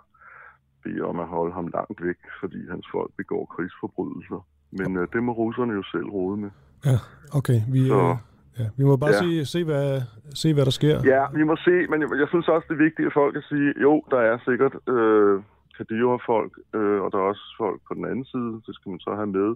[0.83, 4.45] bede om at holde ham langt væk, fordi hans folk begår krigsforbrydelser.
[4.71, 6.49] Men øh, det må russerne jo selv rode med.
[6.85, 6.97] Ja,
[7.39, 7.59] okay.
[7.71, 8.15] Vi, Så- øh,
[8.59, 9.21] ja, vi må bare Ja.
[9.21, 10.01] se, se, hvad,
[10.41, 10.97] se, hvad der sker.
[11.13, 13.41] Ja, vi må se, men jeg, jeg synes også, det er vigtigt, at folk kan
[13.41, 15.41] sige, jo, der er sikkert øh,
[15.81, 19.15] Kadyrov-folk, øh, og der er også folk på den anden side, det skal man så
[19.15, 19.55] have med.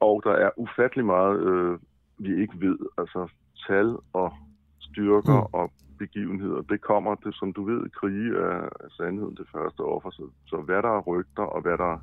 [0.00, 1.78] Og der er ufattelig meget, øh,
[2.18, 3.28] vi ikke ved, altså
[3.66, 4.32] tal og
[4.78, 5.58] styrker mm.
[5.58, 6.60] og begivenheder.
[6.62, 10.10] Det kommer, det, som du ved, krige er, sandheden det første offer.
[10.10, 11.94] Så, så hvad der er rygter og hvad der,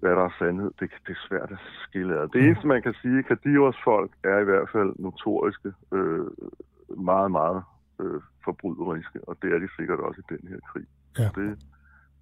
[0.00, 2.28] hvad der er sandhed, det, det er svært at skille ad.
[2.28, 6.26] Det eneste, man kan sige, Kadirovs folk er i hvert fald notoriske, øh,
[7.10, 7.62] meget, meget
[8.00, 10.86] øh, forbryderiske, og det er de sikkert også i den her krig.
[11.18, 11.28] Ja.
[11.38, 11.58] Det,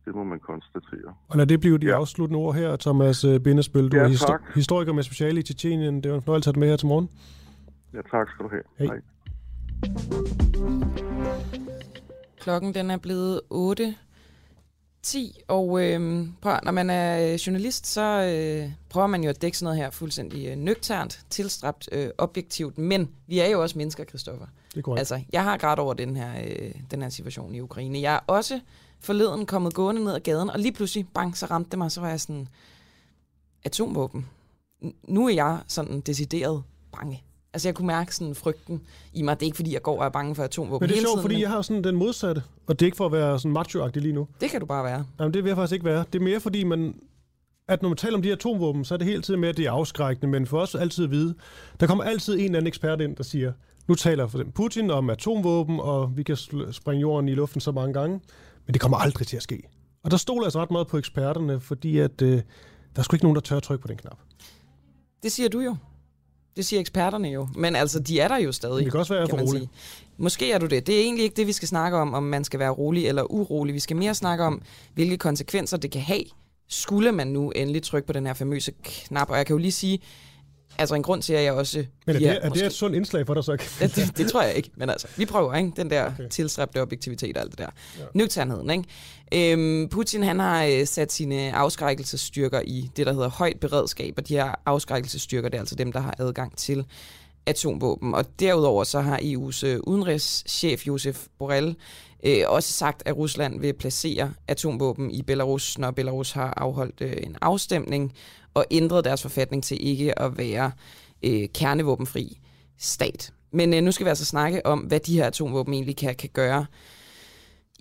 [0.05, 1.15] det må man konstatere.
[1.29, 1.97] Og lad det blive de ja.
[1.97, 3.89] afsluttende ord her, Thomas øh, Bindesbøl.
[3.89, 4.41] Du Ja, er histo- tak.
[4.55, 6.03] historiker med speciale i Tjetjenien.
[6.03, 7.09] Det var en fornøjelse at have med her til morgen.
[7.95, 8.63] Ja, tak skal du have.
[8.79, 8.87] Hej.
[8.87, 9.01] Hej.
[12.41, 13.95] Klokken den er blevet 8.
[15.03, 19.43] 10, og øh, prøv, når man er øh, journalist, så øh, prøver man jo at
[19.43, 23.79] dække sådan noget her fuldstændig øh, nøgternt, tilstræbt, øh, objektivt, men vi er jo også
[23.79, 24.47] mennesker, Christoffer.
[24.71, 24.99] Det er korrekt.
[24.99, 28.01] Altså, jeg har grædt over den her, øh, den her situation i Ukraine.
[28.01, 28.61] Jeg er også
[29.03, 32.01] forleden kommet gående ned ad gaden, og lige pludselig, bang, så ramte det mig, så
[32.01, 32.49] var jeg sådan,
[33.65, 34.27] atomvåben.
[35.09, 36.63] Nu er jeg sådan decideret
[36.93, 37.23] bange.
[37.55, 38.81] Altså, jeg kunne mærke sådan frygten
[39.13, 39.41] i mig.
[39.41, 41.13] Det er ikke, fordi jeg går og er bange for atomvåben Men det er sjovt,
[41.13, 42.43] tiden, fordi men jeg har sådan den modsatte.
[42.67, 44.29] Og det er ikke for at være sådan macho lige nu.
[44.41, 45.07] det kan du bare være.
[45.21, 46.05] Jamen, det vil jeg faktisk ikke være.
[46.13, 46.95] Det er mere fordi, man,
[47.69, 49.57] at når man taler om de her atomvåben, så er det hele tiden med, at
[49.57, 51.35] det er afskrækkende, men for os altid at vide,
[51.81, 53.53] der kommer altid en eller anden ekspert ind, der siger,
[53.89, 56.37] nu taler for eksempel Putin om atomvåben, og vi kan
[56.73, 58.21] springe jorden i luften så mange gange,
[58.67, 59.63] men det kommer aldrig til at ske.
[60.05, 62.43] Og der stoler jeg altså ret meget på eksperterne, fordi at, øh, der
[62.97, 64.19] er sgu ikke nogen, der tør at trykke på den knap.
[65.23, 65.77] Det siger du jo.
[66.57, 67.49] Det siger eksperterne jo.
[67.55, 68.75] Men altså, de er der jo stadig.
[68.75, 69.69] Men det kan også være, at jeg er for rolig.
[70.17, 70.87] Måske er du det.
[70.87, 73.33] Det er egentlig ikke det, vi skal snakke om, om man skal være rolig eller
[73.33, 73.75] urolig.
[73.75, 74.63] Vi skal mere snakke om,
[74.95, 76.25] hvilke konsekvenser det kan have,
[76.69, 79.31] skulle man nu endelig trykke på den her famøse knap.
[79.31, 79.99] Og jeg kan jo lige sige,
[80.79, 81.85] altså en grund til, at jeg også...
[82.07, 83.57] Men er, det, er det et sundt indslag for dig så?
[83.81, 85.73] Ja, det, det tror jeg ikke, men altså, vi prøver, ikke?
[85.77, 86.29] Den der okay.
[86.31, 87.69] tilstræbte objektivitet og alt det der.
[87.99, 88.05] Ja.
[88.15, 89.53] Nøgternheden, ikke?
[89.53, 94.29] Øhm, Putin, han har øh, sat sine afskrækkelsesstyrker i det, der hedder højt beredskab, og
[94.29, 96.85] de her afskrækkelsesstyrker, det er altså dem, der har adgang til
[97.47, 98.15] atomvåben.
[98.15, 101.77] Og derudover så har EU's øh, udenrigschef Josef Borrell
[102.27, 107.13] øh, også sagt, at Rusland vil placere atomvåben i Belarus, når Belarus har afholdt øh,
[107.17, 108.13] en afstemning
[108.55, 110.73] og ændrede deres forfatning til ikke at være
[111.23, 112.39] øh, kernevåbenfri
[112.79, 113.33] stat.
[113.53, 116.31] Men øh, nu skal vi altså snakke om, hvad de her atomvåben egentlig kan, kan
[116.33, 116.67] gøre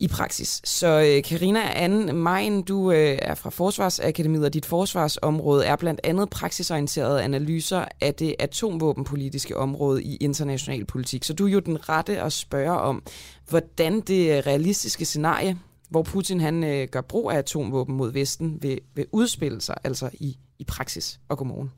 [0.02, 0.62] i praksis.
[0.64, 6.30] Så øh, Anne Mejen, du øh, er fra Forsvarsakademiet, og dit forsvarsområde er blandt andet
[6.30, 11.24] praksisorienterede analyser af det atomvåbenpolitiske område i international politik.
[11.24, 13.04] Så du er jo den rette at spørge om,
[13.50, 15.58] hvordan det øh, realistiske scenarie,
[15.90, 20.10] hvor Putin han øh, gør brug af atomvåben mod Vesten, vil, vil udspille sig altså
[20.14, 21.20] i, i praksis.
[21.30, 21.72] Og godmorgen.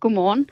[0.00, 0.48] Godmorgen.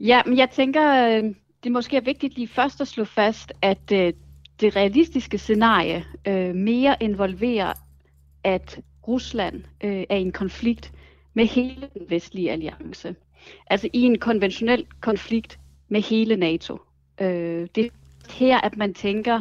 [0.00, 1.34] Ja, men jeg tænker, øh,
[1.64, 4.12] det måske er vigtigt lige først at slå fast, at øh,
[4.60, 7.72] det realistiske scenarie øh, mere involverer,
[8.44, 10.92] at Rusland øh, er i en konflikt
[11.34, 13.16] med hele den vestlige alliance.
[13.66, 15.58] Altså i en konventionel konflikt
[15.88, 16.78] med hele NATO.
[17.20, 17.90] Øh, det er
[18.30, 19.36] her, at man tænker,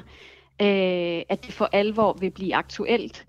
[0.61, 3.25] øh, at det for alvor vil blive aktuelt,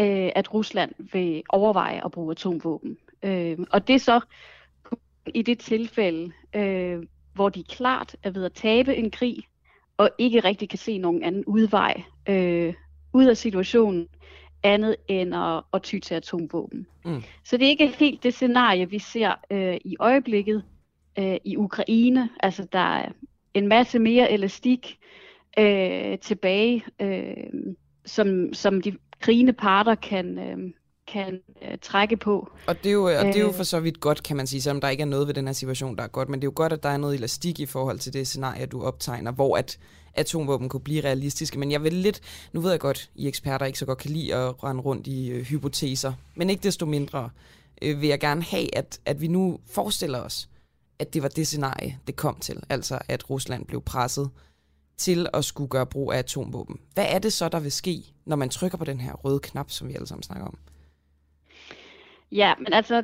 [0.00, 2.96] øh, at Rusland vil overveje at bruge atomvåben.
[3.24, 4.20] Øh, og det er så
[5.34, 7.02] i det tilfælde, øh,
[7.34, 9.36] hvor de klart er ved at tabe en krig,
[9.96, 12.74] og ikke rigtig kan se nogen anden udvej øh,
[13.12, 14.08] ud af situationen,
[14.62, 16.86] andet end at, at ty til atomvåben.
[17.04, 17.22] Mm.
[17.44, 20.64] Så det er ikke helt det scenarie, vi ser øh, i øjeblikket
[21.18, 22.28] øh, i Ukraine.
[22.40, 23.12] Altså der er
[23.54, 24.98] en masse mere elastik
[25.58, 27.36] øh, tilbage, øh,
[28.04, 30.72] som, som de krigende parter kan, øh,
[31.12, 32.50] kan øh, trække på.
[32.66, 33.54] Og det, er jo, og det er jo Øh.
[33.54, 35.52] for så vidt godt, kan man sige, selvom der ikke er noget ved den her
[35.52, 36.28] situation, der er godt.
[36.28, 38.66] Men det er jo godt, at der er noget elastik i forhold til det scenarie,
[38.66, 39.78] du optegner, hvor at
[40.14, 41.58] atomvåben kunne blive realistiske.
[41.58, 42.20] Men jeg vil lidt,
[42.52, 45.28] nu ved jeg godt, I eksperter ikke så godt kan lide at rende rundt i
[45.30, 47.30] øh, hypoteser, men ikke desto mindre
[47.82, 50.48] øh, vil jeg gerne have, at, at vi nu forestiller os,
[50.98, 52.62] at det var det scenarie, det kom til.
[52.68, 54.30] Altså, at Rusland blev presset
[54.96, 56.80] til at skulle gøre brug af atomvåben.
[56.94, 59.70] Hvad er det så, der vil ske, når man trykker på den her røde knap,
[59.70, 60.58] som vi alle sammen snakker om?
[62.34, 63.02] Ja, men altså,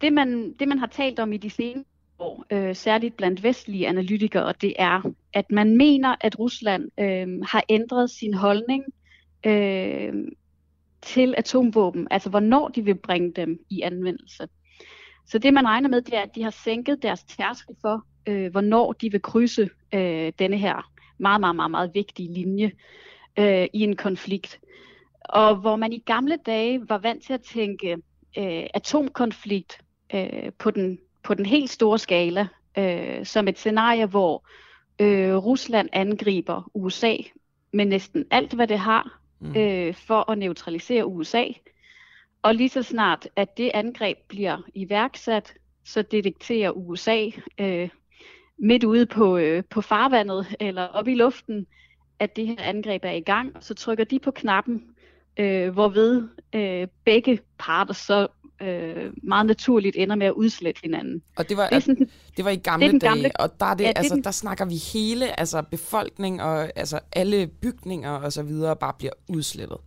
[0.00, 1.84] det man, det man har talt om i de senere
[2.18, 7.64] år, øh, særligt blandt vestlige analytikere, det er, at man mener, at Rusland øh, har
[7.68, 8.84] ændret sin holdning
[9.46, 10.14] øh,
[11.02, 14.48] til atomvåben, altså hvornår de vil bringe dem i anvendelse.
[15.26, 18.50] Så det man regner med, det er, at de har sænket deres tærskel for, øh,
[18.50, 22.72] hvornår de vil krydse øh, denne her meget, meget, meget, meget vigtige linje
[23.38, 24.60] øh, i en konflikt.
[25.20, 27.96] Og hvor man i gamle dage var vant til at tænke
[28.38, 29.78] øh, atomkonflikt
[30.14, 32.48] øh, på, den, på den helt store skala
[32.78, 34.44] øh, som et scenarie, hvor
[34.98, 37.16] øh, Rusland angriber USA
[37.72, 39.56] med næsten alt, hvad det har, mm.
[39.56, 41.44] øh, for at neutralisere USA.
[42.42, 45.54] Og lige så snart, at det angreb bliver iværksat,
[45.84, 47.26] så detekterer USA
[47.58, 47.88] øh,
[48.58, 51.66] midt ude på, øh, på farvandet eller op i luften,
[52.18, 53.56] at det her angreb er i gang.
[53.60, 54.91] Så trykker de på knappen,
[55.36, 58.26] øh, hvorved øh, begge parter så
[58.62, 61.22] øh, meget naturligt ender med at udslette hinanden.
[61.36, 63.66] Og det var, det er sådan, det var i gamle, det dage, gamle, og der,
[63.66, 67.46] er det, ja, det altså, den, der snakker vi hele altså befolkning og altså alle
[67.46, 69.78] bygninger og så videre bare bliver udslettet.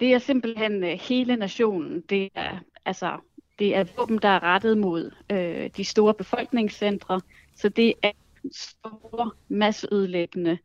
[0.00, 2.02] Det er simpelthen uh, hele nationen.
[2.08, 3.18] Det er altså
[3.58, 7.20] det er våben, der er rettet mod øh, de store befolkningscentre,
[7.56, 8.12] så det er
[8.52, 10.58] store, masseødelæggende,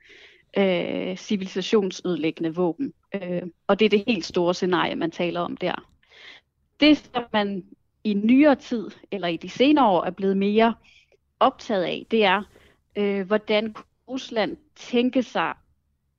[0.58, 2.94] øh, civilisationsødelæggende våben.
[3.16, 5.88] Øh, og det er det helt store scenarie, man taler om der.
[6.80, 7.64] Det, som man
[8.04, 10.74] i nyere tid, eller i de senere år, er blevet mere
[11.40, 12.44] optaget af, det er,
[12.96, 13.76] øh, hvordan
[14.08, 15.54] Rusland tænker sig,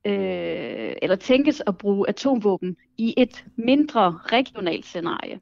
[0.05, 5.41] øh, eller tænkes at bruge atomvåben i et mindre regionalt scenarie.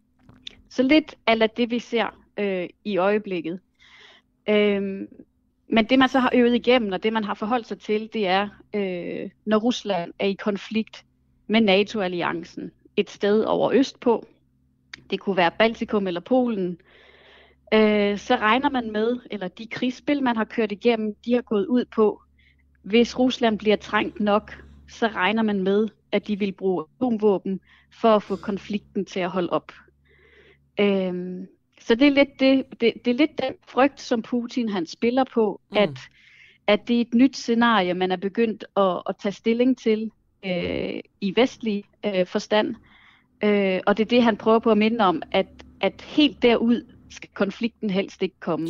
[0.69, 3.61] Så lidt af det, vi ser øh, i øjeblikket.
[4.49, 5.09] Øh,
[5.69, 8.27] men det, man så har øvet igennem, og det, man har forholdt sig til, det
[8.27, 11.05] er, øh, når Rusland er i konflikt
[11.47, 14.27] med NATO-alliancen et sted over øst på,
[15.11, 16.79] det kunne være Baltikum eller Polen,
[17.75, 21.67] øh, så regner man med, eller de krigsspil, man har kørt igennem, de har gået
[21.67, 22.23] ud på,
[22.83, 27.61] hvis Rusland bliver trængt nok, så regner man med, at de vil bruge atomvåben
[28.01, 29.73] for at få konflikten til at holde op.
[30.81, 31.47] Øhm,
[31.81, 35.25] så det er, lidt det, det, det er lidt den frygt, som Putin han spiller
[35.35, 35.77] på, mm.
[35.77, 35.99] at,
[36.67, 40.11] at det er et nyt scenarie, man er begyndt at, at tage stilling til
[40.45, 42.75] øh, i vestlig øh, forstand.
[43.45, 45.47] Øh, og det er det, han prøver på at minde om, at,
[45.81, 48.69] at helt derud skal konflikten helst ikke komme.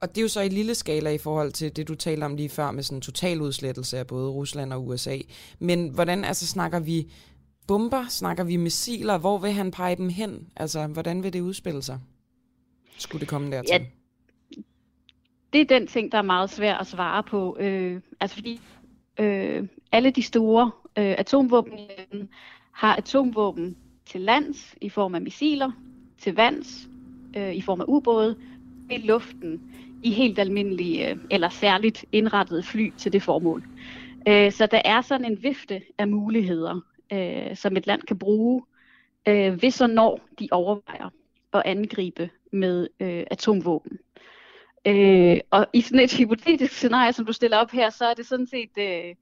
[0.00, 2.36] Og det er jo så i lille skala i forhold til det, du talte om
[2.36, 5.18] lige før med sådan en total udslettelse af både Rusland og USA.
[5.58, 7.06] Men hvordan altså snakker vi
[7.66, 8.04] bomber?
[8.08, 9.18] Snakker vi missiler?
[9.18, 10.48] Hvor vil han pege dem hen?
[10.56, 11.98] Altså, hvordan vil det udspille sig?
[12.98, 13.70] Skulle det komme dertil?
[13.72, 13.84] Ja,
[15.52, 17.56] det er den ting, der er meget svær at svare på.
[17.60, 18.60] Øh, altså fordi
[19.20, 21.78] øh, alle de store øh, atomvåben
[22.72, 23.76] har atomvåben
[24.06, 25.72] til lands i form af missiler,
[26.18, 26.88] til vands
[27.36, 28.36] øh, i form af ubåde,
[28.90, 29.60] i luften
[30.02, 33.64] i helt almindelige øh, eller særligt indrettede fly til det formål.
[34.28, 36.80] Øh, så der er sådan en vifte af muligheder,
[37.12, 38.62] øh, som et land kan bruge,
[39.28, 41.10] øh, hvis og når de overvejer
[41.52, 43.98] at angribe med øh, atomvåben.
[44.86, 48.26] Øh, og i sådan et hypotetisk scenarie, som du stiller op her, så er det
[48.26, 49.14] sådan set øh,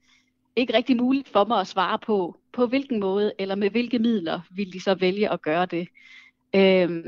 [0.57, 4.41] ikke rigtig muligt for mig at svare på, på hvilken måde eller med hvilke midler
[4.51, 5.89] vil de så vælge at gøre det.
[6.55, 7.03] Øh,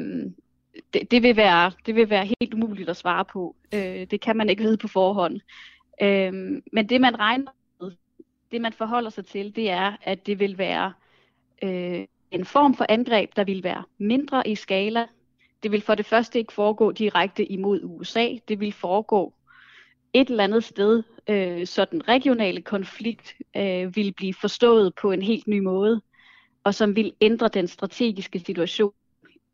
[0.95, 3.57] det, det, vil være, det vil være helt umuligt at svare på.
[3.75, 5.41] Øh, det kan man ikke vide på forhånd.
[6.03, 6.33] Øh,
[6.73, 7.51] men det man regner
[8.53, 10.93] det man forholder sig til, det er, at det vil være
[11.63, 15.07] øh, en form for angreb, der vil være mindre i skala.
[15.63, 18.29] Det vil for det første ikke foregå direkte imod USA.
[18.49, 19.35] Det vil foregå
[20.13, 25.23] et eller andet sted, øh, så den regionale konflikt øh, vil blive forstået på en
[25.23, 26.01] helt ny måde,
[26.65, 28.93] og som vil ændre den strategiske situation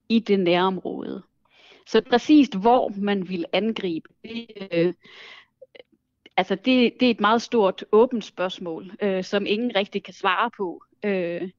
[0.08, 1.22] i det nærområde.
[1.86, 4.94] Så præcist hvor man vil angribe, det, øh,
[6.36, 10.50] altså det, det er et meget stort åbent spørgsmål, øh, som ingen rigtig kan svare
[10.56, 10.82] på.
[11.04, 11.50] Øh,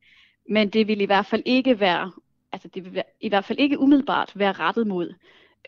[0.50, 2.12] men det vil i hvert fald ikke være,
[2.52, 5.14] altså det vil være, i hvert fald ikke umiddelbart være rettet mod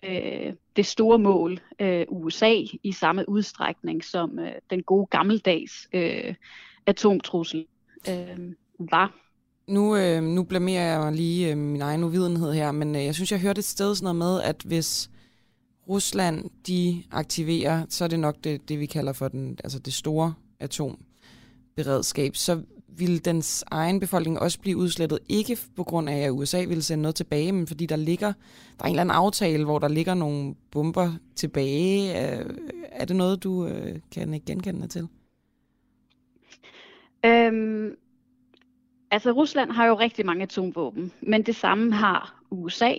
[0.03, 2.53] øh, det store mål, øh, USA,
[2.83, 6.35] i samme udstrækning som øh, den gode gammeldags øh,
[6.85, 7.65] atomtrussel
[8.09, 9.15] øh, var.
[9.67, 13.31] Nu, øh, nu blamerer jeg lige øh, min egen uvidenhed her, men øh, jeg synes,
[13.31, 15.09] jeg hørte et sted sådan noget med, at hvis
[15.89, 19.93] Rusland de aktiverer, så er det nok det, det vi kalder for den, altså det
[19.93, 22.61] store atomberedskab, så
[22.97, 27.01] vil dens egen befolkning også blive udslettet, ikke på grund af, at USA vil sende
[27.01, 28.33] noget tilbage, men fordi der ligger,
[28.79, 32.11] der er en eller anden aftale, hvor der ligger nogle bomber tilbage.
[32.11, 32.45] Øh,
[32.91, 35.07] er det noget, du øh, kan genkende til?
[37.25, 37.95] Øhm,
[39.11, 42.93] altså Rusland har jo rigtig mange atomvåben, men det samme har USA.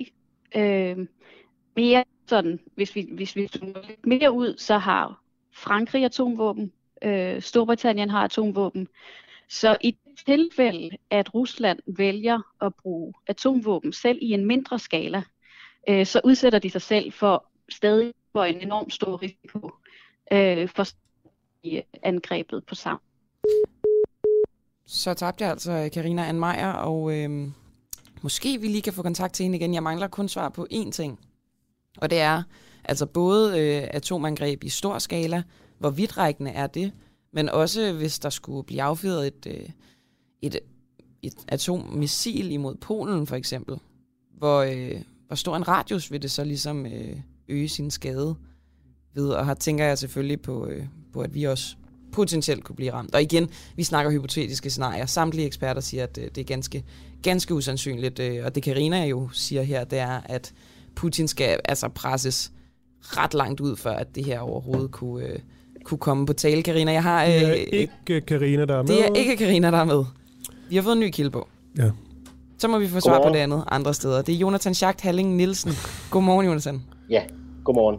[0.57, 1.09] Øhm,
[1.77, 5.21] mere sådan, hvis vi, hvis vi lidt mere ud, så har
[5.53, 6.73] Frankrig atomvåben,
[7.03, 8.89] øh, Storbritannien har atomvåben.
[9.49, 9.97] Så i
[10.27, 15.23] tilfælde, at Rusland vælger at bruge atomvåben selv i en mindre skala,
[15.89, 19.71] øh, så udsætter de sig selv for stadig for en enorm stor risiko
[20.33, 20.87] øh, for
[22.03, 23.01] angrebet på sammen.
[24.87, 27.49] Så tabte jeg altså øh, Karina Anmeier, og øh,
[28.23, 29.75] måske vi lige kan få kontakt til hende igen.
[29.75, 31.21] Jeg mangler kun svar på én ting
[31.99, 32.43] og det er
[32.85, 35.43] altså både øh, atomangreb i stor skala,
[35.79, 36.93] hvor vidtrækkende er det,
[37.33, 39.69] men også hvis der skulle blive affyret et, øh,
[40.43, 40.59] et,
[41.23, 43.79] et atommissil imod Polen for eksempel,
[44.39, 47.17] hvor, øh, hvor stor en radius vil det så ligesom øh,
[47.49, 48.37] øge sin skade
[49.15, 51.77] ved, og her tænker jeg selvfølgelig på, øh, på, at vi også
[52.13, 53.15] potentielt kunne blive ramt.
[53.15, 55.07] Og igen, vi snakker hypotetiske scenarier.
[55.07, 56.85] Samtlige eksperter siger, at øh, det er ganske,
[57.23, 60.55] ganske usandsynligt, øh, og det Karina jo siger her, det er, at
[60.97, 62.53] Putin skal altså presses
[63.03, 65.39] ret langt ud, for at det her overhovedet kunne, øh,
[65.85, 66.63] kunne komme på tale.
[66.63, 67.25] Karina, jeg har...
[67.25, 68.89] Øh, Det er ikke Karina der er med.
[68.89, 70.05] det er ikke Karina der er med.
[70.69, 71.49] Vi har fået en ny kilde på.
[71.79, 71.91] Ja.
[72.59, 74.23] Så må vi få svar på det andet andre steder.
[74.23, 75.73] Det er Jonathan Schacht Halling Nielsen.
[76.11, 76.83] Godmorgen, Jonathan.
[77.11, 77.23] Ja,
[77.65, 77.99] godmorgen.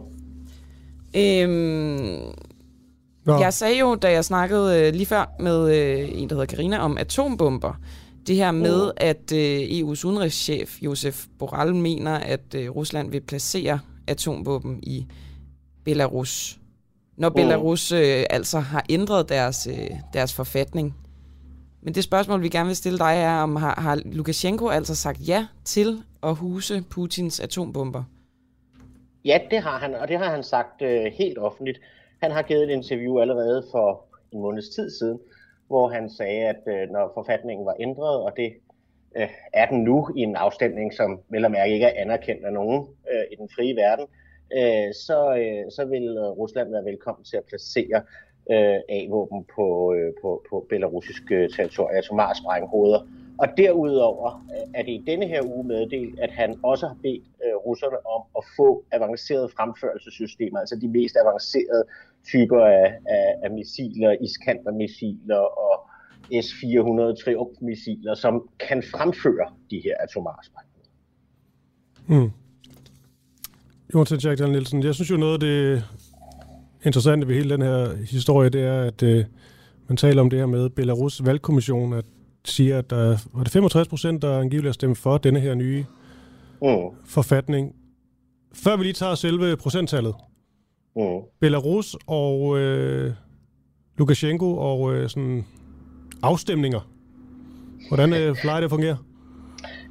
[1.14, 2.32] Øhm,
[3.40, 6.78] jeg sagde jo, da jeg snakkede øh, lige før med øh, en, der hedder Karina
[6.78, 7.80] om atombomber,
[8.26, 13.80] det her med, at øh, EU's udenrigschef Josef Borrell mener, at øh, Rusland vil placere
[14.06, 15.06] atomvåben i
[15.84, 16.58] Belarus.
[17.16, 17.28] Når.
[17.28, 20.94] Belarus øh, altså har ændret deres, øh, deres forfatning.
[21.82, 25.28] Men det spørgsmål, vi gerne vil stille dig, er, om har, har Lukashenko altså sagt
[25.28, 28.04] ja til at huse Putins atombomber?
[29.24, 31.80] Ja, det har han, og det har han sagt øh, helt offentligt.
[32.22, 35.18] Han har givet et interview allerede for en måneds tid siden,
[35.68, 38.52] hvor han sagde, at øh, når forfatningen var ændret, og det
[39.16, 42.52] øh, er den nu i en afstemning, som vel og mærke ikke er anerkendt af
[42.52, 44.06] nogen øh, i den frie verden,
[44.58, 48.02] øh, så, øh, så vil øh, Rusland være velkommen til at placere
[48.50, 53.00] øh, A-våben på, øh, på, på belarusiske øh, territorier, atomar-sprænghoveder.
[53.00, 56.96] Altså og derudover øh, er det i denne her uge meddelt, at han også har
[57.02, 61.84] bedt øh, russerne om at få avancerede fremførelsessystemer, altså de mest avancerede
[62.30, 62.86] typer af,
[63.16, 65.74] af, af missiler, Iskander-missiler og
[66.44, 70.90] S-400 Triumph-missiler, som kan fremføre de her atomare sprænghoveder.
[72.06, 72.30] Mm.
[73.94, 75.84] Jonathan Jack Nielsen, jeg synes jo noget af det
[76.84, 79.24] interessante ved hele den her historie, det er, at øh,
[79.88, 82.04] man taler om det her med Belarus valgkommission, at
[82.44, 85.84] siger, at der var det 65 procent, der angiveligt har stemt for denne her nye
[86.62, 86.68] mm.
[87.04, 87.74] forfatning.
[88.54, 90.14] Før vi lige tager selve procenttallet.
[90.96, 91.20] Mm.
[91.40, 93.12] Belarus og øh,
[93.98, 95.44] Lukashenko og øh, sådan
[96.22, 96.90] afstemninger.
[97.88, 98.98] Hvordan øh, plejer det at fungere?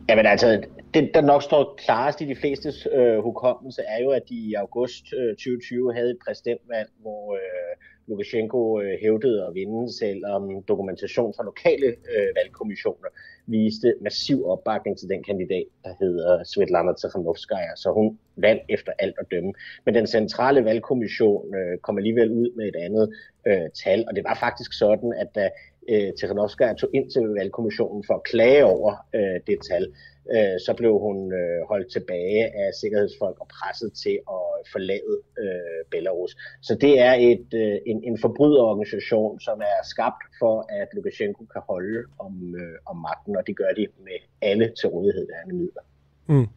[0.10, 0.64] Jamen altså,
[0.94, 4.54] det der nok står klarest i de fleste øh, hukommelse, er jo, at de i
[4.54, 7.72] august øh, 2020 havde et præsidentvalg, hvor øh,
[8.08, 13.10] Lukashenko øh, hævdede at vinde, selvom dokumentation fra lokale øh, valgkommissioner
[13.48, 19.16] viste massiv opbakning til den kandidat, der hedder Svetlana Tikhanovskaya, så hun vandt efter alt
[19.20, 19.54] at dømme.
[19.86, 23.14] Men den centrale valgkommission øh, kom alligevel ud med et andet
[23.48, 25.50] øh, tal, og det var faktisk sådan, at da
[25.90, 29.94] øh, Tikhanovskaya tog ind til valgkommissionen for at klage over øh, det tal,
[30.34, 35.82] øh, så blev hun øh, holdt tilbage af sikkerhedsfolk og presset til at forlade øh,
[35.92, 36.36] Belarus.
[36.62, 41.62] Så det er et, øh, en, en forbryderorganisation, som er skabt for, at Lukashenko kan
[41.70, 45.84] holde om, øh, om magten, og det gør de med alle til rådighed værende midler.
[46.28, 46.48] Mm.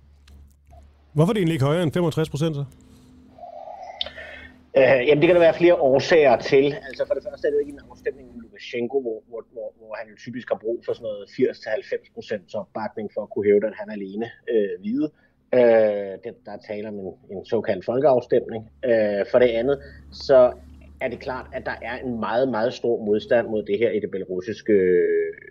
[1.13, 2.65] Hvorfor er det egentlig ikke højere end 65 procent så?
[4.79, 6.67] Øh, jamen, det kan der være flere årsager til.
[6.89, 9.69] Altså for det første er det jo ikke en afstemning med Lukashenko, hvor, hvor, hvor,
[9.79, 13.67] hvor han typisk har brug for sådan noget 80-90 procents opbakning for at kunne hæve,
[13.67, 15.07] at han alene øh, vide.
[15.15, 15.61] Øh, Øh,
[16.25, 18.71] det, der er tale om en, en såkaldt folkeafstemning.
[18.85, 19.79] Øh, for det andet,
[20.13, 20.53] så
[21.01, 24.01] er det klart, at der er en meget, meget stor modstand mod det her i
[24.01, 24.73] det belarusiske,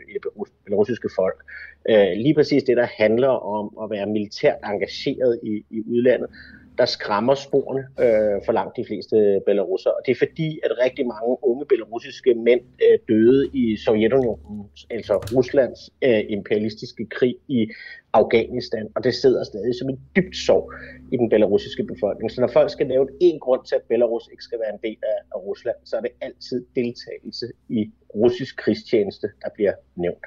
[0.09, 0.21] i det
[0.65, 1.43] belarusiske folk.
[1.89, 6.29] Øh, lige præcis det, der handler om at være militært engageret i, i udlandet,
[6.77, 9.89] der skræmmer sporene øh, for langt de fleste belarusser.
[9.89, 15.13] Og det er fordi, at rigtig mange unge belarusiske mænd øh, døde i Sovjetunionens, altså
[15.35, 17.67] Ruslands øh, imperialistiske krig i
[18.13, 20.73] Afghanistan, og det sidder stadig som en dybt sorg
[21.11, 22.31] i den belarusiske befolkning.
[22.31, 24.97] Så når folk skal lave en grund til, at Belarus ikke skal være en del
[25.03, 30.25] af, af Rusland, så er det altid deltagelse i russisk krigstjeneste, der bliver nævnt.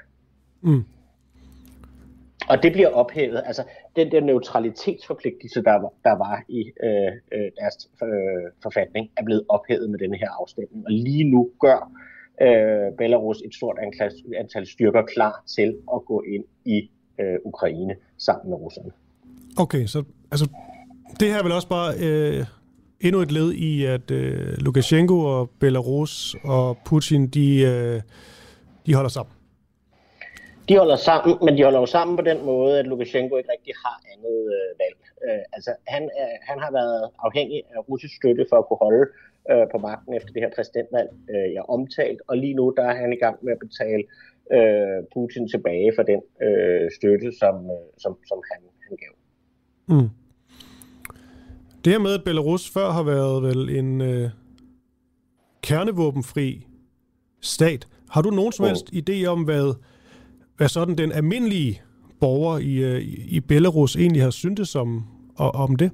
[0.62, 0.85] Mm.
[2.48, 3.42] Og det bliver ophævet.
[3.46, 3.62] Altså,
[3.96, 8.08] den der neutralitetsforpligtelse, der var, der var i øh, øh, deres øh,
[8.62, 10.84] forfatning, er blevet ophævet med denne her afstemning.
[10.86, 11.92] Og lige nu gør
[12.42, 16.90] øh, Belarus et stort antal, antal styrker klar til at gå ind i
[17.20, 18.90] øh, Ukraine sammen med russerne.
[19.58, 20.48] Okay, så altså,
[21.20, 22.46] det her er vel også bare øh,
[23.00, 28.00] endnu et led i, at øh, Lukashenko og Belarus og Putin, de, øh,
[28.86, 29.32] de holder sammen.
[30.70, 33.74] De holder sammen, men de holder jo sammen på den måde, at Lukashenko ikke rigtig
[33.84, 34.98] har andet øh, valg.
[35.26, 39.06] Øh, altså, han, er, han har været afhængig af russisk støtte for at kunne holde
[39.51, 42.97] øh, på magten efter det her præsidentvalg, øh, jeg omtalt, og lige nu der er
[43.02, 44.02] han i gang med at betale
[44.56, 49.14] øh, Putin tilbage for den øh, støtte, som, øh, som, som han, han gav.
[49.92, 50.09] Mm.
[51.84, 54.30] Det her med, at Belarus før har været vel en øh,
[55.62, 56.66] kernevåbenfri
[57.40, 59.74] stat, har du nogen som helst idé om, hvad,
[60.60, 61.82] hvad sådan den almindelige
[62.20, 63.00] borger i, øh,
[63.36, 65.04] i Belarus egentlig har syntes om,
[65.36, 65.90] om det?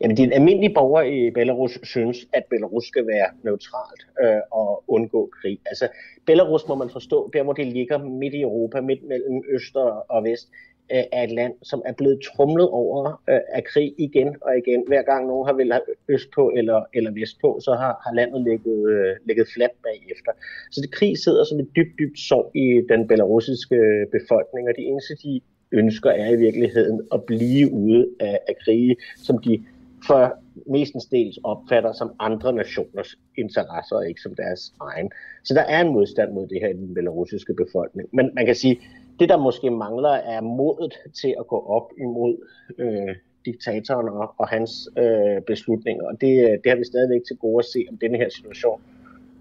[0.00, 5.30] Jamen, den almindelige borger i Belarus synes, at Belarus skal være neutralt øh, og undgå
[5.40, 5.58] krig.
[5.66, 5.88] Altså,
[6.26, 9.76] Belarus må man forstå, der hvor det ligger midt i Europa, midt mellem øst
[10.08, 10.48] og vest,
[10.92, 14.84] øh, et land, som er blevet trumlet over øh, af krig igen og igen.
[14.86, 15.72] Hver gang nogen har vel
[16.08, 20.32] øst på eller, eller vest på, så har, har landet ligget, øh, ligget fladt bagefter.
[20.70, 24.74] Så det krig sidder som et dybt, dybt sorg i den belarusiske øh, befolkning, og
[24.76, 25.40] de eneste, de
[25.72, 29.64] ønsker er i virkeligheden at blive ude af, af krige, som de
[30.06, 30.38] for
[30.70, 35.10] mestendels opfatter som andre nationers interesser, og ikke som deres egen.
[35.44, 38.08] Så der er en modstand mod det her i den belarusiske befolkning.
[38.12, 38.80] Men man kan sige,
[39.18, 42.34] det der måske mangler er modet til at gå op imod
[42.78, 43.14] øh,
[43.46, 46.04] diktatoren og, og hans øh, beslutninger.
[46.04, 48.80] Og det, øh, det har vi stadigvæk til gode at se, om denne her situation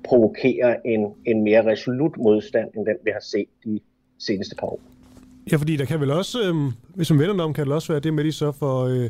[0.04, 3.80] provokerer en, en mere resolut modstand, end den vi har set de
[4.20, 4.80] seneste par år.
[5.52, 6.56] Ja, fordi der kan vel også, øh,
[6.96, 9.10] hvis man vender om, kan det også være det med, at de så for øh,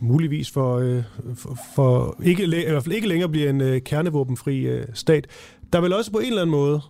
[0.00, 1.02] muligvis for, øh,
[1.34, 5.26] for, for ikke, i hvert fald ikke længere bliver en øh, kernevåbenfri øh, stat.
[5.72, 6.80] Der vil også på en eller anden måde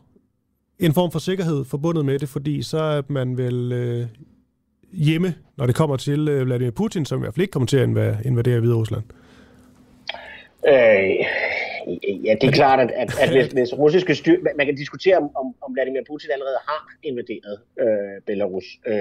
[0.82, 4.06] en form for sikkerhed forbundet med det, fordi så er man vel øh,
[4.92, 7.76] hjemme, når det kommer til øh, Vladimir Putin, som i hvert fald ikke kommer til
[7.76, 9.02] at invadere Hvide Rusland.
[10.68, 11.26] Øh,
[12.24, 14.38] Ja, det er klart, at, at, at hvis, hvis russiske styr...
[14.56, 18.94] Man kan diskutere, om, om, Vladimir Putin allerede har invaderet øh, Belarus øh,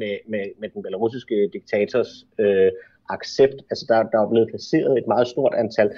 [0.00, 2.70] med, med, med den belarusiske diktators øh,
[3.08, 3.58] accept.
[3.70, 5.90] Altså der, der er blevet placeret et meget stort antal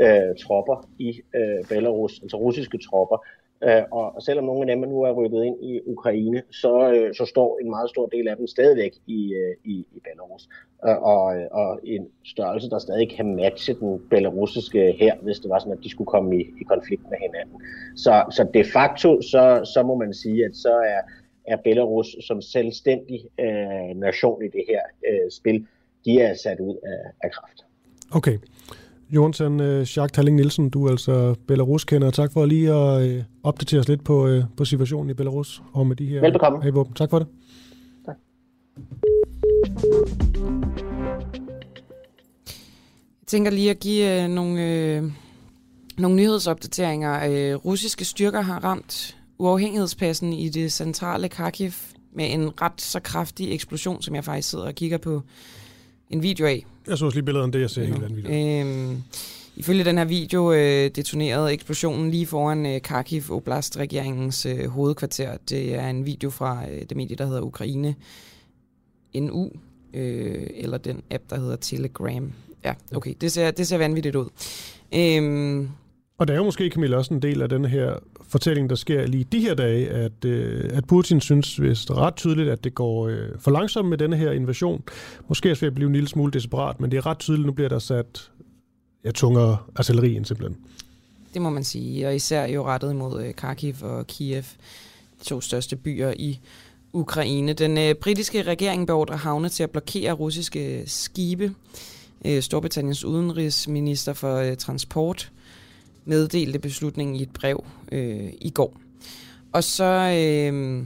[0.00, 3.18] øh, tropper i øh, Belarus, altså russiske tropper,
[3.64, 7.24] Øh, og selvom nogle af dem nu er rykket ind i Ukraine, så, øh, så
[7.26, 10.48] står en meget stor del af dem stadigvæk i, øh, i, i Belarus.
[10.86, 15.50] Øh, og, og, og en størrelse, der stadig kan matche den belarusiske her, hvis det
[15.50, 17.62] var sådan, at de skulle komme i, i konflikt med hinanden.
[17.96, 21.00] Så, så de facto, så, så må man sige, at så er,
[21.52, 25.66] er Belarus som selvstændig øh, nation i det her øh, spil,
[26.04, 27.64] de er sat ud af, af kraft.
[28.12, 28.38] Okay.
[29.10, 32.10] Jonathan uh, Jacques Talling Nielsen, du er altså Belarus-kender.
[32.10, 35.86] Tak for lige at uh, opdatere os lidt på, uh, på situationen i Belarus og
[35.86, 36.72] med de her Velbekomme.
[36.72, 36.94] våben.
[36.94, 37.28] Tak for det.
[38.06, 38.16] Tak.
[43.20, 45.10] Jeg tænker lige at give nogle, uh,
[46.00, 47.28] nogle nyhedsopdateringer.
[47.28, 51.70] Uh, russiske styrker har ramt uafhængighedspladsen i det centrale Kharkiv
[52.12, 55.22] med en ret så kraftig eksplosion, som jeg faktisk sidder og kigger på
[56.10, 56.66] en video af.
[56.86, 57.88] Jeg så også lige billederne, det jeg ser ja.
[57.88, 58.60] helt anden video.
[58.60, 59.02] Øhm,
[59.56, 65.36] ifølge den her video øh, detonerede eksplosionen lige foran øh, Kharkiv Oblast-regeringens øh, hovedkvarter.
[65.48, 67.94] Det er en video fra øh, det medie, der hedder Ukraine
[69.14, 69.50] NU,
[69.94, 72.32] øh, eller den app, der hedder Telegram.
[72.64, 74.28] Ja, okay, det ser, det ser vanvittigt ud.
[74.94, 75.68] Øhm,
[76.18, 79.06] og det er jo måske, Camilla, også en del af den her fortælling, der sker
[79.06, 83.08] lige de her dage, at, øh, at Putin synes vist ret tydeligt, at det går
[83.08, 84.82] øh, for langsomt med denne her invasion.
[85.28, 87.46] Måske er det ved at blive en lille smule desperat, men det er ret tydeligt,
[87.46, 88.30] nu bliver der sat
[89.04, 90.56] ja, tungere artilleri ind simpelthen.
[91.34, 94.42] Det må man sige, og især jo rettet mod øh, Kharkiv og Kiev,
[95.20, 96.40] de to største byer i
[96.92, 97.52] Ukraine.
[97.52, 101.54] Den øh, britiske regering beordrer havne til at blokere russiske skibe.
[102.24, 105.32] Øh, Storbritanniens udenrigsminister for øh, transport
[106.06, 108.76] meddelte beslutningen i et brev øh, i går.
[109.52, 110.84] Og så, øh,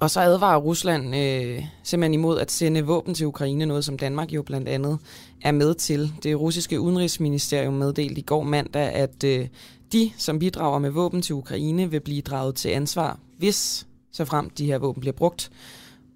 [0.00, 4.32] og så advarer Rusland øh, simpelthen imod at sende våben til Ukraine, noget som Danmark
[4.32, 4.98] jo blandt andet
[5.42, 6.12] er med til.
[6.22, 9.48] Det russiske udenrigsministerium meddelte i går mandag, at øh,
[9.92, 14.50] de, som bidrager med våben til Ukraine, vil blive draget til ansvar, hvis så frem
[14.50, 15.50] de her våben bliver brugt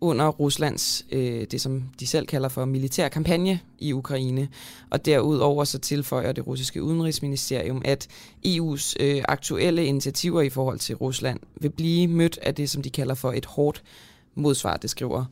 [0.02, 4.48] under Ruslands, øh, det som de selv kalder for militær kampagne i Ukraine.
[4.90, 8.08] Og derudover så tilføjer det russiske udenrigsministerium, at
[8.46, 12.90] EU's øh, aktuelle initiativer i forhold til Rusland vil blive mødt af det, som de
[12.90, 13.82] kalder for et hårdt
[14.34, 15.24] modsvar, det skriver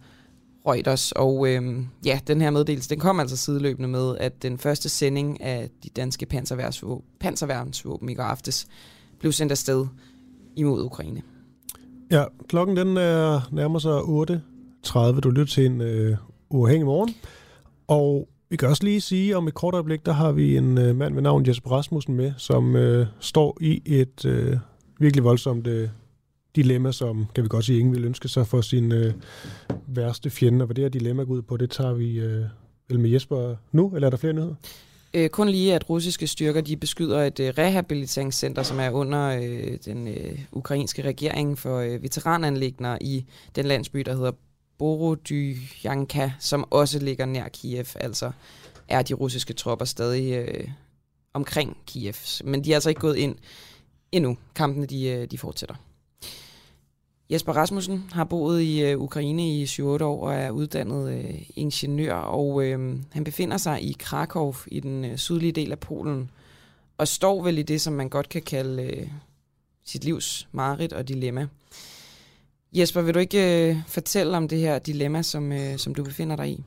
[0.67, 1.13] Reuters.
[1.13, 5.43] Og øh, ja, den her meddelelse, den kom altså sideløbende med, at den første sending
[5.43, 6.27] af de danske
[7.21, 8.67] panserværnsvåben i går aftes
[9.19, 9.87] blev sendt afsted
[10.57, 11.23] imod Ukraine.
[12.11, 14.43] Ja, klokken den er nærmer sig 8
[14.83, 15.21] 30.
[15.21, 16.17] Du lytter til en øh,
[16.51, 17.15] uafhængig morgen.
[17.89, 20.97] Og vi kan også lige sige, om et kort øjeblik, der har vi en øh,
[20.97, 24.57] mand ved navn Jesper Rasmussen med, som øh, står i et øh,
[24.99, 25.89] virkelig voldsomt øh,
[26.57, 29.15] dilemma, som kan vi godt sige, ingen vil ønske sig for sin øh,
[29.87, 30.63] værste fjende.
[30.63, 32.45] Og hvad det her dilemma går ud på, det tager vi øh,
[32.89, 34.55] vel med Jesper nu, eller er der flere nyheder?
[35.15, 39.79] Øh, kun lige, at russiske styrker de beskyder et øh, rehabiliteringscenter, som er under øh,
[39.85, 43.25] den øh, ukrainske regering for øh, veterananlægner i
[43.57, 44.33] den landsby, der hedder
[44.81, 48.33] Borodyanka, som også ligger nær Kiev, altså
[48.89, 50.69] er de russiske tropper stadig øh,
[51.35, 52.15] omkring Kiev.
[52.45, 53.37] Men de er altså ikke gået ind
[54.13, 54.37] endnu.
[54.55, 55.75] Kampene de, øh, de fortsætter.
[57.31, 62.15] Jesper Rasmussen har boet i øh, Ukraine i 7-8 år og er uddannet øh, ingeniør,
[62.15, 66.31] og øh, han befinder sig i Krakow i den øh, sydlige del af Polen,
[66.99, 69.09] og står vel i det, som man godt kan kalde øh,
[69.85, 71.49] sit livs mareridt og dilemma.
[72.73, 76.37] Jesper, vil du ikke øh, fortælle om det her dilemma, som, øh, som du befinder
[76.37, 76.65] dig i?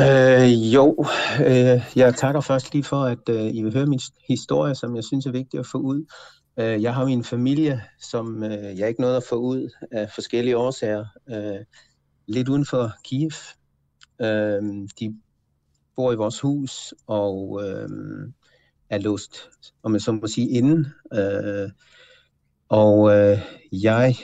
[0.00, 1.06] Øh, jo,
[1.46, 5.04] øh, jeg takker først lige for, at øh, I vil høre min historie, som jeg
[5.04, 6.04] synes er vigtig at få ud.
[6.58, 10.56] Øh, jeg har min familie, som øh, jeg ikke nåede at få ud af forskellige
[10.56, 11.64] årsager, øh,
[12.26, 13.30] lidt uden for Kiev.
[14.20, 14.62] Øh,
[15.00, 15.14] de
[15.96, 17.88] bor i vores hus og øh,
[18.90, 19.36] er låst,
[19.82, 20.86] om jeg så må sige, inden.
[21.14, 21.70] Øh,
[22.68, 23.38] og øh,
[23.72, 24.14] jeg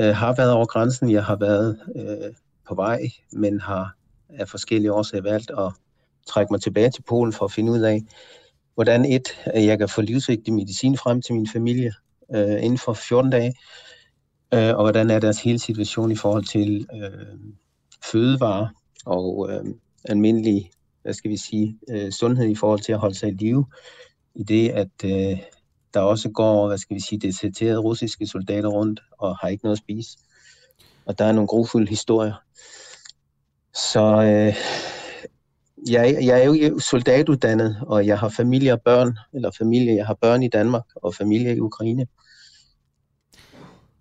[0.00, 2.34] øh, har været over grænsen, jeg har været øh,
[2.68, 3.00] på vej,
[3.32, 3.96] men har
[4.28, 5.72] af forskellige årsager valgt at
[6.26, 8.02] trække mig tilbage til Polen for at finde ud af,
[8.74, 11.92] hvordan et, jeg kan få livsvigtig medicin frem til min familie
[12.34, 13.54] øh, inden for 14 dage,
[14.54, 17.38] øh, og hvordan er deres hele situation i forhold til øh,
[18.12, 18.68] fødevarer
[19.06, 19.64] og øh,
[20.04, 20.70] almindelig,
[21.02, 23.66] hvad skal vi sige, øh, sundhed i forhold til at holde sig i live,
[24.34, 25.38] i det at øh,
[25.96, 29.76] der også går, hvad skal vi sige, deserterede russiske soldater rundt og har ikke noget
[29.76, 30.18] at spise.
[31.06, 32.34] Og der er nogle grofulde historier.
[33.74, 34.54] Så øh,
[35.90, 40.14] jeg, jeg er jo soldatuddannet, og jeg har familie og børn, eller familie, jeg har
[40.14, 42.06] børn i Danmark og familie i Ukraine.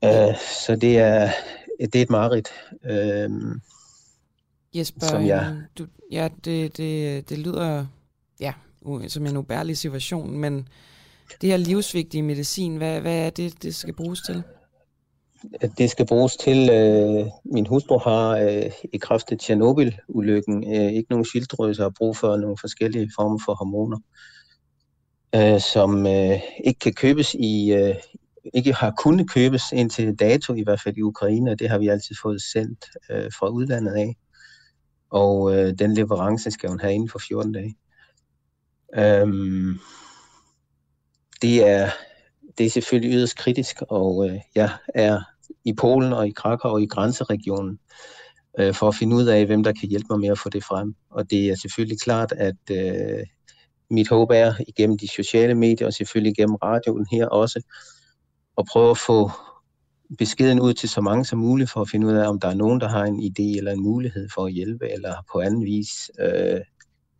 [0.05, 0.35] Uh,
[0.65, 1.31] så det er,
[1.79, 2.49] det er et mareridt.
[2.83, 3.55] Uh,
[4.73, 5.61] Jesper, som jeg...
[5.77, 7.85] du, ja, det, det, det lyder
[8.39, 8.53] ja,
[9.07, 10.67] som en ubærlig situation, men
[11.41, 14.43] det her livsvigtige medicin, hvad, hvad er det, det skal bruges til?
[15.77, 21.09] det skal bruges til, øh, min hustru har øh, i kraft af Tjernobyl-ulykken øh, ikke
[21.09, 23.97] nogen skildrøse og har brug for nogle forskellige former for hormoner,
[25.35, 27.95] øh, som øh, ikke kan købes i, øh,
[28.53, 31.87] ikke har kunnet købes indtil dato, i hvert fald i Ukraine, og det har vi
[31.87, 34.15] altid fået sendt øh, fra udlandet af.
[35.09, 37.75] Og øh, den leverance skal hun have inden for 14 dage.
[38.97, 39.79] Øhm,
[41.45, 41.89] det er
[42.57, 45.19] det er selvfølgelig yderst kritisk, og øh, jeg er
[45.65, 47.79] i Polen og i Krakow og i grænseregionen
[48.59, 50.63] øh, for at finde ud af, hvem der kan hjælpe mig med at få det
[50.63, 50.95] frem.
[51.09, 53.25] Og det er selvfølgelig klart, at øh,
[53.89, 57.61] mit håb er igennem de sociale medier og selvfølgelig igennem radioen her også,
[58.57, 59.31] at prøve at få
[60.17, 62.53] beskeden ud til så mange som muligt for at finde ud af, om der er
[62.53, 66.11] nogen, der har en idé eller en mulighed for at hjælpe, eller på anden vis
[66.19, 66.61] øh,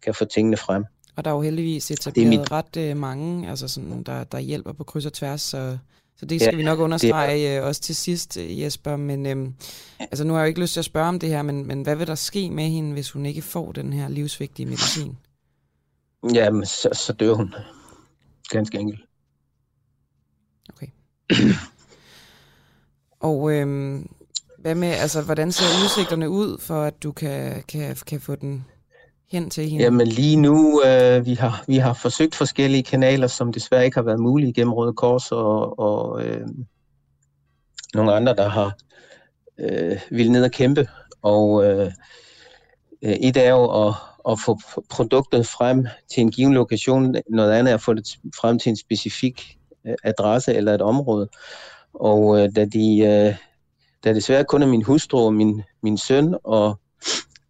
[0.02, 0.85] kan få tingene frem.
[1.16, 2.52] Og der er jo heldigvis etableret mit...
[2.52, 5.78] ret øh, mange, altså sådan, der, der hjælper på kryds og tværs, så,
[6.18, 7.58] så det skal ja, vi nok understrege det...
[7.58, 8.96] øh, også til sidst, øh, Jesper.
[8.96, 9.48] Men øh,
[10.00, 11.82] altså, nu har jeg jo ikke lyst til at spørge om det her, men, men
[11.82, 15.18] hvad vil der ske med hende, hvis hun ikke får den her livsvigtige medicin?
[16.34, 17.54] Jamen, så, så dør hun.
[18.50, 19.02] Ganske enkelt.
[20.70, 20.88] Okay.
[23.20, 24.00] og øh,
[24.60, 28.66] hvad med, altså, hvordan ser udsigterne ud for, at du kan, kan, kan få den
[29.31, 29.84] hen til hende?
[29.84, 34.03] Jamen lige nu, øh, vi, har, vi har forsøgt forskellige kanaler, som desværre ikke har
[34.03, 36.47] været mulige gennem Røde Kors og, og øh,
[37.93, 38.77] nogle andre, der har
[39.60, 40.88] øh, ville ned og kæmpe.
[41.22, 41.91] Og øh,
[43.02, 43.93] øh, et er jo at,
[44.30, 48.07] at få produktet frem til en given lokation, noget andet er at få det
[48.41, 49.57] frem til en specifik
[49.88, 51.27] øh, adresse eller et område.
[51.93, 52.99] Og øh, da de...
[52.99, 53.35] Øh,
[54.03, 56.80] da desværre kun er min hustru og min, min søn og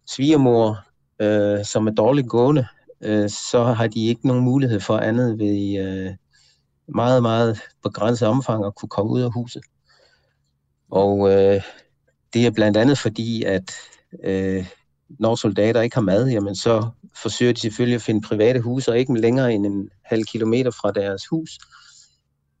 [0.06, 0.85] svigermor,
[1.20, 2.66] øh, som er dårligt gående,
[3.00, 6.14] øh, så har de ikke nogen mulighed for andet ved øh,
[6.88, 9.62] meget, meget begrænset omfang at kunne komme ud af huset.
[10.90, 11.62] Og øh,
[12.34, 13.72] det er blandt andet fordi, at
[14.24, 14.66] øh,
[15.08, 16.88] når soldater ikke har mad, jamen så
[17.22, 20.90] forsøger de selvfølgelig at finde private huse, og ikke længere end en halv kilometer fra
[20.92, 21.58] deres hus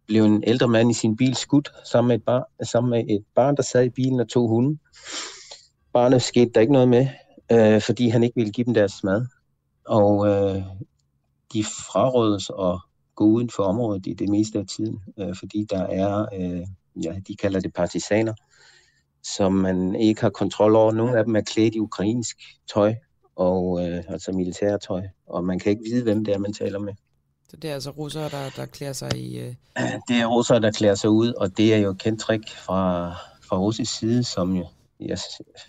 [0.06, 3.24] blev en ældre mand i sin bil skudt sammen med et, bar, sammen med et
[3.34, 4.78] barn, der sad i bilen og to hunde.
[5.92, 7.08] Barnet skete der ikke noget med
[7.52, 9.26] øh, fordi han ikke ville give dem deres mad.
[9.86, 10.62] Og øh,
[11.52, 12.80] de frarådes at
[13.14, 16.66] gå uden for området i det meste af tiden, øh, fordi der er, øh,
[17.04, 18.34] ja, de kalder det partisaner,
[19.22, 20.92] som man ikke har kontrol over.
[20.92, 22.36] Nogle af dem er klædt i ukrainsk
[22.74, 22.94] tøj,
[23.36, 26.94] og øh, altså militærtøj, og man kan ikke vide, hvem det er, man taler med.
[27.48, 29.38] Så det er altså russere, der, der klæder sig i...
[29.38, 29.54] Øh...
[30.08, 33.10] Det er russere, der klæder sig ud, og det er jo et kendt trick fra,
[33.42, 34.66] fra russisk side, som jo
[35.00, 35.18] jeg,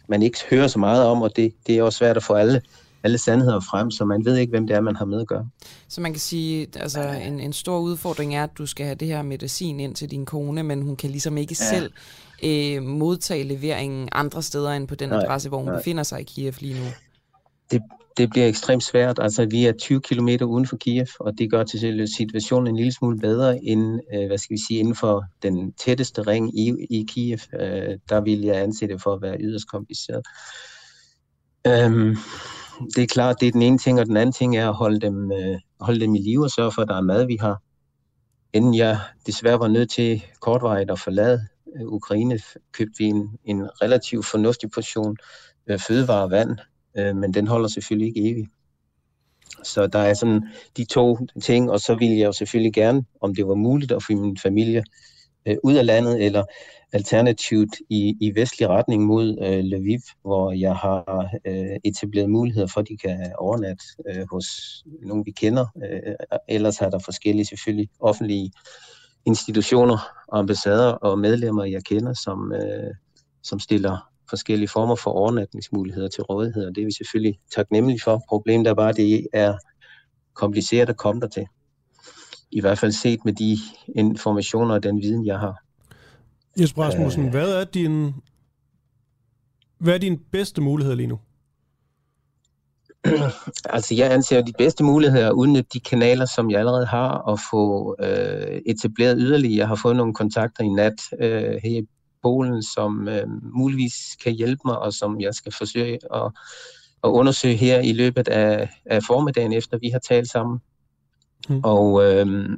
[0.09, 2.61] man ikke hører så meget om, og det, det er også svært at få alle,
[3.03, 5.49] alle sandheder frem, så man ved ikke, hvem det er, man har med at gøre.
[5.87, 9.07] Så man kan sige, altså en, en stor udfordring er, at du skal have det
[9.07, 11.69] her medicin ind til din kone, men hun kan ligesom ikke ja.
[11.69, 11.91] selv
[12.43, 15.77] øh, modtage leveringen andre steder end på den nej, adresse, hvor hun nej.
[15.77, 16.85] befinder sig i Kiev lige nu.
[17.71, 17.81] Det,
[18.18, 19.19] det bliver ekstremt svært.
[19.19, 22.94] Altså, vi er 20 km uden for Kiev, og det gør til situationen en lille
[22.94, 27.06] smule bedre end, øh, hvad skal vi sige, inden for den tætteste ring i, i
[27.10, 27.39] Kiev.
[27.60, 30.22] Øh, der vil jeg anse det for at være yderst kompliceret.
[31.68, 32.15] Øhm,
[32.95, 34.99] det er klart, det er den ene ting, og den anden ting er at holde
[34.99, 37.61] dem, øh, holde dem i live og sørge for, at der er mad, vi har.
[38.53, 41.39] Inden jeg desværre var nødt til kortvarigt at forlade
[41.77, 42.39] øh, Ukraine,
[42.72, 45.18] købte vi en, en relativt fornuftig portion
[45.68, 46.57] øh, fødevare og vand,
[46.99, 48.49] øh, men den holder selvfølgelig ikke evigt.
[49.63, 50.41] Så der er sådan
[50.77, 54.03] de to ting, og så ville jeg jo selvfølgelig gerne, om det var muligt at
[54.03, 54.83] få min familie
[55.47, 56.43] øh, ud af landet, eller
[56.93, 62.81] alternativt i, i vestlig retning mod øh, Lviv, hvor jeg har øh, etableret muligheder for,
[62.81, 64.45] at de kan overnatte øh, hos
[65.01, 65.65] nogen, vi kender.
[65.83, 66.13] Øh,
[66.47, 68.51] ellers har der forskellige selvfølgelig offentlige
[69.25, 69.97] institutioner,
[70.31, 72.93] ambassader og medlemmer, jeg kender, som, øh,
[73.43, 78.23] som stiller forskellige former for overnatningsmuligheder til rådighed, og det er vi selvfølgelig taknemmelige for.
[78.29, 79.57] Problemet er bare, at det er
[80.33, 81.45] kompliceret at komme der til.
[82.51, 83.57] I hvert fald set med de
[83.95, 85.63] informationer og den viden, jeg har.
[86.59, 88.13] Jesper Rasmussen, øh, hvad er din
[89.79, 91.19] hvad er din bedste mulighed lige nu?
[93.75, 97.39] altså jeg anser de bedste muligheder at udnytte de kanaler, som jeg allerede har, og
[97.51, 99.57] få øh, etableret yderligere.
[99.57, 101.87] Jeg har fået nogle kontakter i nat øh, her i
[102.22, 106.31] Polen, som øh, muligvis kan hjælpe mig, og som jeg skal forsøge at,
[107.03, 110.60] at undersøge her i løbet af, af formiddagen, efter vi har talt sammen.
[111.49, 111.61] Mm.
[111.64, 112.49] Og øh,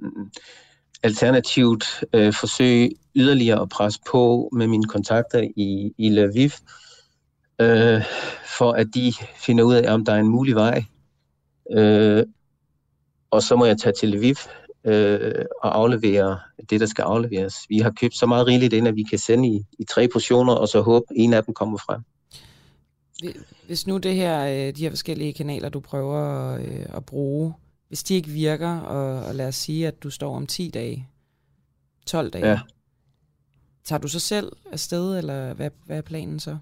[1.03, 6.49] alternativt øh, forsøge yderligere at presse på med mine kontakter i, i Lviv,
[7.61, 8.01] øh,
[8.57, 10.83] for at de finder ud af, om der er en mulig vej.
[11.71, 12.25] Øh,
[13.31, 14.35] og så må jeg tage til Lviv
[14.89, 16.39] øh, og aflevere
[16.69, 17.55] det, der skal afleveres.
[17.69, 20.53] Vi har købt så meget rigeligt ind, at vi kan sende i, i tre portioner,
[20.53, 22.01] og så håbe, en af dem kommer frem.
[23.65, 27.53] Hvis nu det her, øh, de her forskellige kanaler, du prøver øh, at bruge,
[27.87, 31.07] hvis de ikke virker, og, og lad os sige, at du står om 10 dage,
[32.05, 32.59] 12 dage, ja.
[33.83, 36.57] tager du så selv afsted, eller hvad, hvad er planen så?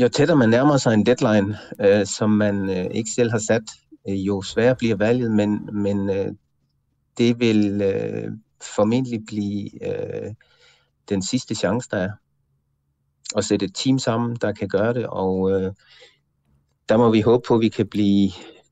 [0.00, 3.62] Jo tættere man nærmer sig en deadline, øh, som man øh, ikke selv har sat,
[4.08, 6.32] Øh, jo sværere bliver valget, men, men øh,
[7.18, 8.32] det vil øh,
[8.74, 10.34] formentlig blive øh,
[11.08, 12.10] den sidste chance, der er.
[13.36, 15.72] At sætte et team sammen, der kan gøre det, og øh,
[16.88, 18.30] der må vi håbe på, at vi kan blive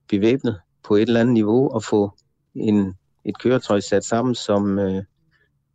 [0.09, 2.13] bevæbnet på et eller andet niveau og få
[2.55, 2.95] en,
[3.25, 5.05] et køretøj sat sammen, som, øh,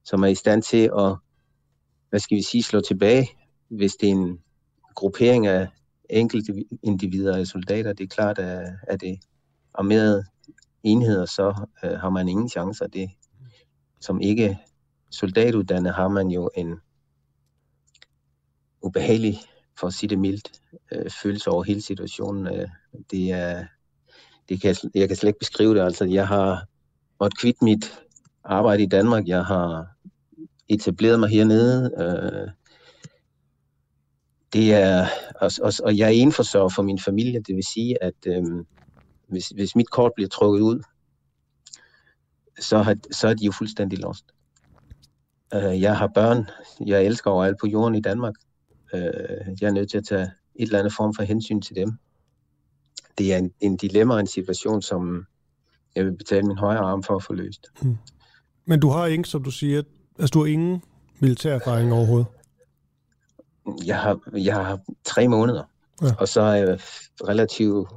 [0.03, 1.15] som er i stand til at,
[2.09, 3.29] hvad skal vi sige, slå tilbage,
[3.69, 4.39] hvis det er en
[4.95, 5.67] gruppering af
[6.09, 7.93] enkelte individer af soldater.
[7.93, 9.19] Det er klart, at, at det
[9.77, 10.25] armerede
[10.83, 12.87] enheder, så øh, har man ingen chancer.
[12.87, 13.09] Det,
[14.01, 14.57] som ikke
[15.11, 16.75] soldatuddannet har man jo en
[18.81, 19.39] ubehagelig,
[19.79, 20.61] for at sige det mildt,
[20.91, 22.47] øh, følelse over hele situationen.
[22.47, 22.67] Øh,
[23.11, 23.65] det er,
[24.49, 25.81] det kan, jeg kan slet ikke beskrive det.
[25.81, 26.65] Altså, jeg har
[27.19, 27.99] måttet kvitte mit
[28.43, 29.27] arbejde i Danmark.
[29.27, 29.87] Jeg har
[30.69, 31.91] etableret mig hernede.
[31.97, 32.51] Øh,
[34.53, 37.39] det er, og, og, og jeg er enforsørger for min familie.
[37.47, 38.43] Det vil sige, at øh,
[39.27, 40.83] hvis, hvis mit kort bliver trukket ud,
[42.59, 44.25] så, har, så er de jo fuldstændig lost.
[45.53, 46.49] Øh, jeg har børn.
[46.85, 48.33] Jeg elsker overalt på jorden i Danmark.
[48.93, 49.01] Øh,
[49.61, 51.91] jeg er nødt til at tage et eller andet form for hensyn til dem.
[53.17, 55.25] Det er en, en dilemma og en situation, som
[55.95, 57.67] jeg vil betale min højre arm for at få løst.
[57.81, 57.97] Hmm.
[58.65, 59.81] Men du har ikke, som du siger,
[60.19, 60.81] altså du har ingen
[61.19, 62.27] militær erfaring overhovedet?
[63.85, 65.63] Jeg har, jeg har tre måneder,
[66.01, 66.15] ja.
[66.19, 66.79] og så er jeg
[67.27, 67.87] relativt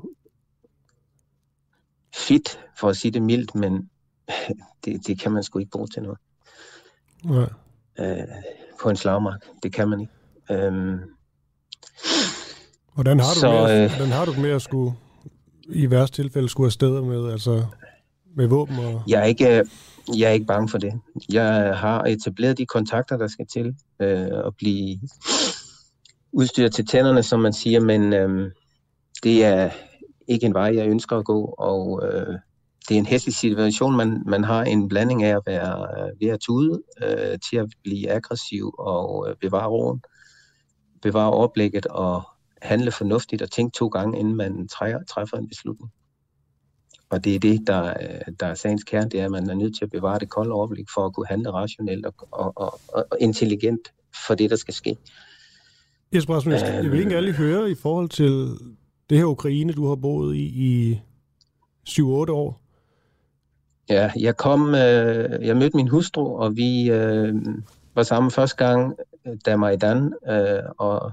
[2.19, 3.90] fit, for at sige det mildt, men
[4.85, 6.19] det, det kan man sgu ikke bruge til noget.
[7.24, 7.47] Ja.
[8.05, 8.28] Øh,
[8.82, 9.40] på en slagmark.
[9.62, 10.12] Det kan man ikke.
[10.51, 10.99] Øhm,
[12.95, 14.93] hvordan har du så, med, øh, hvordan har du med at skulle
[15.69, 17.65] i værste tilfælde skulle afsted med, altså
[18.36, 18.78] med våben?
[18.78, 19.03] Og...
[19.09, 19.65] Jeg, er ikke,
[20.16, 20.93] jeg er ikke bange for det.
[21.32, 25.01] Jeg har etableret de kontakter, der skal til øh, at blive
[26.32, 28.51] udstyret til tænderne, som man siger, men øh,
[29.23, 29.70] det er
[30.29, 32.35] ikke en vej, jeg ønsker at gå, og øh,
[32.89, 33.97] det er en hæslig situation.
[33.97, 37.69] Man, man har en blanding af at være øh, ved at tude, øh, til at
[37.83, 40.03] blive aggressiv og øh, bevare roen,
[41.03, 42.23] bevare overblikket og
[42.63, 44.69] handle fornuftigt og tænke to gange, inden man
[45.09, 45.93] træffer en beslutning.
[47.11, 47.95] Og det er det, der,
[48.41, 50.53] der er sagens kerne, det er, at man er nødt til at bevare det kolde
[50.53, 53.81] overblik for at kunne handle rationelt og, og, og, og intelligent
[54.27, 54.97] for det, der skal ske.
[56.15, 58.49] Jesper Rasmus, jeg vil ikke alle høre i forhold til
[59.10, 61.01] det her Ukraine, du har boet i i
[61.89, 62.60] 7-8 år.
[63.89, 67.35] Ja, jeg kom, øh, jeg mødte min hustru, og vi øh,
[67.94, 68.94] var sammen første gang,
[69.26, 71.12] øh, da Majdan, øh, og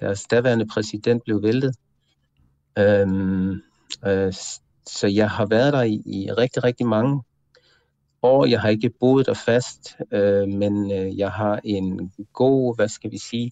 [0.00, 1.76] deres daværende præsident blev væltet.
[2.78, 3.50] Øhm,
[4.06, 4.32] øh, øh
[4.88, 7.22] så jeg har været der i, i rigtig, rigtig mange
[8.22, 8.46] år.
[8.46, 13.10] Jeg har ikke boet der fast, øh, men øh, jeg har en god, hvad skal
[13.10, 13.50] vi sige,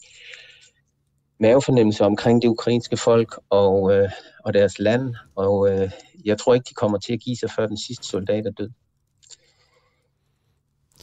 [1.41, 4.11] mavefornemmelse omkring det ukrainske folk og, øh,
[4.45, 5.91] og deres land, og øh,
[6.25, 8.71] jeg tror ikke, de kommer til at give sig, før den sidste soldat er død.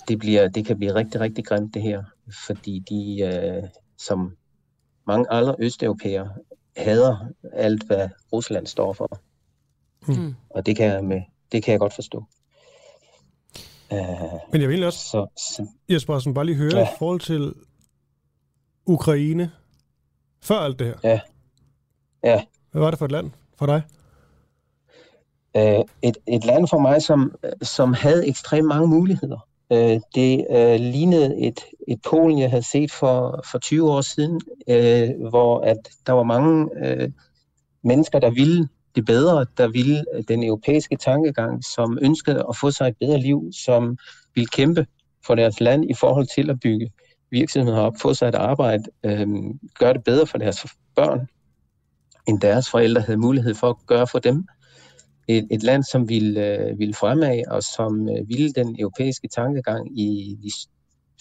[0.07, 2.03] Det, bliver, det kan blive rigtig, rigtig grimt det her,
[2.47, 3.63] fordi de, øh,
[3.97, 4.37] som
[5.07, 6.29] mange andre østeuropæere,
[6.77, 7.17] hader
[7.53, 9.21] alt, hvad Rusland står for.
[10.07, 10.35] Mm.
[10.49, 11.21] Og det kan, jeg med,
[11.51, 12.25] det kan jeg godt forstå.
[13.91, 13.99] Uh,
[14.51, 16.83] Men jeg vil også, så, så, Jesper, bare lige høre ja.
[16.83, 17.53] i forhold til
[18.85, 19.51] Ukraine,
[20.43, 20.95] før alt det her.
[21.03, 21.19] Ja.
[22.23, 22.43] ja.
[22.72, 23.81] Hvad var det for et land for dig?
[25.57, 29.47] Uh, et, et land for mig, som, som havde ekstremt mange muligheder.
[29.69, 34.41] Uh, det uh, lignede et, et Polen, jeg havde set for, for 20 år siden,
[34.68, 35.77] uh, hvor at
[36.07, 37.09] der var mange uh,
[37.84, 42.88] mennesker, der ville det bedre, der ville den europæiske tankegang, som ønskede at få sig
[42.88, 43.97] et bedre liv, som
[44.35, 44.85] ville kæmpe
[45.26, 46.91] for deres land i forhold til at bygge
[47.31, 49.27] virksomheder op, få sig et arbejde, øh,
[49.79, 51.27] gøre det bedre for deres børn,
[52.27, 54.47] end deres forældre havde mulighed for at gøre for dem.
[55.27, 59.99] Et, et land, som ville, øh, ville fremad, og som øh, ville den europæiske tankegang
[59.99, 60.51] i de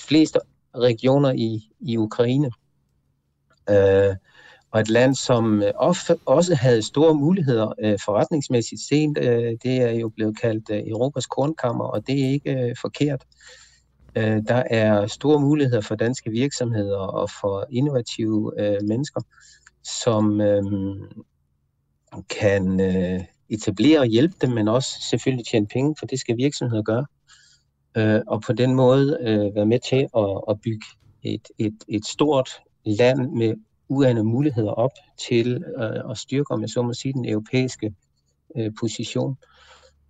[0.00, 0.40] fleste
[0.76, 2.50] regioner i, i Ukraine.
[3.70, 4.16] Øh,
[4.72, 9.18] og et land, som øh, ofte også havde store muligheder øh, forretningsmæssigt sent.
[9.18, 13.24] Øh, det er jo blevet kaldt øh, Europas kornkammer, og det er ikke øh, forkert.
[14.16, 19.20] Øh, der er store muligheder for danske virksomheder og for innovative øh, mennesker,
[20.00, 20.62] som øh,
[22.40, 26.82] kan øh, etablere og hjælpe dem, men også selvfølgelig tjene penge, for det skal virksomheder
[26.82, 27.06] gøre.
[27.96, 30.86] Øh, og på den måde øh, være med til at, at bygge
[31.22, 32.50] et, et, et stort
[32.84, 33.54] land med
[33.88, 34.90] uanede muligheder op
[35.28, 37.94] til øh, at styrke, om jeg så må sige, den europæiske
[38.56, 39.36] øh, position.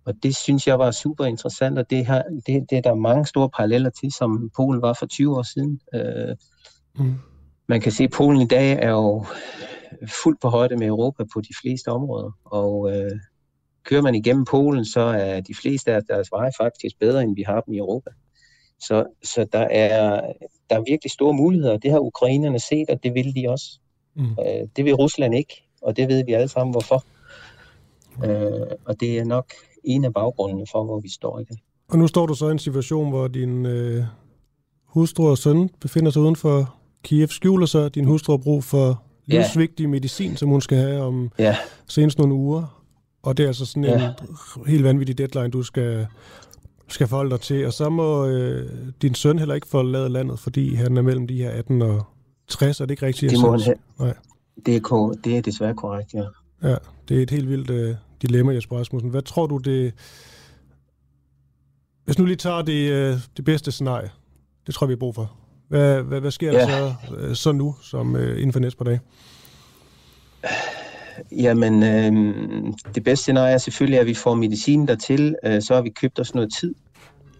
[0.05, 3.25] Og det synes jeg var super interessant, og det, har, det, det er der mange
[3.25, 5.79] store paralleller til, som Polen var for 20 år siden.
[5.93, 6.35] Øh,
[6.95, 7.15] mm.
[7.67, 9.25] Man kan se, at Polen i dag er jo
[10.23, 13.11] fuldt på højde med Europa på de fleste områder, og øh,
[13.83, 17.43] kører man igennem Polen, så er de fleste af deres veje faktisk bedre, end vi
[17.43, 18.09] har dem i Europa.
[18.79, 20.21] Så, så der, er,
[20.69, 21.77] der er virkelig store muligheder.
[21.77, 23.79] Det har ukrainerne set, og det vil de også.
[24.15, 24.23] Mm.
[24.23, 27.03] Øh, det vil Rusland ikke, og det ved vi alle sammen hvorfor.
[28.25, 29.53] Øh, og det er nok
[29.83, 31.57] en af baggrundene for, hvor vi står i det.
[31.89, 34.03] Og nu står du så i en situation, hvor din øh,
[34.85, 37.95] hustru og søn befinder sig uden for Kiev, skjuler sig.
[37.95, 39.89] Din hustru brug for livsvigtig ja.
[39.89, 41.55] medicin, som hun skal have om ja.
[41.87, 42.83] senest nogle uger.
[43.23, 44.07] Og det er altså sådan ja.
[44.07, 46.07] en helt vanvittig deadline, du skal
[46.93, 48.69] skal forholde dig til, og så må øh,
[49.01, 52.03] din søn heller ikke forlade landet, fordi han er mellem de her 18 og
[52.47, 53.31] 60, er det ikke rigtigt?
[53.31, 53.75] Det må han.
[53.99, 54.13] Nej.
[54.65, 56.23] Det er, det er desværre korrekt, ja.
[56.63, 56.75] Ja,
[57.09, 59.09] det er et helt vildt øh, dilemma, Jesper Rasmussen.
[59.09, 59.93] Hvad tror du, det...
[62.05, 64.09] Hvis nu lige tager det, øh, det bedste scenarie,
[64.67, 65.31] det tror vi har brug for.
[65.67, 66.59] Hvad, hvad, hvad sker ja.
[66.59, 68.99] der så, øh, så nu, som øh, inden for næste par dage?
[71.31, 72.33] Jamen, øh,
[72.95, 76.19] det bedste scenarie er selvfølgelig, at vi får medicin dertil, øh, så har vi købt
[76.19, 76.75] os noget tid.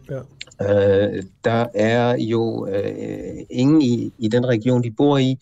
[0.10, 0.20] Ja.
[0.62, 5.38] Øh, der er jo øh, ingen i, i den region, de bor i,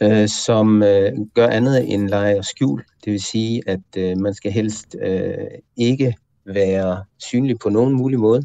[0.00, 2.84] øh, som øh, gør andet end lege og skjul.
[3.04, 5.34] Det vil sige, at øh, man skal helst øh,
[5.76, 6.14] ikke
[6.44, 8.44] være synlig på nogen mulig måde.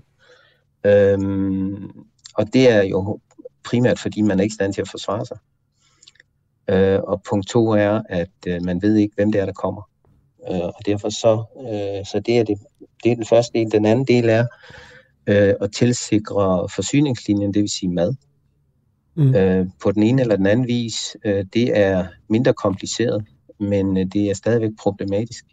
[0.85, 1.89] Øhm,
[2.35, 3.19] og det er jo
[3.63, 5.37] primært, fordi man er ikke i stand til at forsvare sig.
[6.69, 9.89] Øh, og punkt to er, at øh, man ved ikke, hvem det er, der kommer.
[10.51, 12.57] Øh, og derfor så, øh, så det er det,
[13.03, 13.71] det er den første del.
[13.71, 14.45] Den anden del er
[15.27, 18.15] øh, at tilsikre forsyningslinjen, det vil sige mad.
[19.15, 19.35] Mm.
[19.35, 23.25] Øh, på den ene eller den anden vis, øh, det er mindre kompliceret,
[23.59, 25.45] men øh, det er stadigvæk problematisk.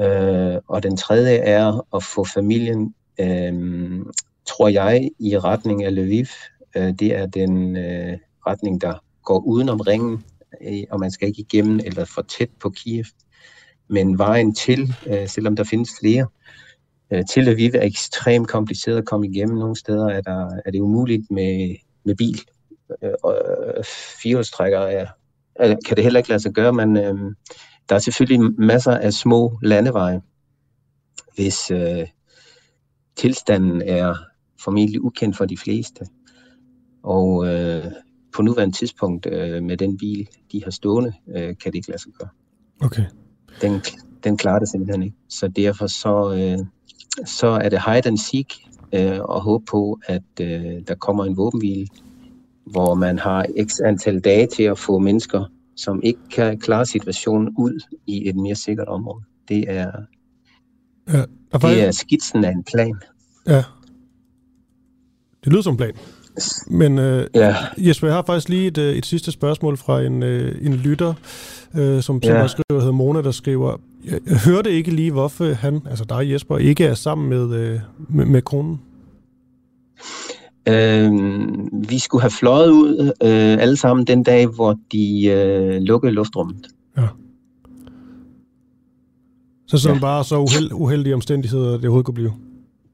[0.00, 4.04] Øh, og den tredje er at få familien, øh,
[4.46, 6.26] tror jeg, i retning af Lviv.
[6.76, 10.24] Øh, det er den øh, retning, der går udenom ringen,
[10.62, 13.04] øh, og man skal ikke igennem eller for tæt på Kiev.
[13.88, 16.26] Men vejen til, øh, selvom der findes flere,
[17.12, 19.58] øh, til Lviv er ekstremt kompliceret at komme igennem.
[19.58, 22.40] Nogle steder er, der, er det umuligt med, med bil.
[23.22, 23.36] Og
[24.22, 25.06] firehjulstrækker er,
[25.86, 27.34] kan det heller ikke lade sig gøre, men øh,
[27.88, 30.20] der er selvfølgelig masser af små landeveje,
[31.34, 32.06] hvis øh,
[33.16, 34.14] tilstanden er
[34.64, 36.06] formentlig ukendt for de fleste.
[37.02, 37.84] Og øh,
[38.34, 42.02] på nuværende tidspunkt øh, med den bil, de har stående, øh, kan det ikke lade
[42.02, 42.28] sig gøre.
[42.80, 43.04] Okay.
[43.60, 43.80] Den,
[44.24, 45.16] den klarer det simpelthen ikke.
[45.28, 46.66] Så derfor så, øh,
[47.26, 48.54] så er det hide and seek
[48.94, 51.86] øh, og håbe på, at øh, der kommer en våbenhvile
[52.66, 55.44] hvor man har x antal dage til at få mennesker,
[55.76, 59.24] som ikke kan klare situationen ud i et mere sikkert område.
[59.48, 59.90] Det er,
[61.12, 62.94] Ja, er det er skitsen af en plan.
[63.46, 63.64] Ja.
[65.44, 65.92] Det lyder som en plan.
[66.70, 67.56] Men øh, ja.
[67.78, 71.14] Jesper, jeg har faktisk lige et, øh, et sidste spørgsmål fra en, øh, en lytter,
[71.74, 72.46] øh, som, som Ja.
[72.46, 76.56] skriver, hedder Mona, der skriver, jeg, jeg hørte ikke lige, hvorfor han, altså dig Jesper,
[76.58, 78.80] ikke er sammen med, øh, med, med kronen.
[80.68, 81.12] Øh,
[81.88, 86.66] vi skulle have fløjet ud øh, alle sammen den dag, hvor de øh, lukkede luftrummet.
[89.70, 90.00] Så sådan ja.
[90.00, 92.32] bare så uheld, uheldige omstændigheder, det overhovedet kunne blive.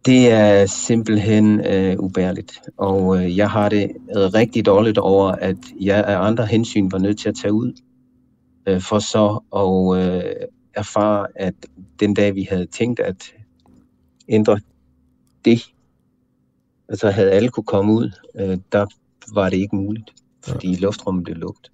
[0.07, 5.57] Det er simpelthen øh, ubærligt, og øh, jeg har det øh, rigtig dårligt over, at
[5.81, 7.73] jeg af andre hensyn var nødt til at tage ud,
[8.69, 10.23] øh, for så at øh,
[10.77, 11.55] erfare, at
[12.01, 13.35] den dag vi havde tænkt at
[14.29, 14.61] ændre
[15.45, 15.63] det,
[16.89, 18.87] altså havde alle kunne komme ud, øh, der
[19.35, 20.11] var det ikke muligt,
[20.45, 20.79] fordi ja.
[20.79, 21.71] luftrummet blev lukket.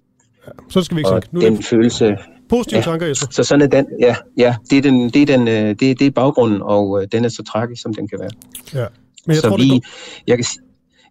[0.69, 1.27] Så skal vi ikke.
[1.31, 2.17] Nu er den det følelse...
[2.49, 3.27] positive tanker, Jesper.
[3.31, 6.01] Så sådan er den, ja, ja det, er den, det, er den, øh, det, det
[6.01, 8.29] er baggrunden, og øh, den er så tragisk, som den kan være.
[8.73, 8.87] Ja.
[9.25, 9.89] Men jeg så tror, vi, det går...
[10.27, 10.45] jeg, kan,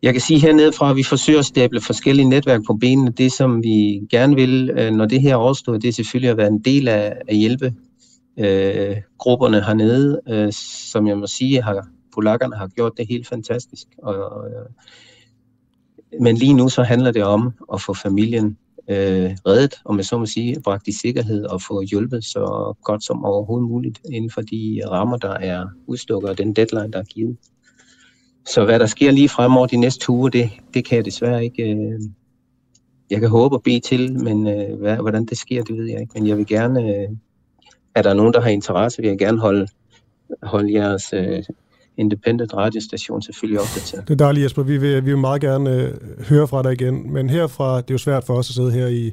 [0.03, 3.11] jeg kan sige hernede fra, at vi forsøger at stable forskellige netværk på benene.
[3.11, 6.49] Det, som vi gerne vil, øh, når det her overstår, det er selvfølgelig at være
[6.49, 7.75] en del af, af hjælpe
[8.39, 10.53] øh, grupperne hernede, øh,
[10.93, 13.87] som jeg må sige, har, polakkerne har gjort det helt fantastisk.
[13.99, 14.45] Og, og,
[16.21, 18.57] men lige nu så handler det om at få familien
[18.91, 23.05] øh, reddet, og med så må sige, bragt i sikkerhed og få hjulpet så godt
[23.05, 27.05] som overhovedet muligt inden for de rammer, der er udstukket og den deadline, der er
[27.05, 27.37] givet.
[28.47, 31.63] Så hvad der sker lige fremover de næste uger, det, det kan jeg desværre ikke...
[31.63, 32.01] Øh,
[33.11, 36.01] jeg kan håbe og bede til, men øh, hvad, hvordan det sker, det ved jeg
[36.01, 36.13] ikke.
[36.15, 36.81] Men jeg vil gerne...
[36.81, 37.09] Øh,
[37.95, 39.67] er der nogen, der har interesse, vil jeg gerne holde,
[40.43, 41.43] holde jeres øh,
[41.97, 44.09] independent radiostation selvfølgelig opdateret.
[44.09, 44.63] Det er dejligt, Jesper.
[44.63, 45.95] Vi vil, vi vil meget gerne øh,
[46.29, 47.13] høre fra dig igen.
[47.13, 49.13] Men herfra, det er jo svært for os at sidde her i,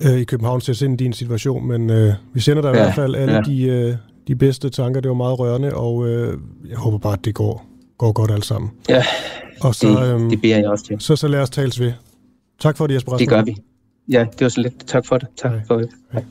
[0.00, 2.78] øh, i København til at sende din situation, men øh, vi sender dig ja, i
[2.78, 3.40] hvert fald alle ja.
[3.40, 3.94] de, øh,
[4.28, 5.00] de bedste tanker.
[5.00, 7.69] Det var meget rørende, og øh, jeg håber bare, at det går,
[8.00, 8.70] går godt alt sammen.
[8.88, 9.04] Ja,
[9.60, 11.00] og så, det, øhm, det beder jeg også til.
[11.00, 11.92] Så, så lad os tales ved.
[12.58, 13.56] Tak for det, Jesper Det gør vi.
[14.08, 14.86] Ja, det var så lidt.
[14.86, 15.28] Tak for det.
[15.36, 15.88] Tak for det.
[16.12, 16.24] Hej.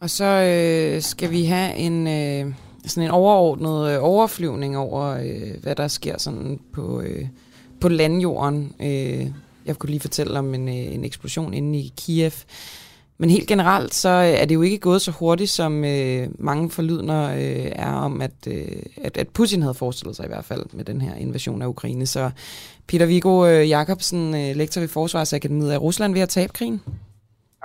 [0.00, 2.54] Og så øh, skal vi have en øh,
[2.86, 7.26] sådan en overordnet øh, overflyvning over, øh, hvad der sker sådan på, øh,
[7.80, 8.74] på landjorden.
[8.80, 9.26] Øh,
[9.66, 12.32] jeg kunne lige fortælle om en, øh, en eksplosion inde i Kiev.
[13.18, 16.70] Men helt generelt, så øh, er det jo ikke gået så hurtigt, som øh, mange
[16.70, 20.64] forlydner øh, er om, at, øh, at, at Putin havde forestillet sig i hvert fald
[20.72, 22.06] med den her invasion af Ukraine.
[22.06, 22.30] Så
[22.88, 26.80] Peter Viggo øh, Jacobsen, øh, lektor ved Forsvarsakademiet, er Rusland ved at tabe krigen?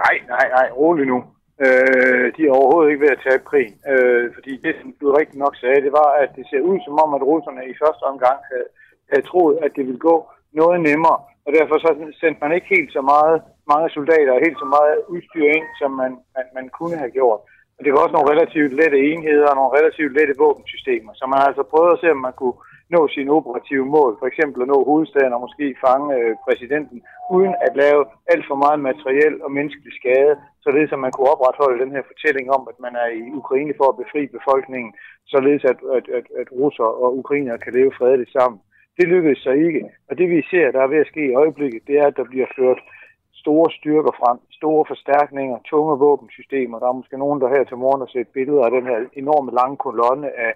[0.04, 1.20] Nej, nej, nej, rolig nu.
[1.66, 3.76] Øh, de er overhovedet ikke ved at tabe krigen.
[3.92, 6.96] Øh, fordi det, som du rigtig nok sagde, det var, at det ser ud som
[7.04, 8.68] om, at russerne i første omgang havde,
[9.12, 10.16] havde troet, at det ville gå
[10.60, 11.20] noget nemmere.
[11.46, 11.90] Og derfor så
[12.22, 13.38] sendte man ikke helt så meget,
[13.72, 17.42] mange soldater og helt så meget udstyr ind, som man, man, man kunne have gjort.
[17.78, 21.12] Og det var også nogle relativt lette enheder og nogle relativt lette våbensystemer.
[21.16, 22.58] Så man har altså prøvet at se, om man kunne
[22.96, 24.12] nå sine operative mål.
[24.20, 26.98] For eksempel at nå hovedstaden og måske fange øh, præsidenten,
[27.36, 28.02] uden at lave
[28.34, 30.34] alt for meget materiel og menneskelig skade,
[30.66, 33.88] således at man kunne opretholde den her fortælling om, at man er i Ukraine for
[33.90, 34.92] at befri befolkningen,
[35.34, 38.60] således at, at, at, at russer og ukrainere kan leve fredeligt sammen.
[39.00, 39.84] Det lykkedes så ikke.
[40.10, 42.24] Og det vi ser, der er ved at ske i øjeblikket, det er, at der
[42.24, 42.80] bliver ført
[43.34, 46.80] store styrker frem, store forstærkninger, tunge våbensystemer.
[46.80, 49.52] Der er måske nogen, der her til morgen har set billeder af den her enorme
[49.60, 50.54] lange kolonne af,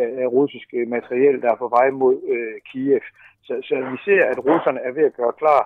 [0.00, 3.04] af, af russiske øh, materiel, der er på vej mod øh, Kiev.
[3.46, 5.62] Så, så vi ser, at russerne er ved at gøre klar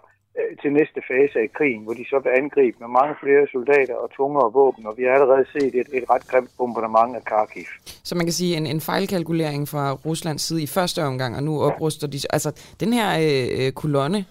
[0.63, 4.11] til næste fase af krigen, hvor de så vil angribe med mange flere soldater og
[4.11, 7.65] tungere våben, og vi har allerede set et, et ret grimt bombardement af Kharkiv.
[8.05, 11.63] Så man kan sige en, en fejlkalkulering fra Ruslands side i første omgang, og nu
[11.63, 12.19] opruster de...
[12.31, 12.51] Altså,
[12.81, 14.25] den her øh, kolonne,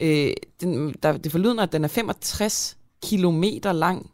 [0.00, 4.10] øh, den, der, det forlyder, at den er 65 kilometer lang.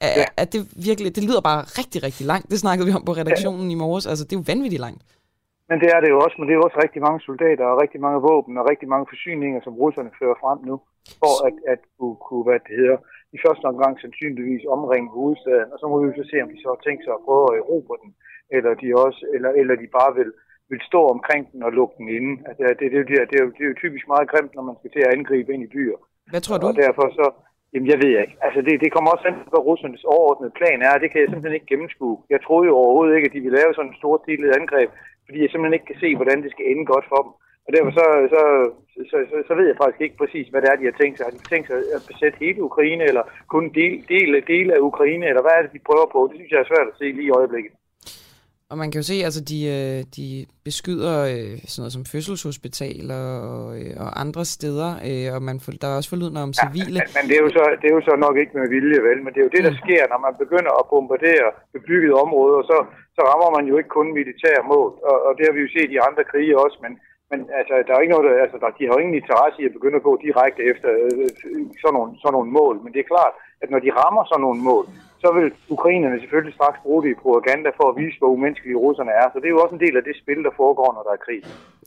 [0.00, 0.24] Er, ja.
[0.36, 1.16] er det virkelig...
[1.16, 2.50] Det lyder bare rigtig, rigtig langt.
[2.50, 3.72] Det snakkede vi om på redaktionen ja.
[3.72, 4.06] i morges.
[4.06, 5.02] Altså, det er jo vanvittigt langt.
[5.68, 7.80] Men det er det jo også, men det er jo også rigtig mange soldater og
[7.82, 10.76] rigtig mange våben og rigtig mange forsyninger, som russerne fører frem nu,
[11.22, 12.98] for at, at kunne, kunne, hvad det hedder,
[13.36, 16.62] i første omgang sandsynligvis omringe hovedstaden, og så må vi jo så se, om de
[16.62, 18.10] så har tænkt sig at prøve at erobre den,
[18.56, 20.30] eller de, også, eller, eller de bare vil,
[20.70, 22.32] vil stå omkring den og lukke den inde.
[22.48, 24.76] Altså, det, det, det, det, er jo, det er jo typisk meget grimt, når man
[24.78, 25.98] skal til at angribe ind i byer.
[26.32, 26.66] Hvad tror du?
[26.66, 27.26] Og derfor så,
[27.72, 28.36] jamen jeg ved ikke.
[28.46, 31.28] Altså det, det kommer også an på, hvad russernes overordnede plan er, det kan jeg
[31.28, 32.16] simpelthen ikke gennemskue.
[32.32, 34.90] Jeg troede jo overhovedet ikke, at de ville lave sådan en stor stilet angreb,
[35.28, 37.32] fordi jeg simpelthen ikke kan se, hvordan det skal ende godt for dem.
[37.66, 38.42] Og derfor så, så,
[39.10, 41.24] så, så, så ved jeg faktisk ikke præcis, hvad det er, de har tænkt sig.
[41.26, 44.80] Har de tænkt sig at besætte hele Ukraine, eller kun en del, del, del af
[44.90, 46.20] Ukraine, eller hvad er det, de prøver på?
[46.28, 47.72] Det synes jeg er svært at se lige i øjeblikket.
[48.70, 50.26] Og man kan jo se, altså de, øh, de
[50.68, 53.22] beskyder øh, sådan noget som fødselshospitaler
[53.52, 54.90] og, øh, og andre steder,
[55.34, 57.00] og man, der er også forlydende om civile.
[57.02, 59.18] Ja, men det er, jo så, det er jo så nok ikke med vilje, vel?
[59.24, 59.82] Men det er jo det, der mm.
[59.84, 62.78] sker, når man begynder at bombardere bebyggede områder, så,
[63.18, 64.90] så rammer man jo ikke kun militære mål.
[65.10, 66.92] Og, og det har vi jo set i andre krige også, men,
[67.30, 69.68] men altså, der er ikke noget, der, altså, der, de har jo ingen interesse i
[69.68, 72.76] at begynde at gå direkte efter øh, øh sådan, nogle, sådan nogle mål.
[72.82, 74.86] Men det er klart, at når de rammer sådan nogle mål,
[75.22, 79.12] så vil ukrainerne selvfølgelig straks bruge det i propaganda for at vise, hvor umenneskelige russerne
[79.20, 79.26] er.
[79.32, 81.24] Så det er jo også en del af det spil, der foregår, når der er
[81.26, 81.40] krig.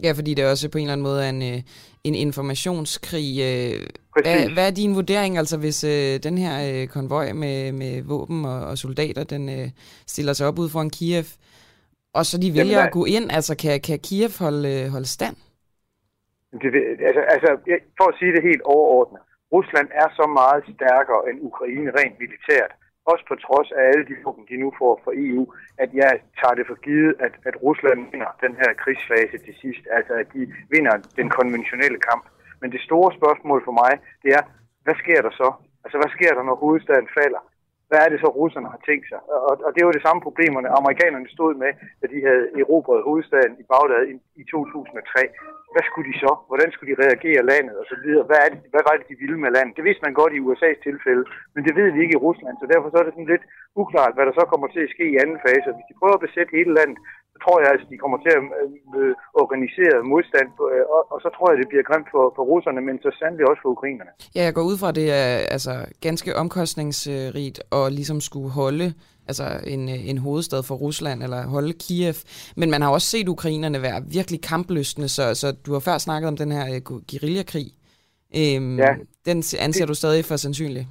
[0.04, 1.60] Ja, fordi det er også på en eller anden måde en, øh,
[2.04, 3.30] en informationskrig.
[3.50, 3.76] Øh,
[4.24, 8.60] hvad, hvad er din vurdering, altså hvis øh, den her konvoj med, med våben og,
[8.70, 9.72] og soldater, den
[10.08, 11.28] stiller sig op ud foran Kiev,
[12.14, 15.36] og så de vælger Jamen, at gå ind, altså kan, kan Kiev holde, holde stand?
[16.62, 16.70] Det,
[17.10, 17.50] altså, altså,
[17.98, 19.22] for at sige det helt overordnet,
[19.56, 22.72] Rusland er så meget stærkere end Ukraine rent militært,
[23.12, 25.44] også på trods af alle de våben, de nu får fra EU,
[25.84, 29.84] at jeg tager det for givet, at, at Rusland vinder den her krigsfase til sidst,
[29.98, 30.42] altså at de
[30.74, 32.26] vinder den konventionelle kamp.
[32.62, 34.44] Men det store spørgsmål for mig, det er,
[34.86, 35.50] hvad sker der så?
[35.86, 37.42] Altså hvad sker der, når hovedstaden falder?
[37.92, 39.20] Hvad er det så, russerne har tænkt sig?
[39.48, 43.54] Og, og det var det samme problemerne, amerikanerne stod med, da de havde erobret hovedstaden
[43.62, 45.28] i Bagdad i, i 2003
[45.74, 46.32] hvad skulle de så?
[46.50, 48.24] Hvordan skulle de reagere landet og så videre?
[48.30, 49.78] Hvad, er det, hvad var det, de ville med landet?
[49.78, 51.24] Det vidste man godt i USA's tilfælde,
[51.54, 53.46] men det ved vi ikke i Rusland, så derfor så er det sådan lidt
[53.82, 55.76] uklart, hvad der så kommer til at ske i anden fase.
[55.76, 56.98] Hvis de prøver at besætte hele landet,
[57.44, 58.44] tror jeg, at altså, de kommer til at
[59.00, 59.14] øh,
[59.44, 62.96] organisere modstand, øh, og, og så tror jeg, det bliver grimt for, for russerne, men
[63.06, 64.12] så sandelig også for ukrainerne.
[64.36, 65.74] Ja, jeg går ud fra, at det er altså,
[66.08, 68.88] ganske omkostningsrigt at ligesom skulle holde
[69.28, 72.14] altså en, en hovedstad for Rusland, eller holde Kiev.
[72.56, 76.28] Men man har også set ukrainerne være virkelig kampløsende, så, så du har før snakket
[76.28, 77.68] om den her uh, guerillakrig.
[78.38, 78.92] Øhm, ja.
[79.26, 80.88] Den anser det, du stadig for sandsynlig?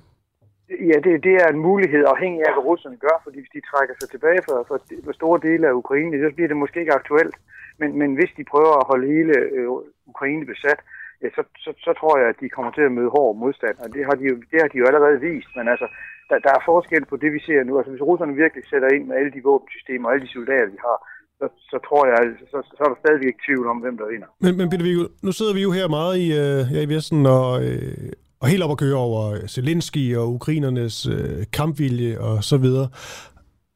[0.91, 3.95] Ja, det, det er en mulighed afhængig af, hvad russerne gør, fordi hvis de trækker
[3.97, 4.77] sig tilbage fra, fra,
[5.07, 7.37] fra store dele af Ukraine, så bliver det måske ikke aktuelt.
[7.81, 9.69] Men, men hvis de prøver at holde hele øh,
[10.13, 10.81] Ukraine besat,
[11.23, 13.89] ja, så, så, så tror jeg, at de kommer til at møde hård modstand, og
[13.95, 15.51] det har de jo, det har de jo allerede vist.
[15.57, 15.87] Men altså,
[16.31, 17.73] der, der er forskel på det, vi ser nu.
[17.79, 20.81] Altså hvis russerne virkelig sætter ind med alle de våbensystemer og alle de soldater, de
[20.89, 20.99] har,
[21.39, 24.29] så, så tror jeg, altså, så, så er der stadig tvivl om, hvem der vinder.
[24.45, 27.21] Men, men Peter Viggo, nu sidder vi jo her meget i, øh, ja, i Vesten
[27.39, 28.11] og, øh,
[28.41, 32.89] og helt op at køre over Zelensky og ukrainernes øh, kampvilje og så videre.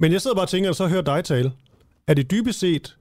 [0.01, 1.53] Men jeg sidder bare og tænker, at så hører dig tale.
[2.09, 2.97] Er det dybest set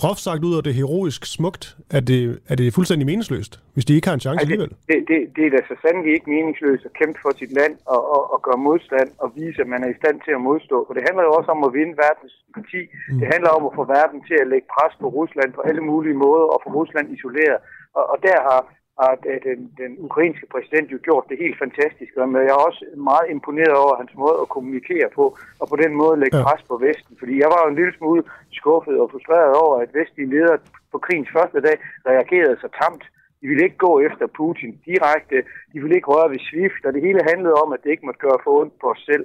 [0.00, 1.64] groft sagt ud af det heroisk smukt,
[1.98, 2.20] er det,
[2.50, 4.70] er det fuldstændig meningsløst, hvis de ikke har en chance alligevel?
[4.90, 8.00] Det, det, det er da så sandelig ikke meningsløst at kæmpe for sit land og,
[8.14, 10.76] og, og gøre modstand og vise, at man er i stand til at modstå.
[10.86, 12.80] For det handler jo også om at vinde verdens parti.
[12.90, 13.18] Mm.
[13.20, 16.16] Det handler om at få verden til at lægge pres på Rusland på alle mulige
[16.24, 17.58] måder og få Rusland isoleret.
[17.98, 18.60] Og, og der har
[19.00, 19.12] har
[19.46, 22.12] den, den ukrainske præsident jo gjort det helt fantastisk.
[22.16, 25.24] Og jeg er også meget imponeret over hans måde at kommunikere på,
[25.60, 27.14] og på den måde lægge pres på Vesten.
[27.20, 28.22] Fordi jeg var jo en lille smule
[28.60, 30.58] skuffet og frustreret over, at vestlige ledere
[30.92, 31.76] på krigens første dag
[32.10, 33.04] reagerede så tamt.
[33.40, 35.36] De ville ikke gå efter Putin direkte.
[35.72, 38.24] De ville ikke røre ved SWIFT, og det hele handlede om, at det ikke måtte
[38.26, 39.24] gøre for ondt på os selv.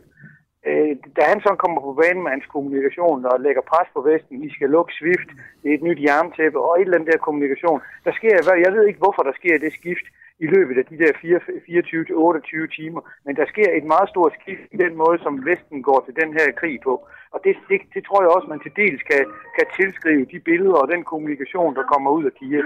[0.70, 4.44] Øh, da han så kommer på banen med hans kommunikation og lægger pres på Vesten,
[4.44, 5.30] I skal lukke SWIFT,
[5.62, 8.34] det er et nyt jerntæppe og et eller andet der kommunikation, der sker,
[8.66, 10.08] jeg ved ikke hvorfor der sker det skift
[10.40, 14.78] i løbet af de der 24-28 timer, men der sker et meget stort skift i
[14.84, 16.94] den måde, som Vesten går til den her krig på.
[17.34, 19.24] Og det, det, det tror jeg også, man til dels kan,
[19.58, 22.66] kan tilskrive de billeder og den kommunikation, der kommer ud af Kiev.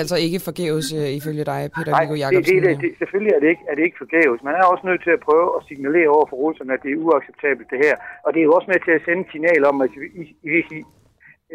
[0.00, 2.56] Altså ikke forgæves uh, ifølge dig, Peter Nej, Viggo Jacobsen?
[2.56, 4.38] Det, det, det, selvfølgelig er det, ikke, er det ikke forgæves.
[4.48, 7.02] Man er også nødt til at prøve at signalere over for russerne, at det er
[7.06, 7.94] uacceptabelt det her.
[8.24, 9.92] Og det er jo også med til at sende signal om, at
[10.52, 10.80] hvis I,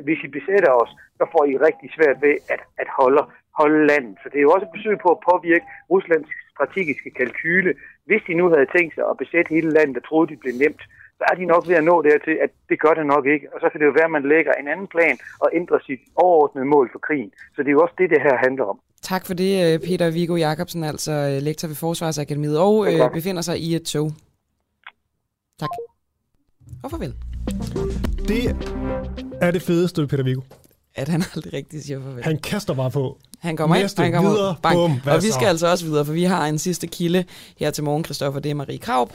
[0.06, 3.24] hvis I besætter os, så får I rigtig svært ved at, at holde,
[3.60, 4.16] holde landet.
[4.22, 7.72] Så det er jo også et besøg på at påvirke Ruslands strategiske kalkyle.
[8.08, 10.84] Hvis de nu havde tænkt sig at besætte hele landet, der troede, det blev nemt,
[11.18, 13.46] så er de nok ved at nå dertil, at det gør det nok ikke.
[13.54, 16.02] Og så kan det jo være, at man lægger en anden plan og ændrer sit
[16.16, 17.32] overordnede mål for krigen.
[17.56, 18.80] Så det er jo også det, det her handler om.
[19.02, 23.42] Tak for det, øh, Peter Viggo Jacobsen, altså øh, lektor ved Forsvarsakademiet, og øh, befinder
[23.42, 24.12] sig i et tog.
[25.60, 25.70] Tak.
[26.84, 27.31] Og farvel.
[28.28, 28.56] Det
[29.42, 30.42] er det fedeste, Peter Viggo.
[30.96, 32.24] At han aldrig rigtig siger farvel.
[32.24, 33.18] Han kaster bare på.
[33.40, 34.76] Han kommer Næste, ind, han kommer videre, bang.
[34.76, 37.24] bum, og vi skal altså også videre, for vi har en sidste kilde
[37.58, 38.40] her til morgen, Christoffer.
[38.40, 39.10] Det er Marie Kraup.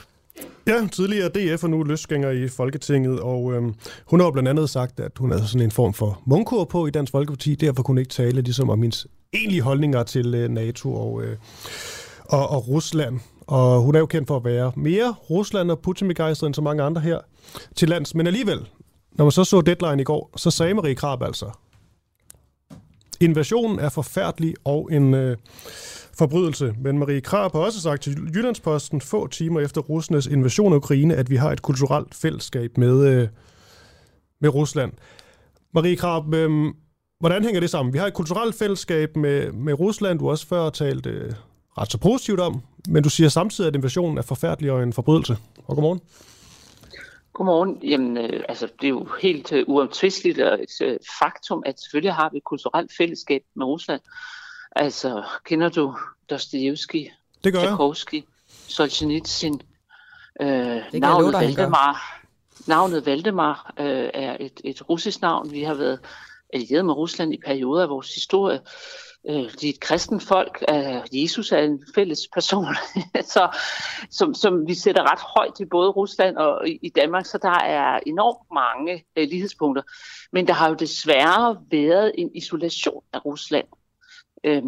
[0.66, 3.74] Ja, tidligere DF og nu løsgænger i Folketinget, og øhm,
[4.06, 6.86] hun har jo blandt andet sagt, at hun havde sådan en form for mundkur på
[6.86, 10.48] i Dansk Folkeparti, derfor kunne hun ikke tale ligesom om hendes egentlige holdninger til øh,
[10.50, 11.36] NATO og, øh,
[12.24, 13.20] og, og Rusland.
[13.46, 16.82] Og hun er jo kendt for at være mere Rusland og Putin-begejstret end så mange
[16.82, 17.20] andre her
[17.76, 18.14] til lands.
[18.14, 18.68] Men alligevel,
[19.12, 21.50] når man så så deadline i går, så sagde Marie Krab altså,
[23.20, 25.36] invasionen er forfærdelig og en øh,
[26.18, 26.74] forbrydelse.
[26.78, 31.14] Men Marie Krab har også sagt til Jyllandsposten få timer efter russernes invasion af Ukraine,
[31.14, 33.28] at vi har et kulturelt fællesskab med, øh,
[34.40, 34.92] med Rusland.
[35.74, 36.72] Marie Krab, øh,
[37.20, 37.92] hvordan hænger det sammen?
[37.92, 41.32] Vi har et kulturelt fællesskab med, med Rusland, du har også før talt øh,
[41.78, 45.36] ret så positivt om, men du siger samtidig, at invasionen er forfærdelig og en forbrydelse.
[45.66, 46.00] Og godmorgen.
[47.32, 47.78] Godmorgen.
[47.82, 52.14] Jamen, øh, altså, det er jo helt øh, uomtvisteligt og et øh, faktum, at selvfølgelig
[52.14, 54.00] har vi et kulturelt fællesskab med Rusland.
[54.76, 55.96] Altså, kender du
[56.30, 57.10] Dostoyevsky,
[57.44, 59.58] det gør Tchaikovsky, Solzhenitsyn,
[60.40, 62.22] øh, det navnet love, Valdemar.
[62.66, 65.52] Navnet Valdemar øh, er et, et russisk navn.
[65.52, 66.00] Vi har været
[66.52, 68.60] allieret med Rusland i perioder af vores historie.
[69.28, 70.64] Øh, de er et kristen folk.
[70.68, 72.66] Øh, Jesus er en fælles person,
[73.34, 73.56] så,
[74.10, 78.00] som, som vi sætter ret højt i både Rusland og i, Danmark, så der er
[78.06, 79.82] enormt mange øh, lighedspunkter.
[80.32, 83.66] Men der har jo desværre været en isolation af Rusland
[84.44, 84.62] øh,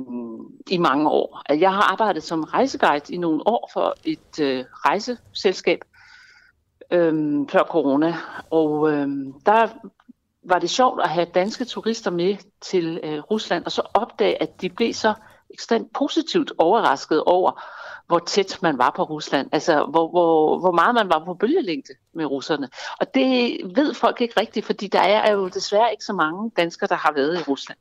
[0.70, 1.42] i mange år.
[1.54, 5.80] Jeg har arbejdet som rejseguide i nogle år for et øh, rejseselskab
[6.90, 8.14] øhm, før corona,
[8.50, 9.68] og øhm, der
[10.48, 14.60] var det sjovt at have danske turister med til øh, Rusland, og så opdage, at
[14.60, 15.14] de blev så
[15.50, 17.62] ekstremt positivt overrasket over,
[18.06, 19.48] hvor tæt man var på Rusland.
[19.52, 22.68] Altså, hvor, hvor, hvor meget man var på bølgelængde med russerne.
[23.00, 26.88] Og det ved folk ikke rigtigt, fordi der er jo desværre ikke så mange danskere,
[26.88, 27.78] der har været i Rusland.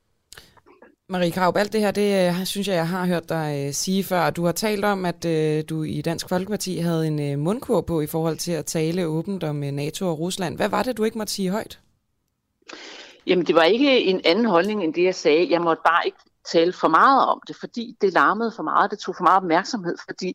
[1.10, 4.04] Marie Kraup, alt det her, det øh, synes jeg, jeg har hørt dig øh, sige
[4.04, 4.30] før.
[4.30, 8.08] Du har talt om, at øh, du i Dansk Folkeparti havde en mundkur på i
[8.08, 10.56] forhold til at tale åbent om NATO og Rusland.
[10.56, 11.80] Hvad var det, du ikke måtte sige højt?
[13.28, 15.48] Jamen, det var ikke en anden holdning end det, jeg sagde.
[15.50, 16.18] Jeg måtte bare ikke
[16.52, 19.96] tale for meget om det, fordi det larmede for meget, det tog for meget opmærksomhed,
[20.08, 20.34] fordi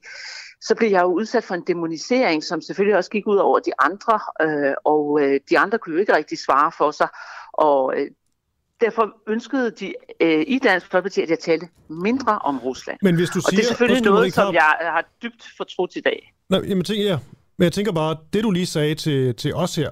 [0.60, 3.72] så blev jeg jo udsat for en demonisering, som selvfølgelig også gik ud over de
[3.78, 7.08] andre, øh, og øh, de andre kunne jo ikke rigtig svare for sig,
[7.52, 8.10] og øh,
[8.80, 12.98] derfor ønskede de øh, i Dansk Folkeparti, at jeg talte mindre om Rusland.
[13.02, 16.00] Men hvis du siger, og det er selvfølgelig noget, som jeg har dybt fortrudt i
[16.00, 16.34] dag.
[16.48, 17.18] Nej, jamen, tænker, ja.
[17.56, 19.90] Men jeg tænker bare, det du lige sagde til, til os her,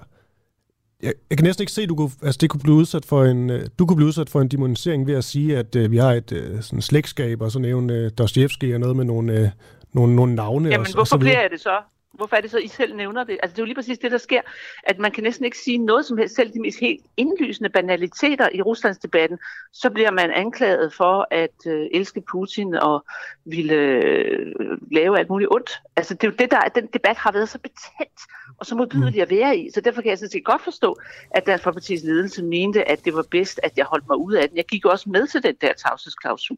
[1.02, 3.24] jeg, jeg kan næsten ikke se, at du kunne, altså, det kunne blive udsat for
[3.24, 5.96] en, uh, du kunne blive udsat for en demonisering ved at sige, at uh, vi
[5.96, 9.48] har et uh, sådan slægtskab, og så nævne uh, Dostoyevsky og noget med nogle, uh,
[9.92, 10.68] nogle, nogle navne.
[10.68, 11.78] Jamen, og, hvorfor og bliver jeg det så?
[12.14, 13.38] Hvorfor er det så, I selv nævner det?
[13.42, 14.40] Altså, det er jo lige præcis det, der sker,
[14.82, 18.48] at man kan næsten ikke sige noget som helst, selv de mest helt indlysende banaliteter
[18.54, 19.38] i Ruslandsdebatten,
[19.72, 23.04] så bliver man anklaget for at øh, elske Putin og
[23.44, 24.46] ville øh,
[24.92, 25.70] lave alt muligt ondt.
[25.96, 28.20] Altså, det er jo det, der, den debat har været så betændt
[28.60, 29.70] og så modbydelig at være i.
[29.74, 31.00] Så derfor kan jeg sådan set godt forstå,
[31.30, 34.48] at Dansk Folkeparti's ledelse mente, at det var bedst, at jeg holdt mig ud af
[34.48, 34.56] den.
[34.56, 36.56] Jeg gik også med til den der tavshedsklausul.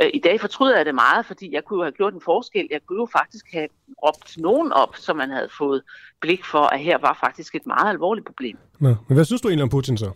[0.00, 2.68] Øh, I dag fortryder jeg det meget, fordi jeg kunne jo have gjort en forskel.
[2.70, 3.68] Jeg kunne jo faktisk have
[4.06, 5.82] råbt nogen op, så man havde fået
[6.20, 8.56] blik for, at her var faktisk et meget alvorligt problem.
[8.80, 10.10] Nå, men hvad synes du egentlig om Putin så?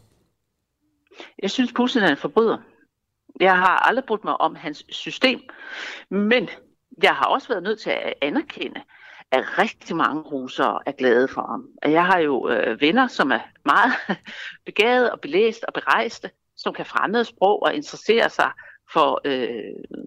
[1.42, 2.58] Jeg synes, Putin er en forbryder.
[3.40, 5.40] Jeg har aldrig brudt mig om hans system,
[6.10, 6.48] men
[7.02, 8.80] jeg har også været nødt til at anerkende,
[9.32, 11.92] at rigtig mange russere er glade for ham.
[11.92, 13.92] Jeg har jo øh, venner, som er meget
[14.66, 18.50] begavet og belæst og berejste, som kan fremmede sprog og interessere sig
[18.92, 19.48] for øh,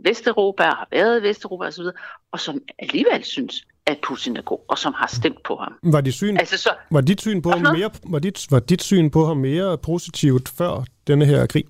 [0.04, 1.84] Vesteuropa og har været i Vesteuropa osv.,
[2.32, 5.74] og som alligevel synes, at Putin er god, og som har stemt på ham.
[5.84, 8.84] Var, dit syn, altså, så, var, dit syn på ham mere, var, dit, var dit
[8.84, 11.66] syn på ham mere positivt før denne her krig?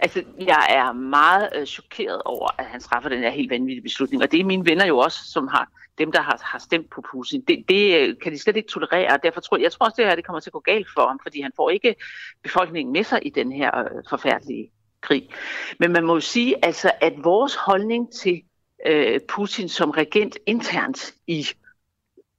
[0.00, 4.22] Altså, jeg er meget øh, chokeret over, at han træffer den her helt vanvittige beslutning,
[4.22, 5.68] og det er mine venner jo også, som har
[5.98, 7.40] dem, der har, har stemt på Putin.
[7.48, 9.96] Det, det øh, kan de slet ikke tolerere, og derfor tror jeg, jeg tror også,
[9.96, 11.94] det her det kommer til at gå galt for ham, fordi han får ikke
[12.42, 14.70] befolkningen med sig i den her øh, forfærdelige
[15.00, 15.30] krig.
[15.78, 18.42] Men man må jo sige, altså, at vores holdning til
[18.86, 21.46] øh, Putin som regent internt i,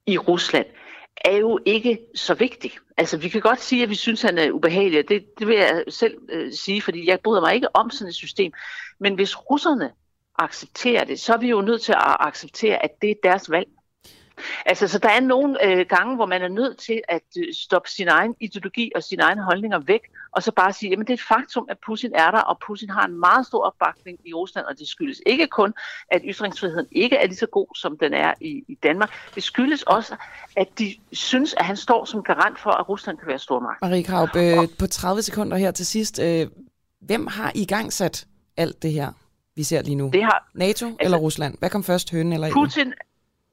[0.08, 0.66] i Rusland,
[1.26, 2.72] er jo ikke så vigtig.
[2.98, 5.56] Altså, vi kan godt sige, at vi synes, at han er ubehagelig, det, det vil
[5.56, 8.52] jeg selv øh, sige, fordi jeg bryder mig ikke om sådan et system.
[9.00, 9.92] Men hvis russerne
[10.40, 13.68] accepterer det, så er vi jo nødt til at acceptere, at det er deres valg.
[14.66, 17.90] Altså, så der er nogle øh, gange, hvor man er nødt til at øh, stoppe
[17.90, 20.02] sin egen ideologi og sine egne holdninger væk,
[20.32, 22.90] og så bare sige, at det er et faktum, at Putin er der, og Putin
[22.90, 25.74] har en meget stor opbakning i Rusland, og det skyldes ikke kun,
[26.12, 29.12] at ytringsfriheden ikke er lige så god, som den er i, i Danmark.
[29.36, 30.16] Det skyldes også,
[30.56, 33.82] at de synes, at han står som garant for, at Rusland kan være stormagt.
[33.82, 36.20] Marie Kraup, øh, på 30 sekunder her til sidst.
[36.20, 36.48] Øh,
[37.02, 38.28] hvem har i gang sat
[38.58, 39.12] alt det her,
[39.56, 40.10] vi ser lige nu?
[40.14, 41.56] Det har, NATO altså, eller Rusland?
[41.60, 42.94] Hvad kom først, hønen eller Putin,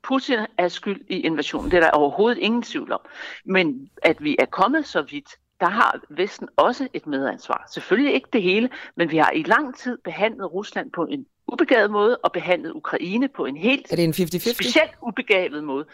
[0.02, 1.70] Putin er skyld i invasionen.
[1.70, 3.00] Det er der overhovedet ingen tvivl om.
[3.44, 5.28] Men at vi er kommet så vidt,
[5.60, 7.68] der har Vesten også et medansvar.
[7.72, 11.90] Selvfølgelig ikke det hele, men vi har i lang tid behandlet Rusland på en ubegavet
[11.90, 14.52] måde, og behandlet Ukraine på en helt er det en 50-50?
[14.52, 15.86] specielt ubegavet måde.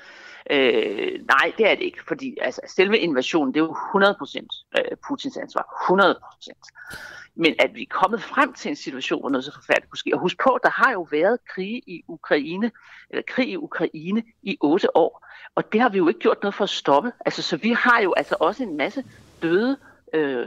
[0.50, 4.96] Øh, nej, det er det ikke, fordi altså, selve invasionen, det er jo 100% øh,
[5.08, 5.62] Putins ansvar.
[5.92, 7.25] 100%.
[7.36, 10.14] Men at vi er kommet frem til en situation, hvor noget så forfærdeligt kunne ske.
[10.14, 12.70] Og husk på, der har jo været krig i Ukraine,
[13.10, 15.26] eller krig i Ukraine i otte år.
[15.54, 17.12] Og det har vi jo ikke gjort noget for at stoppe.
[17.26, 19.04] Altså, så vi har jo altså også en masse
[19.42, 19.76] døde
[20.14, 20.46] øh,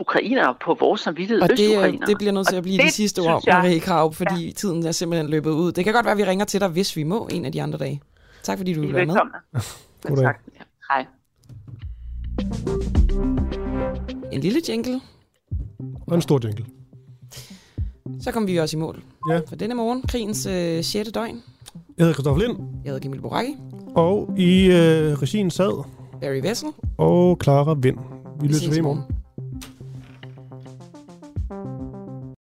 [0.00, 1.42] ukrainere på vores samvittighed.
[1.42, 4.12] Og det, øh, det bliver nødt til at blive Og de sidste ord, Marie Krav,
[4.12, 4.52] fordi ja.
[4.52, 5.72] tiden er simpelthen løbet ud.
[5.72, 7.62] Det kan godt være, at vi ringer til dig, hvis vi må, en af de
[7.62, 8.02] andre dage.
[8.42, 9.14] Tak fordi du I er vil være med.
[9.14, 9.32] velkomne.
[10.02, 10.24] Goddag.
[10.24, 10.40] Tak.
[10.54, 10.62] Ja.
[10.90, 11.06] Hej.
[14.32, 15.00] En lille jingle,
[16.06, 16.64] Og en stor jingle.
[18.20, 19.02] så kommer vi også i mål.
[19.30, 19.40] Ja.
[19.48, 21.10] For denne morgen, krigens øh, 6.
[21.12, 21.42] døgn.
[21.74, 23.54] Jeg hedder Christoffer Lind, Jeg hedder Camille Boracchi,
[23.94, 25.84] og i øh, regien sad
[26.20, 26.68] Barry Vessel.
[26.98, 27.96] og Clara Vind.
[28.40, 28.98] Vi Vi lytter i morgen.
[28.98, 29.16] morgen.